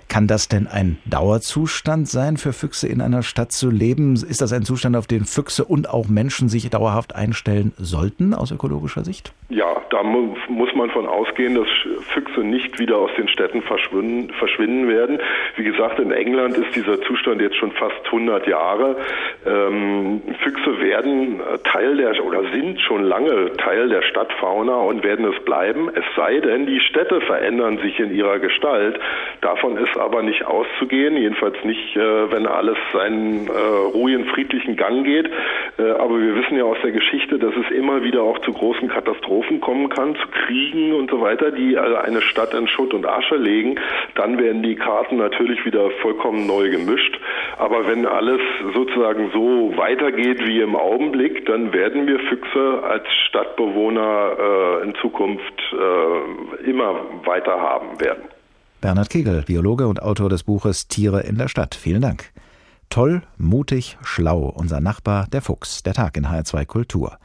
Kann 0.11 0.27
das 0.27 0.49
denn 0.49 0.67
ein 0.67 0.97
Dauerzustand 1.05 2.05
sein, 2.05 2.35
für 2.35 2.51
Füchse 2.51 2.85
in 2.85 2.99
einer 2.99 3.23
Stadt 3.23 3.53
zu 3.53 3.71
leben? 3.71 4.15
Ist 4.15 4.41
das 4.41 4.51
ein 4.51 4.63
Zustand, 4.63 4.97
auf 4.97 5.07
den 5.07 5.23
Füchse 5.23 5.63
und 5.63 5.89
auch 5.89 6.09
Menschen 6.09 6.49
sich 6.49 6.69
dauerhaft 6.69 7.15
einstellen 7.15 7.71
sollten 7.77 8.33
aus 8.33 8.51
ökologischer 8.51 9.05
Sicht? 9.05 9.31
Ja, 9.47 9.81
da 9.89 10.03
muss 10.03 10.75
man 10.75 10.89
von 10.89 11.07
ausgehen, 11.07 11.55
dass 11.55 11.67
Füchse 12.13 12.41
nicht 12.41 12.77
wieder 12.77 12.97
aus 12.97 13.11
den 13.17 13.29
Städten 13.29 13.61
verschwinden, 13.61 14.33
verschwinden 14.33 14.89
werden. 14.89 15.19
Wie 15.55 15.63
gesagt, 15.63 15.99
in 15.99 16.11
England 16.11 16.57
ist 16.57 16.75
dieser 16.75 17.01
Zustand 17.03 17.41
jetzt 17.41 17.55
schon 17.55 17.71
fast 17.71 18.05
100 18.05 18.47
Jahre. 18.47 18.97
Ähm, 19.45 20.21
Füchse 20.43 20.79
werden 20.81 21.39
Teil 21.63 21.95
der 21.95 22.11
oder 22.25 22.43
sind 22.51 22.81
schon 22.81 23.03
lange 23.03 23.53
Teil 23.57 23.87
der 23.87 24.01
Stadtfauna 24.01 24.75
und 24.75 25.03
werden 25.03 25.25
es 25.25 25.43
bleiben. 25.45 25.89
Es 25.93 26.03
sei 26.17 26.39
denn, 26.39 26.65
die 26.65 26.81
Städte 26.81 27.21
verändern 27.21 27.77
sich 27.77 27.97
in 27.99 28.13
ihrer 28.13 28.39
Gestalt. 28.39 28.99
Davon 29.41 29.77
ist 29.77 29.97
aber 30.01 30.23
nicht 30.23 30.45
auszugehen, 30.45 31.17
jedenfalls 31.17 31.55
nicht, 31.63 31.95
äh, 31.95 32.31
wenn 32.31 32.47
alles 32.47 32.77
seinen 32.93 33.47
äh, 33.47 33.51
ruhigen, 33.93 34.25
friedlichen 34.25 34.75
Gang 34.75 35.03
geht. 35.03 35.29
Äh, 35.77 35.91
aber 35.91 36.19
wir 36.19 36.35
wissen 36.35 36.57
ja 36.57 36.63
aus 36.63 36.77
der 36.83 36.91
Geschichte, 36.91 37.39
dass 37.39 37.53
es 37.55 37.71
immer 37.75 38.03
wieder 38.03 38.23
auch 38.23 38.39
zu 38.39 38.53
großen 38.53 38.89
Katastrophen 38.89 39.61
kommen 39.61 39.89
kann, 39.89 40.15
zu 40.15 40.27
Kriegen 40.27 40.93
und 40.93 41.09
so 41.09 41.21
weiter, 41.21 41.51
die 41.51 41.77
also 41.77 41.95
eine 41.95 42.21
Stadt 42.21 42.53
in 42.53 42.67
Schutt 42.67 42.93
und 42.93 43.05
Asche 43.05 43.35
legen. 43.35 43.75
Dann 44.15 44.39
werden 44.39 44.63
die 44.63 44.75
Karten 44.75 45.17
natürlich 45.17 45.65
wieder 45.65 45.89
vollkommen 46.01 46.47
neu 46.47 46.69
gemischt. 46.69 47.19
Aber 47.57 47.87
wenn 47.87 48.05
alles 48.05 48.41
sozusagen 48.73 49.31
so 49.33 49.73
weitergeht 49.77 50.45
wie 50.45 50.61
im 50.61 50.75
Augenblick, 50.75 51.45
dann 51.45 51.73
werden 51.73 52.07
wir 52.07 52.19
Füchse 52.19 52.83
als 52.83 53.05
Stadtbewohner 53.27 54.81
äh, 54.81 54.83
in 54.83 54.95
Zukunft 54.95 55.61
äh, 55.73 56.69
immer 56.69 57.05
weiter 57.23 57.61
haben 57.61 57.99
werden. 57.99 58.30
Bernhard 58.81 59.11
Kegel, 59.11 59.43
Biologe 59.43 59.87
und 59.87 60.01
Autor 60.01 60.27
des 60.27 60.43
Buches 60.43 60.87
Tiere 60.87 61.21
in 61.21 61.37
der 61.37 61.47
Stadt. 61.47 61.75
Vielen 61.75 62.01
Dank. 62.01 62.31
Toll, 62.89 63.21
mutig, 63.37 63.99
schlau, 64.01 64.49
unser 64.49 64.81
Nachbar, 64.81 65.27
der 65.27 65.43
Fuchs, 65.43 65.83
der 65.83 65.93
Tag 65.93 66.17
in 66.17 66.25
HR2 66.25 66.65
Kultur. 66.65 67.19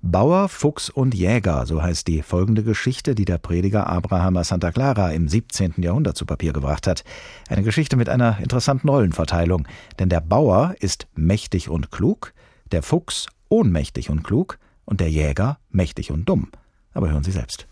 Bauer, 0.00 0.48
Fuchs 0.48 0.88
und 0.88 1.14
Jäger, 1.14 1.66
so 1.66 1.82
heißt 1.82 2.08
die 2.08 2.22
folgende 2.22 2.64
Geschichte, 2.64 3.14
die 3.14 3.26
der 3.26 3.36
Prediger 3.36 3.88
Abraham 3.88 4.42
Santa 4.42 4.72
Clara 4.72 5.10
im 5.12 5.28
17. 5.28 5.74
Jahrhundert 5.76 6.16
zu 6.16 6.24
Papier 6.24 6.54
gebracht 6.54 6.86
hat. 6.86 7.04
Eine 7.48 7.62
Geschichte 7.62 7.96
mit 7.96 8.08
einer 8.08 8.38
interessanten 8.40 8.88
Rollenverteilung, 8.88 9.68
denn 9.98 10.08
der 10.08 10.22
Bauer 10.22 10.74
ist 10.80 11.06
mächtig 11.14 11.68
und 11.68 11.90
klug, 11.90 12.32
der 12.72 12.82
Fuchs 12.82 13.26
ohnmächtig 13.50 14.08
und 14.08 14.24
klug 14.24 14.58
und 14.86 15.00
der 15.00 15.10
Jäger 15.10 15.58
mächtig 15.70 16.10
und 16.10 16.26
dumm. 16.26 16.50
Aber 16.94 17.10
hören 17.10 17.22
Sie 17.22 17.32
selbst. 17.32 17.68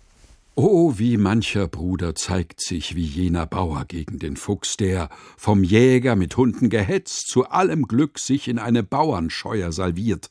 Oh, 0.56 0.94
wie 0.98 1.16
mancher 1.16 1.68
Bruder 1.68 2.14
zeigt 2.14 2.60
sich 2.60 2.94
wie 2.96 3.04
jener 3.04 3.46
Bauer 3.46 3.84
gegen 3.86 4.18
den 4.18 4.36
Fuchs, 4.36 4.76
der, 4.76 5.08
vom 5.36 5.62
Jäger 5.62 6.16
mit 6.16 6.36
Hunden 6.36 6.70
gehetzt, 6.70 7.28
zu 7.28 7.48
allem 7.48 7.86
Glück 7.86 8.18
sich 8.18 8.48
in 8.48 8.58
eine 8.58 8.82
Bauernscheuer 8.82 9.70
salviert, 9.72 10.30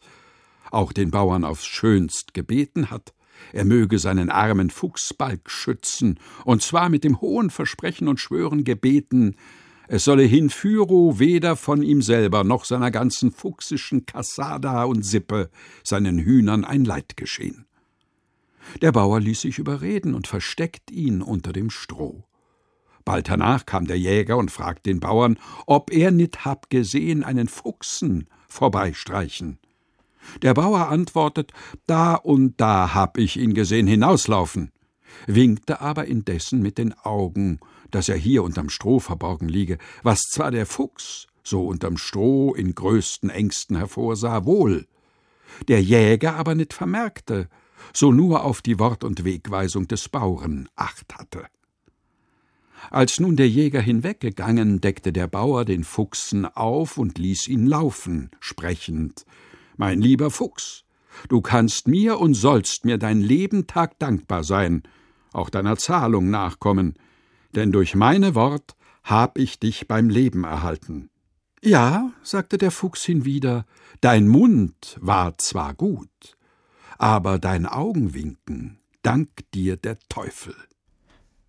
auch 0.72 0.91
den 0.91 1.09
Bauern 1.09 1.45
aufs 1.45 1.65
schönst 1.65 2.34
gebeten 2.34 2.91
hat, 2.91 3.13
er 3.53 3.63
möge 3.65 3.97
seinen 3.97 4.30
armen 4.30 4.70
Fuchsbalg 4.70 5.49
schützen, 5.49 6.20
und 6.43 6.61
zwar 6.61 6.89
mit 6.89 7.05
dem 7.05 7.22
hohen 7.22 7.49
Versprechen 7.49 8.07
und 8.07 8.20
Schwören 8.20 8.65
gebeten, 8.65 9.36
es 9.88 10.03
solle 10.03 10.24
hinführo 10.24 11.17
weder 11.17 11.55
von 11.55 11.82
ihm 11.82 12.03
selber 12.03 12.43
noch 12.43 12.65
seiner 12.65 12.91
ganzen 12.91 13.32
fuchsischen 13.32 14.05
Kassada 14.05 14.84
und 14.84 15.03
Sippe 15.03 15.49
seinen 15.84 16.20
Hühnern 16.20 16.63
ein 16.65 16.86
Leid 16.86 17.17
geschehen. 17.17 17.65
Der 18.82 18.91
Bauer 18.91 19.20
ließ 19.20 19.41
sich 19.41 19.59
überreden 19.59 20.13
und 20.13 20.28
versteckt 20.28 20.91
ihn 20.91 21.22
unter 21.22 21.53
dem 21.53 21.70
Stroh. 21.70 22.24
Bald 23.05 23.30
hernach 23.30 23.65
kam 23.65 23.86
der 23.86 23.97
Jäger 23.97 24.38
und 24.38 24.51
fragt 24.51 24.86
den 24.86 24.99
Bauern, 24.99 25.39
ob 25.65 25.91
er 25.91 26.11
nit 26.11 26.45
hab 26.45 26.70
gesehen 26.70 27.24
einen 27.24 27.47
Fuchsen 27.47 28.28
vorbeistreichen. 28.47 29.59
Der 30.41 30.53
Bauer 30.53 30.89
antwortet, 30.89 31.51
da 31.88 32.15
und 32.15 32.59
da 32.61 32.93
hab 32.93 33.17
ich 33.17 33.38
ihn 33.38 33.53
gesehen 33.53 33.88
hinauslaufen, 33.88 34.72
winkte 35.26 35.82
aber 35.82 36.05
indessen 36.05 36.61
mit 36.61 36.78
den 36.78 36.93
Augen, 36.93 37.59
dass 37.89 38.09
er 38.09 38.17
hier 38.17 38.43
unterm 38.43 38.70
Stroh 38.70 38.99
verborgen 38.99 39.49
liege, 39.49 39.78
was 40.03 40.20
zwar 40.30 40.51
der 40.51 40.65
Fuchs, 40.65 41.28
so 41.43 41.65
unterm 41.65 41.97
Stroh 41.97 42.53
in 42.53 42.76
größten 42.76 43.30
Ängsten 43.30 43.76
hervorsah, 43.78 44.45
wohl, 44.45 44.86
der 45.67 45.82
Jäger 45.82 46.36
aber 46.36 46.53
nit 46.53 46.74
vermerkte, 46.74 47.49
so 47.94 48.12
nur 48.12 48.44
auf 48.44 48.62
die 48.62 48.80
Wort 48.80 49.04
und 49.04 49.24
Wegweisung 49.24 49.88
des 49.88 50.10
Bauren 50.10 50.70
acht 50.76 51.16
hatte. 51.16 51.46
Als 52.92 53.20
nun 53.20 53.36
der 53.36 53.50
Jäger 53.50 53.82
hinweggegangen, 53.82 54.82
deckte 54.82 55.12
der 55.12 55.28
Bauer 55.28 55.66
den 55.66 55.84
Fuchsen 55.84 56.46
auf 56.46 56.98
und 56.98 57.18
ließ 57.18 57.48
ihn 57.48 57.68
laufen, 57.68 58.32
sprechend 58.40 59.26
Mein 59.78 60.02
lieber 60.02 60.32
Fuchs, 60.32 60.86
du 61.28 61.42
kannst 61.42 61.88
mir 61.88 62.20
und 62.20 62.34
sollst 62.34 62.86
mir 62.86 62.98
dein 62.98 63.22
Lebentag 63.22 64.00
dankbar 64.00 64.44
sein, 64.44 64.84
auch 65.34 65.50
deiner 65.50 65.78
Zahlung 65.78 66.30
nachkommen, 66.30 66.96
denn 67.56 67.72
durch 67.72 67.96
meine 67.96 68.36
Wort 68.36 68.76
hab 69.04 69.38
ich 69.38 69.60
dich 69.60 69.88
beim 69.88 70.10
Leben 70.10 70.44
erhalten. 70.44 71.10
Ja, 71.62 72.12
sagte 72.24 72.58
der 72.58 72.72
Fuchs 72.72 73.04
hinwieder, 73.04 73.66
dein 74.02 74.28
Mund 74.28 74.98
war 75.02 75.38
zwar 75.38 75.74
gut, 75.74 76.38
aber 77.00 77.39
dein 77.39 77.66
Augenwinken 77.66 78.78
dank 79.02 79.30
dir 79.54 79.78
der 79.78 79.97
Teufel. 80.10 80.54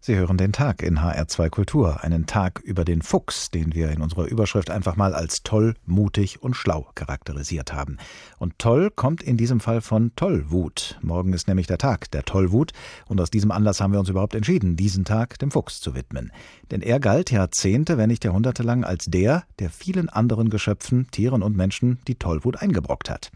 Sie 0.03 0.17
hören 0.17 0.39
den 0.39 0.53
Tag 0.53 0.83
in 0.83 1.01
HR2 1.01 1.51
Kultur, 1.51 2.03
einen 2.03 2.25
Tag 2.25 2.61
über 2.61 2.87
den 2.87 3.03
Fuchs, 3.03 3.51
den 3.51 3.75
wir 3.75 3.91
in 3.91 4.01
unserer 4.01 4.25
Überschrift 4.25 4.71
einfach 4.71 4.97
mal 4.97 5.13
als 5.13 5.43
toll, 5.43 5.75
mutig 5.85 6.41
und 6.41 6.55
schlau 6.55 6.89
charakterisiert 6.95 7.75
haben. 7.75 7.99
Und 8.39 8.59
toll 8.59 8.91
kommt 8.91 9.23
in 9.23 9.37
diesem 9.37 9.61
Fall 9.61 9.83
von 9.83 10.13
Tollwut. 10.17 10.99
Morgen 11.03 11.35
ist 11.35 11.49
nämlich 11.49 11.67
der 11.67 11.77
Tag 11.77 12.11
der 12.13 12.23
Tollwut 12.23 12.73
und 13.09 13.21
aus 13.21 13.29
diesem 13.29 13.51
Anlass 13.51 13.83
haben 13.83 13.93
wir 13.93 14.01
uns 14.01 14.09
überhaupt 14.09 14.35
entschieden, 14.35 14.77
diesen 14.77 15.05
Tag 15.05 15.39
dem 15.41 15.51
Fuchs 15.51 15.83
zu 15.83 15.95
widmen. 15.95 16.33
Denn 16.71 16.81
er 16.81 16.99
galt 16.99 17.31
Jahrzehnte, 17.31 17.99
wenn 17.99 18.09
nicht 18.09 18.25
Jahrhunderte 18.25 18.63
lang 18.63 18.85
als 18.85 19.07
der, 19.07 19.45
der 19.59 19.69
vielen 19.69 20.09
anderen 20.09 20.49
Geschöpfen, 20.49 21.09
Tieren 21.11 21.43
und 21.43 21.57
Menschen 21.57 21.99
die 22.07 22.15
Tollwut 22.15 22.63
eingebrockt 22.63 23.11
hat. 23.11 23.33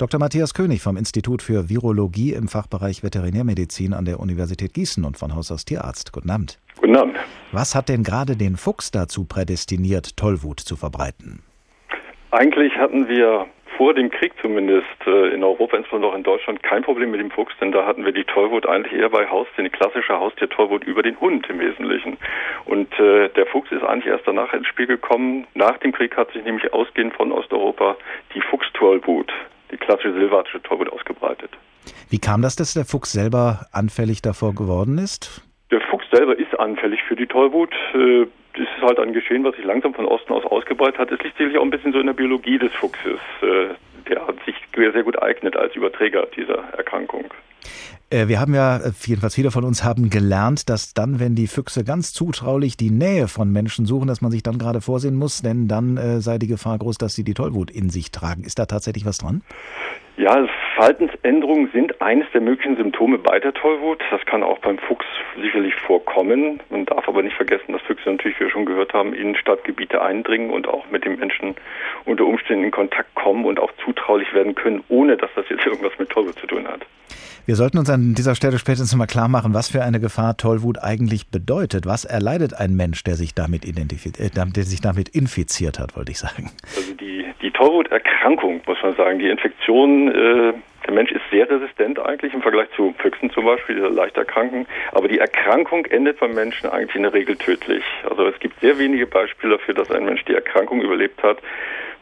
Dr. 0.00 0.18
Matthias 0.18 0.54
König 0.54 0.80
vom 0.80 0.96
Institut 0.96 1.42
für 1.42 1.68
Virologie 1.68 2.32
im 2.32 2.48
Fachbereich 2.48 3.02
Veterinärmedizin 3.02 3.92
an 3.92 4.06
der 4.06 4.18
Universität 4.18 4.72
Gießen 4.72 5.04
und 5.04 5.18
von 5.18 5.36
Haus 5.36 5.52
aus 5.52 5.66
Tierarzt. 5.66 6.14
Guten 6.14 6.30
Abend. 6.30 6.58
Guten 6.80 6.96
Abend. 6.96 7.18
Was 7.52 7.74
hat 7.74 7.90
denn 7.90 8.02
gerade 8.02 8.34
den 8.34 8.56
Fuchs 8.56 8.90
dazu 8.90 9.26
prädestiniert, 9.26 10.16
Tollwut 10.16 10.58
zu 10.58 10.76
verbreiten? 10.76 11.42
Eigentlich 12.30 12.74
hatten 12.76 13.08
wir 13.08 13.44
vor 13.76 13.92
dem 13.92 14.10
Krieg 14.10 14.32
zumindest 14.40 14.86
äh, 15.06 15.34
in 15.34 15.44
Europa, 15.44 15.76
insbesondere 15.76 16.12
auch 16.12 16.16
in 16.16 16.22
Deutschland, 16.22 16.62
kein 16.62 16.82
Problem 16.82 17.10
mit 17.10 17.20
dem 17.20 17.30
Fuchs, 17.30 17.52
denn 17.60 17.70
da 17.70 17.84
hatten 17.84 18.02
wir 18.06 18.12
die 18.12 18.24
Tollwut 18.24 18.66
eigentlich 18.66 18.98
eher 18.98 19.10
bei 19.10 19.28
Haustieren, 19.28 19.70
die 19.70 19.76
klassische 19.76 20.18
Haustier-Tollwut 20.18 20.84
über 20.84 21.02
den 21.02 21.20
Hund 21.20 21.46
im 21.50 21.60
Wesentlichen. 21.60 22.16
Und 22.64 22.90
äh, 22.98 23.28
der 23.28 23.44
Fuchs 23.44 23.70
ist 23.70 23.84
eigentlich 23.84 24.06
erst 24.06 24.26
danach 24.26 24.54
ins 24.54 24.66
Spiel 24.66 24.86
gekommen. 24.86 25.46
Nach 25.52 25.76
dem 25.76 25.92
Krieg 25.92 26.16
hat 26.16 26.32
sich 26.32 26.42
nämlich 26.42 26.72
ausgehend 26.72 27.12
von 27.12 27.32
Osteuropa 27.32 27.98
die 28.34 28.40
Fuchstollwut 28.40 29.30
die 29.70 29.76
klassische 29.76 30.12
silvatische 30.12 30.62
Tollwut 30.62 30.92
ausgebreitet. 30.92 31.50
Wie 32.08 32.18
kam 32.18 32.42
das, 32.42 32.56
dass 32.56 32.74
der 32.74 32.84
Fuchs 32.84 33.12
selber 33.12 33.66
anfällig 33.72 34.22
davor 34.22 34.54
geworden 34.54 34.98
ist? 34.98 35.42
Der 35.70 35.80
Fuchs 35.80 36.06
selber 36.10 36.38
ist 36.38 36.58
anfällig 36.58 37.00
für 37.06 37.16
die 37.16 37.26
Tollwut. 37.26 37.72
Äh, 37.94 38.26
es 38.54 38.68
ist 38.76 38.82
halt 38.82 38.98
ein 38.98 39.12
Geschehen, 39.12 39.44
was 39.44 39.54
sich 39.54 39.64
langsam 39.64 39.94
von 39.94 40.06
Osten 40.06 40.32
aus 40.32 40.44
ausgebreitet 40.44 40.98
hat. 40.98 41.12
Es 41.12 41.20
liegt 41.20 41.36
sicherlich 41.36 41.58
auch 41.58 41.62
ein 41.62 41.70
bisschen 41.70 41.92
so 41.92 42.00
in 42.00 42.06
der 42.06 42.14
Biologie 42.14 42.58
des 42.58 42.72
Fuchses. 42.72 43.20
Äh, 43.42 43.74
der 44.08 44.26
hat 44.26 44.36
sich 44.44 44.56
sehr 44.74 45.02
gut 45.04 45.22
eignet 45.22 45.56
als 45.56 45.74
Überträger 45.76 46.26
dieser 46.36 46.64
Erkrankung. 46.76 47.26
Äh, 48.10 48.26
wir 48.26 48.40
haben 48.40 48.54
ja, 48.54 48.80
jedenfalls 49.06 49.36
viele 49.36 49.52
von 49.52 49.64
uns 49.64 49.84
haben 49.84 50.10
gelernt, 50.10 50.68
dass 50.68 50.94
dann, 50.94 51.20
wenn 51.20 51.36
die 51.36 51.46
Füchse 51.46 51.84
ganz 51.84 52.12
zutraulich 52.12 52.76
die 52.76 52.90
Nähe 52.90 53.28
von 53.28 53.52
Menschen 53.52 53.86
suchen, 53.86 54.08
dass 54.08 54.20
man 54.20 54.32
sich 54.32 54.42
dann 54.42 54.58
gerade 54.58 54.80
vorsehen 54.80 55.14
muss, 55.14 55.42
denn 55.42 55.68
dann 55.68 55.96
äh, 55.96 56.20
sei 56.20 56.38
die 56.38 56.48
Gefahr 56.48 56.78
groß, 56.78 56.98
dass 56.98 57.14
sie 57.14 57.22
die 57.22 57.34
Tollwut 57.34 57.70
in 57.70 57.88
sich 57.88 58.10
tragen. 58.10 58.42
Ist 58.42 58.58
da 58.58 58.66
tatsächlich 58.66 59.06
was 59.06 59.18
dran? 59.18 59.42
Ja, 60.16 60.46
Verhaltensänderungen 60.74 61.70
sind 61.72 62.02
eines 62.02 62.26
der 62.32 62.40
möglichen 62.40 62.76
Symptome 62.76 63.18
bei 63.18 63.38
der 63.38 63.54
Tollwut. 63.54 64.02
Das 64.10 64.20
kann 64.26 64.42
auch 64.42 64.58
beim 64.58 64.78
Fuchs 64.78 65.06
sicherlich 65.40 65.74
vorkommen. 65.76 66.60
Man 66.68 66.84
darf 66.86 67.08
aber 67.08 67.22
nicht 67.22 67.36
vergessen, 67.36 67.72
dass 67.72 67.80
Füchse 67.82 68.10
natürlich, 68.10 68.38
wie 68.40 68.44
wir 68.44 68.50
schon 68.50 68.66
gehört 68.66 68.92
haben, 68.92 69.14
in 69.14 69.36
Stadtgebiete 69.36 70.02
eindringen 70.02 70.50
und 70.50 70.68
auch 70.68 70.84
mit 70.90 71.04
den 71.04 71.18
Menschen 71.18 71.54
unter 72.04 72.26
Umständen 72.26 72.64
in 72.64 72.70
Kontakt 72.70 73.14
kommen 73.14 73.44
und 73.44 73.60
auch 73.60 73.70
zutraulich 73.84 74.34
werden 74.34 74.54
können, 74.54 74.82
ohne 74.88 75.16
dass 75.16 75.30
das 75.36 75.48
jetzt 75.48 75.64
irgendwas 75.66 75.98
mit 75.98 76.10
Tollwut 76.10 76.38
zu 76.38 76.46
tun 76.46 76.66
hat. 76.66 76.84
Wir 77.46 77.56
sollten 77.56 77.78
uns 77.78 77.90
an 77.90 78.14
dieser 78.14 78.34
Stelle 78.34 78.58
spätestens 78.58 78.94
mal 78.94 79.06
klar 79.06 79.28
machen, 79.28 79.54
was 79.54 79.68
für 79.68 79.82
eine 79.82 80.00
Gefahr 80.00 80.36
Tollwut 80.36 80.78
eigentlich 80.82 81.28
bedeutet. 81.28 81.86
Was 81.86 82.04
erleidet 82.04 82.54
ein 82.54 82.76
Mensch, 82.76 83.02
der 83.04 83.14
sich 83.14 83.34
damit, 83.34 83.64
äh, 83.64 84.30
der 84.30 84.64
sich 84.64 84.80
damit 84.80 85.08
infiziert 85.08 85.78
hat, 85.78 85.96
wollte 85.96 86.12
ich 86.12 86.18
sagen. 86.18 86.50
Also 86.76 86.94
die, 86.94 87.26
die 87.42 87.50
Tollwuterkrankung, 87.50 88.60
muss 88.66 88.78
man 88.82 88.94
sagen, 88.96 89.18
die 89.18 89.28
Infektion, 89.28 90.08
äh, 90.08 90.52
der 90.86 90.94
Mensch 90.94 91.12
ist 91.12 91.22
sehr 91.30 91.48
resistent 91.48 91.98
eigentlich 91.98 92.32
im 92.34 92.42
Vergleich 92.42 92.68
zu 92.74 92.94
Füchsen 92.98 93.30
zum 93.30 93.44
Beispiel, 93.44 93.76
die 93.76 93.94
leicht 93.94 94.16
erkranken. 94.16 94.66
Aber 94.92 95.08
die 95.08 95.18
Erkrankung 95.18 95.86
endet 95.86 96.20
beim 96.20 96.34
Menschen 96.34 96.70
eigentlich 96.70 96.96
in 96.96 97.02
der 97.02 97.12
Regel 97.12 97.36
tödlich. 97.36 97.84
Also 98.08 98.26
es 98.26 98.38
gibt 98.40 98.60
sehr 98.60 98.78
wenige 98.78 99.06
Beispiele 99.06 99.58
dafür, 99.58 99.74
dass 99.74 99.90
ein 99.90 100.04
Mensch 100.04 100.24
die 100.24 100.34
Erkrankung 100.34 100.80
überlebt 100.80 101.22
hat, 101.22 101.38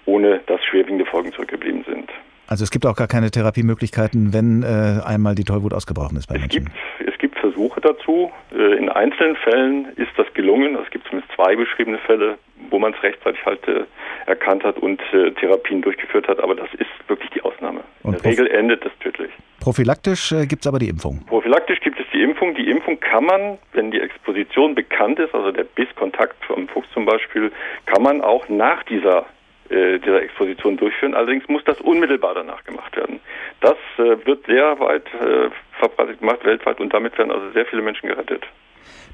ohne 0.06 0.40
dass 0.46 0.64
schwerwiegende 0.64 1.04
Folgen 1.04 1.32
zurückgeblieben 1.32 1.84
sind. 1.84 2.10
Also 2.48 2.64
es 2.64 2.70
gibt 2.70 2.86
auch 2.86 2.96
gar 2.96 3.08
keine 3.08 3.30
Therapiemöglichkeiten, 3.30 4.32
wenn 4.32 4.62
äh, 4.62 5.04
einmal 5.06 5.34
die 5.34 5.44
Tollwut 5.44 5.74
ausgebrochen 5.74 6.16
ist 6.16 6.28
bei 6.28 6.36
es 6.36 6.40
Menschen. 6.40 6.64
Gibt, 6.64 6.76
es 7.06 7.18
gibt 7.18 7.38
Versuche 7.38 7.78
dazu. 7.82 8.32
Äh, 8.52 8.78
in 8.78 8.88
einzelnen 8.88 9.36
Fällen 9.36 9.88
ist 9.96 10.12
das 10.16 10.26
gelungen. 10.32 10.76
Es 10.82 10.90
gibt 10.90 11.06
zumindest 11.06 11.30
zwei 11.34 11.54
beschriebene 11.56 11.98
Fälle, 11.98 12.38
wo 12.70 12.78
man 12.78 12.94
es 12.94 13.02
rechtzeitig 13.02 13.44
halt 13.44 13.68
äh, 13.68 13.84
erkannt 14.24 14.64
hat 14.64 14.78
und 14.78 14.98
äh, 15.12 15.30
Therapien 15.32 15.82
durchgeführt 15.82 16.26
hat. 16.26 16.40
Aber 16.42 16.54
das 16.54 16.68
ist 16.78 16.88
wirklich 17.06 17.28
die 17.30 17.42
Ausnahme. 17.42 17.80
In 18.04 18.12
der 18.12 18.24
Regel 18.24 18.46
endet 18.46 18.82
es 18.82 18.92
tödlich. 19.00 19.30
Prophylaktisch 19.60 20.32
äh, 20.32 20.46
gibt 20.46 20.62
es 20.64 20.66
aber 20.66 20.78
die 20.78 20.88
Impfung. 20.88 21.26
Prophylaktisch 21.26 21.80
gibt 21.80 22.00
es 22.00 22.06
die 22.14 22.22
Impfung. 22.22 22.54
Die 22.54 22.70
Impfung 22.70 22.98
kann 22.98 23.26
man, 23.26 23.58
wenn 23.74 23.90
die 23.90 24.00
Exposition 24.00 24.74
bekannt 24.74 25.18
ist, 25.18 25.34
also 25.34 25.52
der 25.52 25.64
Bisskontakt 25.64 26.42
vom 26.46 26.66
Fuchs 26.68 26.88
zum 26.94 27.04
Beispiel, 27.04 27.52
kann 27.84 28.02
man 28.02 28.22
auch 28.22 28.48
nach 28.48 28.84
dieser 28.84 29.26
dieser 29.70 30.22
Exposition 30.22 30.76
durchführen. 30.76 31.14
Allerdings 31.14 31.46
muss 31.48 31.62
das 31.64 31.80
unmittelbar 31.80 32.34
danach 32.34 32.64
gemacht 32.64 32.96
werden. 32.96 33.20
Das 33.60 33.76
äh, 33.98 34.24
wird 34.26 34.46
sehr 34.46 34.78
weit 34.80 35.06
äh, 35.14 35.50
verbreitet 35.78 36.20
gemacht 36.20 36.44
weltweit 36.44 36.80
und 36.80 36.92
damit 36.92 37.16
werden 37.18 37.30
also 37.30 37.50
sehr 37.52 37.66
viele 37.66 37.82
Menschen 37.82 38.08
gerettet. 38.08 38.44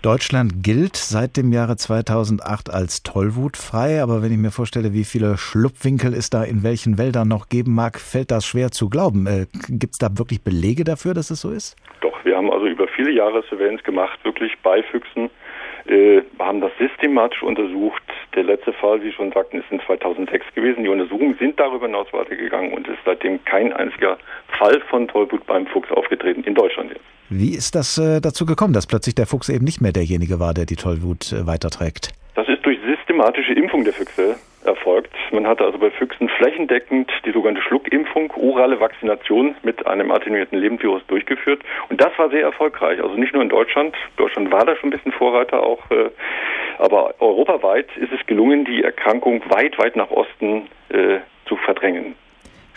Deutschland 0.03 0.63
gilt 0.63 0.97
seit 0.97 1.39
dem 1.39 1.51
Jahre 1.51 1.77
2008 1.77 2.71
als 2.71 3.03
tollwutfrei, 3.03 4.03
aber 4.03 4.23
wenn 4.23 4.33
ich 4.33 4.39
mir 4.39 4.51
vorstelle, 4.51 4.93
wie 4.93 5.05
viele 5.05 5.39
Schlupfwinkel 5.39 6.13
es 6.13 6.29
da 6.29 6.45
in 6.45 6.63
welchen 6.63 6.99
Wäldern 6.99 7.29
noch 7.29 7.49
geben 7.49 7.75
mag, 7.75 7.99
fällt 7.99 8.31
das 8.31 8.45
schwer 8.45 8.71
zu 8.71 8.91
glauben. 8.91 9.27
Äh, 9.27 9.47
Gibt 9.71 9.95
es 9.95 9.99
da 9.99 10.09
wirklich 10.19 10.45
Belege 10.45 10.85
dafür, 10.85 11.15
dass 11.15 11.31
es 11.31 11.41
so 11.41 11.51
ist? 11.51 11.75
Doch, 12.03 12.23
wir 12.23 12.37
haben 12.37 12.53
also 12.53 12.67
über 12.67 12.87
viele 12.89 13.13
Jahre 13.13 13.43
Surveillance 13.49 13.83
gemacht, 13.83 14.23
wirklich 14.25 14.53
bei 14.63 14.83
Füchsen 14.83 15.31
äh, 15.87 16.23
haben 16.39 16.61
das 16.61 16.73
systematisch 16.79 17.43
untersucht. 17.43 18.03
Der 18.35 18.45
letzte 18.45 18.73
Fall, 18.73 19.03
wie 19.03 19.07
Sie 19.07 19.13
schon 19.13 19.33
sagten, 19.33 19.59
ist 19.59 19.71
in 19.71 19.81
2006 19.81 20.47
gewesen. 20.55 20.85
Die 20.85 20.89
Untersuchungen 20.89 21.37
sind 21.39 21.59
darüber 21.61 21.87
hinaus 21.87 22.07
weitergegangen 22.13 22.73
und 22.73 22.87
es 22.89 22.95
ist 22.95 23.05
seitdem 23.05 23.45
kein 23.45 23.73
einziger 23.73 24.19
Fall 24.59 24.81
von 24.89 25.09
Tollwut 25.09 25.47
beim 25.47 25.67
Fuchs 25.67 25.91
aufgetreten 25.91 26.43
in 26.45 26.55
Deutschland 26.55 26.91
jetzt. 26.91 27.05
Wie 27.31 27.55
ist 27.55 27.75
das 27.75 27.99
äh, 27.99 28.21
dazu 28.21 28.47
gekommen, 28.47 28.75
dass 28.75 28.87
plötzlich 28.87 29.15
der 29.15 29.27
Fuchs 29.27 29.49
eben 29.49 29.65
nicht 29.65 29.81
mehr 29.81 29.93
derjenige 29.93 30.41
war, 30.41 30.55
der 30.55 30.67
die 30.67 30.77
Tollwut 30.77 31.33
äh, 31.33 31.47
weiterträgt? 31.47 32.13
Das 32.35 32.49
ist 32.49 32.65
durch 32.65 32.79
systematische 32.87 33.53
Impfung 33.53 33.85
der 33.85 33.93
Füchse 33.93 34.37
erfolgt. 34.67 35.13
Man 35.33 35.47
hatte 35.47 35.65
also 35.65 35.79
bei 35.79 35.91
Füchsen 35.91 36.29
flächendeckend 36.29 37.11
die 37.25 37.33
sogenannte 37.33 37.63
Schluckimpfung, 37.63 38.33
orale 38.37 38.81
Vakzination 38.81 39.55
mit 39.63 39.87
einem 39.87 40.11
attenuierten 40.11 40.59
Lebendvirus 40.59 41.03
durchgeführt. 41.07 41.63
Und 41.89 42.01
das 42.01 42.11
war 42.19 42.31
sehr 42.31 42.43
erfolgreich. 42.43 43.03
Also 43.03 43.15
nicht 43.17 43.33
nur 43.33 43.43
in 43.43 43.49
Deutschland. 43.49 43.95
Deutschland 44.17 44.51
war 44.51 44.65
da 44.65 44.77
schon 44.77 44.89
ein 44.89 44.97
bisschen 44.97 45.13
Vorreiter 45.13 45.63
auch. 45.63 45.91
Äh, 45.91 46.11
aber 46.79 47.15
europaweit 47.21 47.87
ist 47.97 48.13
es 48.13 48.27
gelungen, 48.27 48.65
die 48.65 48.83
Erkrankung 48.83 49.43
weit, 49.51 49.79
weit 49.79 49.97
nach 49.97 50.11
Osten 50.11 50.69
äh, 50.89 51.19
zu 51.47 51.57
verdrängen. 51.57 52.15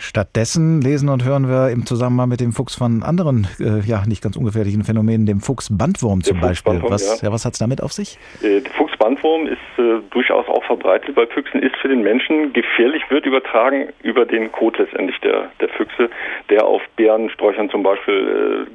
Stattdessen 0.00 0.80
lesen 0.80 1.08
und 1.08 1.24
hören 1.24 1.48
wir 1.48 1.70
im 1.70 1.84
Zusammenhang 1.84 2.28
mit 2.28 2.40
dem 2.40 2.52
Fuchs 2.52 2.76
von 2.76 3.02
anderen, 3.02 3.48
äh, 3.58 3.80
ja, 3.80 4.04
nicht 4.06 4.22
ganz 4.22 4.36
ungefährlichen 4.36 4.84
Phänomenen, 4.84 5.26
dem 5.26 5.40
Fuchsbandwurm 5.40 6.22
zum 6.22 6.40
Beispiel. 6.40 6.80
Was, 6.84 7.20
ja. 7.20 7.28
ja 7.28 7.32
was 7.32 7.44
hat 7.44 7.54
es 7.54 7.58
damit 7.58 7.82
auf 7.82 7.92
sich? 7.92 8.16
Äh, 8.40 8.60
der 8.98 9.06
Fuchsbandwurm 9.06 9.46
ist 9.46 9.78
äh, 9.78 10.00
durchaus 10.10 10.48
auch 10.48 10.64
verbreitet 10.64 11.14
bei 11.14 11.26
Füchsen, 11.26 11.62
ist 11.62 11.76
für 11.76 11.88
den 11.88 12.02
Menschen 12.02 12.52
gefährlich, 12.52 13.02
wird 13.10 13.26
übertragen 13.26 13.88
über 14.02 14.24
den 14.24 14.50
Kot 14.52 14.78
letztendlich 14.78 15.18
der, 15.20 15.50
der 15.60 15.68
Füchse, 15.68 16.10
der 16.50 16.64
auf 16.64 16.82
Bärensträuchern 16.96 17.70
zum 17.70 17.82
Beispiel 17.82 18.66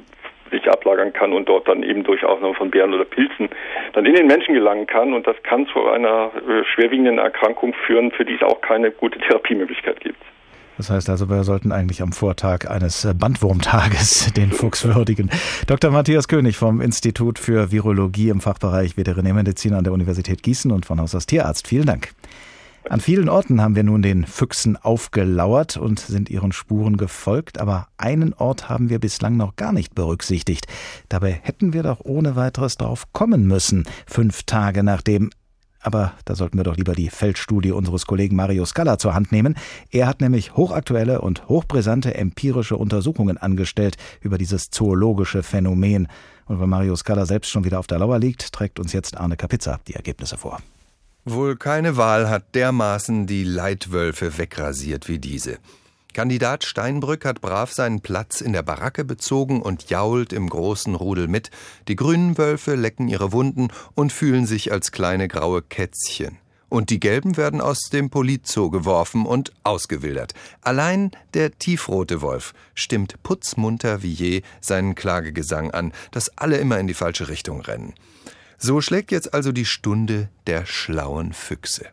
äh, 0.50 0.54
sich 0.54 0.70
ablagern 0.70 1.12
kann 1.12 1.32
und 1.32 1.48
dort 1.48 1.68
dann 1.68 1.82
eben 1.82 2.04
durchaus 2.04 2.40
noch 2.40 2.56
von 2.56 2.70
Bären 2.70 2.94
oder 2.94 3.04
Pilzen 3.04 3.48
dann 3.92 4.06
in 4.06 4.14
den 4.14 4.26
Menschen 4.26 4.54
gelangen 4.54 4.86
kann. 4.86 5.12
Und 5.12 5.26
das 5.26 5.36
kann 5.42 5.66
zu 5.66 5.86
einer 5.88 6.30
äh, 6.48 6.64
schwerwiegenden 6.64 7.18
Erkrankung 7.18 7.74
führen, 7.86 8.10
für 8.10 8.24
die 8.24 8.34
es 8.34 8.42
auch 8.42 8.60
keine 8.60 8.90
gute 8.90 9.18
Therapiemöglichkeit 9.18 10.00
gibt. 10.00 10.22
Das 10.76 10.90
heißt 10.90 11.08
also, 11.08 11.28
wir 11.28 11.44
sollten 11.44 11.70
eigentlich 11.70 12.02
am 12.02 12.12
Vortag 12.12 12.68
eines 12.68 13.04
äh, 13.04 13.14
Bandwurmtages 13.14 14.32
den 14.36 14.50
Fuchs 14.50 14.84
würdigen. 14.84 15.30
Dr. 15.66 15.90
Matthias 15.90 16.26
König 16.26 16.56
vom 16.56 16.80
Institut 16.80 17.38
für 17.38 17.70
Virologie 17.70 18.28
im 18.28 18.40
Fachbereich 18.40 18.96
Veterinärmedizin 18.96 19.74
an 19.74 19.84
der 19.84 19.92
Universität 19.92 20.42
Gießen 20.42 20.72
und 20.72 20.84
von 20.84 21.00
Haus 21.00 21.14
aus 21.14 21.26
Tierarzt. 21.26 21.68
Vielen 21.68 21.86
Dank. 21.86 22.12
An 22.90 23.00
vielen 23.00 23.30
Orten 23.30 23.62
haben 23.62 23.76
wir 23.76 23.82
nun 23.82 24.02
den 24.02 24.26
Füchsen 24.26 24.76
aufgelauert 24.76 25.78
und 25.78 26.00
sind 26.00 26.28
ihren 26.28 26.52
Spuren 26.52 26.98
gefolgt, 26.98 27.58
aber 27.58 27.88
einen 27.96 28.34
Ort 28.34 28.68
haben 28.68 28.90
wir 28.90 28.98
bislang 28.98 29.38
noch 29.38 29.56
gar 29.56 29.72
nicht 29.72 29.94
berücksichtigt. 29.94 30.66
Dabei 31.08 31.32
hätten 31.42 31.72
wir 31.72 31.82
doch 31.82 32.00
ohne 32.04 32.36
weiteres 32.36 32.76
drauf 32.76 33.04
kommen 33.14 33.46
müssen, 33.46 33.84
fünf 34.06 34.42
Tage 34.42 34.82
nachdem 34.82 35.30
aber 35.84 36.12
da 36.24 36.34
sollten 36.34 36.56
wir 36.58 36.64
doch 36.64 36.76
lieber 36.76 36.94
die 36.94 37.10
Feldstudie 37.10 37.72
unseres 37.72 38.06
Kollegen 38.06 38.36
Mario 38.36 38.64
Scala 38.64 38.98
zur 38.98 39.14
Hand 39.14 39.32
nehmen. 39.32 39.56
Er 39.90 40.06
hat 40.06 40.20
nämlich 40.20 40.56
hochaktuelle 40.56 41.20
und 41.20 41.48
hochbrisante 41.48 42.14
empirische 42.14 42.76
Untersuchungen 42.76 43.38
angestellt 43.38 43.96
über 44.20 44.38
dieses 44.38 44.70
zoologische 44.70 45.42
Phänomen. 45.42 46.08
Und 46.46 46.60
weil 46.60 46.66
Mario 46.66 46.96
Scala 46.96 47.26
selbst 47.26 47.50
schon 47.50 47.64
wieder 47.64 47.78
auf 47.78 47.86
der 47.86 47.98
Lauer 47.98 48.18
liegt, 48.18 48.52
trägt 48.52 48.80
uns 48.80 48.92
jetzt 48.92 49.16
Arne 49.18 49.36
Kapitza 49.36 49.80
die 49.86 49.94
Ergebnisse 49.94 50.38
vor. 50.38 50.60
Wohl 51.26 51.56
keine 51.56 51.96
Wahl 51.96 52.28
hat 52.28 52.54
dermaßen 52.54 53.26
die 53.26 53.44
Leitwölfe 53.44 54.36
wegrasiert 54.36 55.08
wie 55.08 55.18
diese. 55.18 55.58
Kandidat 56.14 56.64
Steinbrück 56.64 57.24
hat 57.24 57.40
brav 57.40 57.72
seinen 57.72 58.00
Platz 58.00 58.40
in 58.40 58.52
der 58.52 58.62
Baracke 58.62 59.04
bezogen 59.04 59.60
und 59.60 59.90
jault 59.90 60.32
im 60.32 60.48
großen 60.48 60.94
Rudel 60.94 61.28
mit. 61.28 61.50
Die 61.88 61.96
grünen 61.96 62.38
Wölfe 62.38 62.76
lecken 62.76 63.08
ihre 63.08 63.32
Wunden 63.32 63.68
und 63.94 64.12
fühlen 64.12 64.46
sich 64.46 64.72
als 64.72 64.92
kleine 64.92 65.28
graue 65.28 65.60
Kätzchen. 65.60 66.38
Und 66.68 66.90
die 66.90 67.00
Gelben 67.00 67.36
werden 67.36 67.60
aus 67.60 67.90
dem 67.92 68.10
Polizoo 68.10 68.70
geworfen 68.70 69.26
und 69.26 69.52
ausgewildert. 69.64 70.34
Allein 70.62 71.10
der 71.34 71.58
tiefrote 71.58 72.22
Wolf 72.22 72.54
stimmt 72.74 73.22
putzmunter 73.22 74.02
wie 74.02 74.12
je 74.12 74.42
seinen 74.60 74.94
Klagegesang 74.94 75.72
an, 75.72 75.92
dass 76.12 76.36
alle 76.38 76.56
immer 76.56 76.78
in 76.78 76.86
die 76.86 76.94
falsche 76.94 77.28
Richtung 77.28 77.60
rennen. 77.60 77.92
So 78.56 78.80
schlägt 78.80 79.12
jetzt 79.12 79.34
also 79.34 79.52
die 79.52 79.66
Stunde 79.66 80.30
der 80.46 80.64
schlauen 80.64 81.32
Füchse. 81.32 81.86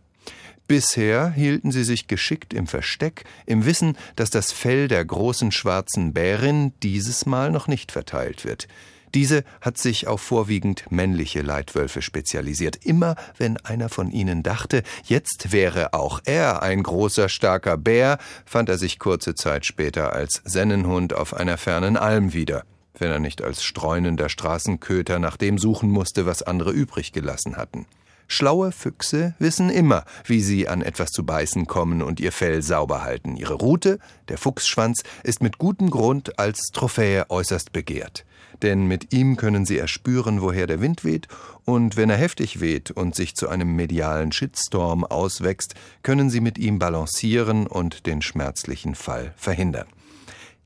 Bisher 0.72 1.32
hielten 1.32 1.74
sie 1.74 1.84
sich 1.84 2.07
geschickt 2.07 2.53
im 2.53 2.65
Versteck, 2.65 3.26
im 3.45 3.65
Wissen, 3.65 3.97
dass 4.15 4.30
das 4.30 4.53
Fell 4.53 4.88
der 4.88 5.03
großen 5.03 5.51
schwarzen 5.51 6.13
Bärin 6.13 6.72
dieses 6.82 7.26
Mal 7.26 7.51
noch 7.51 7.67
nicht 7.67 7.91
verteilt 7.91 8.45
wird. 8.45 8.69
Diese 9.13 9.43
hat 9.59 9.78
sich 9.78 10.07
auf 10.07 10.22
vorwiegend 10.22 10.89
männliche 10.89 11.41
Leitwölfe 11.41 12.01
spezialisiert. 12.01 12.86
Immer 12.86 13.17
wenn 13.38 13.57
einer 13.57 13.89
von 13.89 14.11
ihnen 14.11 14.43
dachte, 14.43 14.84
jetzt 15.03 15.51
wäre 15.51 15.93
auch 15.93 16.22
er 16.24 16.63
ein 16.63 16.84
großer, 16.84 17.28
starker 17.28 17.76
Bär, 17.76 18.17
fand 18.45 18.69
er 18.69 18.78
sich 18.78 18.97
kurze 18.97 19.36
Zeit 19.36 19.65
später 19.65 20.13
als 20.13 20.41
Sennenhund 20.45 21.13
auf 21.13 21.34
einer 21.34 21.57
fernen 21.57 21.97
Alm 21.97 22.32
wieder, 22.32 22.63
wenn 22.97 23.11
er 23.11 23.19
nicht 23.19 23.41
als 23.41 23.61
streunender 23.61 24.30
Straßenköter 24.30 25.19
nach 25.19 25.36
dem 25.36 25.57
suchen 25.57 25.89
musste, 25.89 26.26
was 26.26 26.43
andere 26.43 26.72
übrig 26.72 27.11
gelassen 27.11 27.57
hatten. 27.57 27.88
Schlaue 28.34 28.72
Füchse 28.72 29.36
wissen 29.40 29.70
immer, 29.70 30.06
wie 30.24 30.40
sie 30.40 30.70
an 30.70 30.82
etwas 30.82 31.10
zu 31.10 31.26
beißen 31.26 31.68
kommen 31.68 32.02
und 32.02 32.22
ihr 32.22 32.32
Fell 32.32 32.62
sauber 32.62 33.04
halten. 33.04 33.36
Ihre 33.36 33.56
Rute, 33.56 34.00
der 34.30 34.38
Fuchsschwanz, 34.38 35.04
ist 35.24 35.44
mit 35.44 35.58
gutem 35.58 35.90
Grund 35.90 36.40
als 36.40 36.70
Trophäe 36.72 37.26
äußerst 37.30 37.74
begehrt. 37.74 38.26
Denn 38.62 38.88
mit 38.88 39.12
ihm 39.14 39.36
können 39.36 39.66
sie 39.66 39.78
erspüren, 39.78 40.42
woher 40.42 40.66
der 40.66 40.80
Wind 40.80 41.04
weht, 41.04 41.28
und 41.66 41.98
wenn 41.98 42.10
er 42.10 42.16
heftig 42.16 42.62
weht 42.62 42.90
und 42.90 43.16
sich 43.16 43.36
zu 43.36 43.50
einem 43.50 43.76
medialen 43.76 44.32
Shitstorm 44.32 45.04
auswächst, 45.04 45.76
können 46.02 46.30
sie 46.30 46.40
mit 46.40 46.58
ihm 46.58 46.80
balancieren 46.80 47.68
und 47.68 48.06
den 48.06 48.22
schmerzlichen 48.22 48.96
Fall 48.96 49.34
verhindern. 49.36 49.88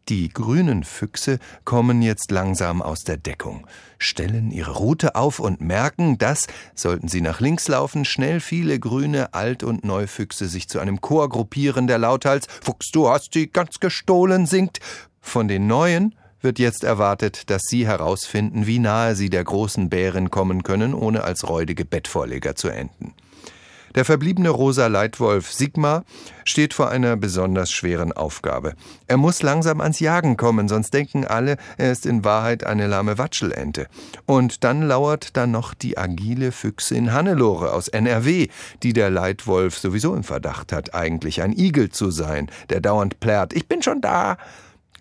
Die 0.07 0.29
grünen 0.29 0.83
Füchse 0.83 1.39
kommen 1.63 2.03
jetzt 2.03 2.29
langsam 2.29 2.83
aus 2.83 3.03
der 3.05 3.17
Deckung, 3.17 3.65
stellen 3.97 4.51
ihre 4.51 4.75
Route 4.75 5.15
auf 5.15 5.39
und 5.39 5.61
merken, 5.61 6.19
dass, 6.19 6.45
sollten 6.75 7.07
sie 7.07 7.21
nach 7.21 7.39
links 7.39 7.67
laufen, 7.67 8.05
schnell 8.05 8.39
viele 8.39 8.79
grüne 8.79 9.33
Alt- 9.33 9.63
und 9.63 9.83
Neufüchse 9.83 10.47
sich 10.47 10.69
zu 10.69 10.77
einem 10.77 11.01
Chor 11.01 11.27
gruppieren, 11.29 11.87
der 11.87 11.97
lauthals 11.97 12.45
Fuchs, 12.61 12.91
du 12.91 13.09
hast 13.09 13.33
sie 13.33 13.47
ganz 13.47 13.79
gestohlen 13.79 14.45
singt. 14.45 14.79
Von 15.21 15.47
den 15.47 15.65
Neuen 15.65 16.13
wird 16.39 16.59
jetzt 16.59 16.83
erwartet, 16.83 17.49
dass 17.49 17.63
sie 17.63 17.87
herausfinden, 17.87 18.67
wie 18.67 18.77
nahe 18.77 19.15
sie 19.15 19.31
der 19.31 19.43
großen 19.43 19.89
Bärin 19.89 20.29
kommen 20.29 20.61
können, 20.61 20.93
ohne 20.93 21.23
als 21.23 21.49
räudige 21.49 21.83
Bettvorleger 21.83 22.55
zu 22.55 22.69
enden. 22.69 23.15
Der 23.95 24.03
verbliebene 24.03 24.49
rosa 24.49 24.87
Leitwolf 24.87 25.53
Sigmar 25.53 26.03
steht 26.43 26.73
vor 26.73 26.89
einer 26.89 27.15
besonders 27.15 27.71
schweren 27.71 28.11
Aufgabe. 28.11 28.73
Er 29.07 29.15
muss 29.15 29.41
langsam 29.41 29.79
ans 29.79 30.01
Jagen 30.01 30.35
kommen, 30.35 30.67
sonst 30.67 30.93
denken 30.93 31.25
alle, 31.25 31.55
er 31.77 31.93
ist 31.93 32.05
in 32.05 32.25
Wahrheit 32.25 32.65
eine 32.65 32.87
lahme 32.87 33.17
Watschelente. 33.17 33.87
Und 34.25 34.65
dann 34.65 34.81
lauert 34.81 35.37
da 35.37 35.47
noch 35.47 35.73
die 35.73 35.97
agile 35.97 36.51
Füchsin 36.51 37.13
Hannelore 37.13 37.71
aus 37.71 37.87
NRW, 37.87 38.49
die 38.83 38.91
der 38.91 39.09
Leitwolf 39.09 39.77
sowieso 39.77 40.13
im 40.13 40.25
Verdacht 40.25 40.73
hat, 40.73 40.93
eigentlich 40.93 41.41
ein 41.41 41.57
Igel 41.57 41.89
zu 41.89 42.11
sein, 42.11 42.51
der 42.69 42.81
dauernd 42.81 43.21
plärrt, 43.21 43.53
ich 43.53 43.67
bin 43.67 43.81
schon 43.81 44.01
da. 44.01 44.37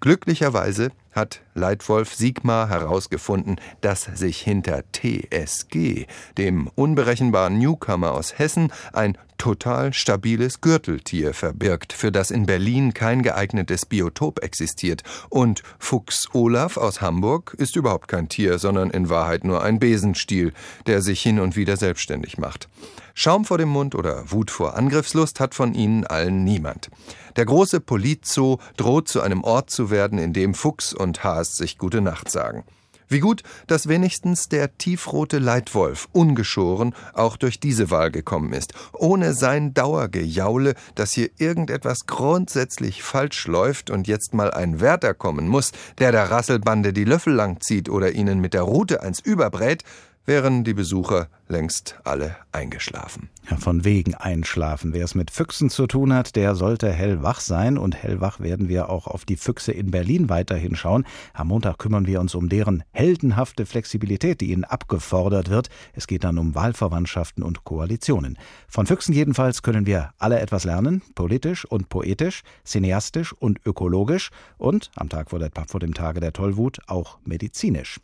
Glücklicherweise 0.01 0.91
hat 1.13 1.41
Leitwolf 1.55 2.15
Sigmar 2.15 2.69
herausgefunden, 2.69 3.61
dass 3.81 4.03
sich 4.03 4.41
hinter 4.41 4.83
TSG, 4.93 6.07
dem 6.37 6.69
unberechenbaren 6.75 7.59
Newcomer 7.59 8.13
aus 8.13 8.39
Hessen, 8.39 8.73
ein 8.93 9.17
total 9.39 9.93
stabiles 9.93 10.61
Gürteltier 10.61 11.35
verbirgt, 11.35 11.93
für 11.93 12.13
das 12.13 12.31
in 12.31 12.47
Berlin 12.47 12.95
kein 12.95 13.23
geeignetes 13.23 13.87
Biotop 13.87 14.43
existiert. 14.43 15.03
Und 15.29 15.63
Fuchs 15.79 16.29
Olaf 16.33 16.77
aus 16.77 17.01
Hamburg 17.01 17.55
ist 17.59 17.77
überhaupt 17.77 18.09
kein 18.09 18.29
Tier, 18.29 18.59
sondern 18.59 18.91
in 18.91 19.09
Wahrheit 19.09 19.45
nur 19.45 19.63
ein 19.63 19.79
Besenstiel, 19.79 20.53
der 20.87 21.03
sich 21.03 21.21
hin 21.21 21.41
und 21.41 21.57
wieder 21.57 21.77
selbstständig 21.77 22.39
macht. 22.39 22.69
Schaum 23.17 23.45
vor 23.45 23.59
dem 23.59 23.69
Mund 23.69 23.95
oder 23.95 24.33
Wut 24.33 24.51
vor 24.51 24.77
Angriffslust 24.77 25.39
hat 25.39 25.55
von 25.55 25.75
ihnen 25.75 26.05
allen 26.05 26.43
niemand. 26.43 26.91
Der 27.37 27.45
große 27.45 27.81
Politzoo 27.81 28.59
droht 28.77 29.09
zu 29.09 29.21
einem 29.21 29.45
Ort 29.45 29.71
zu 29.71 29.91
werden, 29.91 30.19
in 30.19 30.33
dem 30.33 30.55
Fuchs 30.55 30.93
und 30.93 31.23
Haas 31.45 31.57
sich 31.57 31.77
gute 31.77 32.01
Nacht 32.01 32.31
sagen. 32.31 32.65
Wie 33.07 33.21
gut, 33.21 33.43
dass 33.67 33.87
wenigstens 33.87 34.49
der 34.49 34.79
tiefrote 34.79 35.39
Leitwolf 35.39 36.09
ungeschoren 36.13 36.95
auch 37.13 37.37
durch 37.37 37.61
diese 37.61 37.91
Wahl 37.91 38.11
gekommen 38.11 38.55
ist, 38.55 38.73
ohne 38.95 39.35
sein 39.35 39.75
Dauergejaule, 39.75 40.75
dass 40.95 41.13
hier 41.13 41.29
irgendetwas 41.37 42.07
grundsätzlich 42.07 43.03
falsch 43.03 43.47
läuft 43.47 43.91
und 43.91 44.09
jetzt 44.09 44.33
mal 44.33 44.51
ein 44.53 44.81
Wärter 44.81 45.13
kommen 45.13 45.49
muss, 45.49 45.73
der 45.99 46.13
der 46.13 46.31
Rasselbande 46.31 46.95
die 46.95 47.05
Löffel 47.05 47.35
langzieht 47.35 47.91
oder 47.91 48.13
ihnen 48.13 48.41
mit 48.41 48.55
der 48.55 48.63
Rute 48.63 49.03
eins 49.03 49.21
überbrät, 49.21 49.85
wären 50.27 50.65
die 50.65 50.75
Besucher 50.75 51.29
längst 51.49 51.97
alle 52.05 52.37
eingeschlafen. 52.53 53.29
Ja, 53.51 53.57
von 53.57 53.85
wegen 53.85 54.15
einschlafen. 54.15 54.95
Wer 54.95 55.05
es 55.05 55.15
mit 55.15 55.31
Füchsen 55.31 55.69
zu 55.69 55.87
tun 55.87 56.15
hat, 56.15 56.37
der 56.37 56.55
sollte 56.55 56.91
hellwach 56.91 57.41
sein. 57.41 57.77
Und 57.77 57.95
hellwach 57.95 58.41
werden 58.41 58.69
wir 58.69 58.89
auch 58.89 59.07
auf 59.07 59.27
die 59.27 59.37
Füchse 59.37 59.73
in 59.73 59.91
Berlin 59.91 60.31
weiterhin 60.31 60.77
schauen. 60.77 61.05
Am 61.35 61.49
Montag 61.49 61.79
kümmern 61.79 62.07
wir 62.07 62.21
uns 62.21 62.35
um 62.35 62.49
deren 62.49 62.83
heldenhafte 62.93 63.67
Flexibilität, 63.67 64.41
die 64.41 64.53
ihnen 64.53 64.65
abgefordert 64.65 65.51
wird. 65.51 65.69
Es 65.93 66.07
geht 66.07 66.25
dann 66.25 66.39
um 66.39 66.55
Wahlverwandtschaften 66.55 67.43
und 67.43 67.65
Koalitionen. 67.65 68.39
Von 68.67 68.87
Füchsen 68.87 69.13
jedenfalls 69.13 69.63
können 69.63 69.87
wir 69.87 70.13
alle 70.19 70.41
etwas 70.41 70.65
lernen. 70.65 71.03
Politisch 71.15 71.67
und 71.67 71.91
poetisch, 71.91 72.43
cineastisch 72.65 73.35
und 73.35 73.61
ökologisch 73.67 74.31
und 74.57 74.91
am 74.97 75.11
Tag 75.11 75.29
vor, 75.29 75.39
der, 75.39 75.51
vor 75.69 75.81
dem 75.81 75.93
Tage 75.93 76.21
der 76.21 76.33
Tollwut 76.33 76.79
auch 76.87 77.19
medizinisch. 77.25 78.01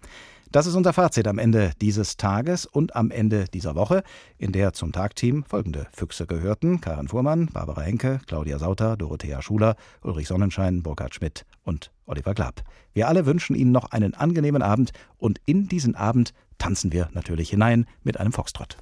Das 0.53 0.66
ist 0.66 0.74
unser 0.74 0.92
Fazit 0.92 1.28
am 1.28 1.38
Ende 1.38 1.70
dieses 1.80 2.16
Tages 2.16 2.66
und 2.66 2.96
am 2.96 3.12
Ende 3.12 3.44
dieser 3.44 3.76
Woche, 3.76 4.03
in 4.36 4.51
der 4.51 4.72
zum 4.72 4.90
Tagteam 4.90 5.44
folgende 5.44 5.86
Füchse 5.92 6.26
gehörten: 6.26 6.80
Karin 6.80 7.07
Fuhrmann, 7.07 7.46
Barbara 7.46 7.82
Henke, 7.82 8.20
Claudia 8.26 8.59
Sauter, 8.59 8.96
Dorothea 8.96 9.42
Schuler, 9.42 9.76
Ulrich 10.03 10.26
Sonnenschein, 10.26 10.82
Burkhard 10.82 11.14
Schmidt 11.14 11.46
und 11.62 11.92
Oliver 12.05 12.34
Glab. 12.34 12.64
Wir 12.92 13.07
alle 13.07 13.26
wünschen 13.26 13.55
Ihnen 13.55 13.70
noch 13.70 13.92
einen 13.92 14.14
angenehmen 14.14 14.62
Abend 14.62 14.90
und 15.18 15.40
in 15.46 15.68
diesen 15.68 15.94
Abend 15.94 16.34
tanzen 16.59 16.90
wir 16.90 17.11
natürlich 17.12 17.51
hinein 17.51 17.86
mit 18.03 18.18
einem 18.18 18.32
Foxtrott. 18.32 18.76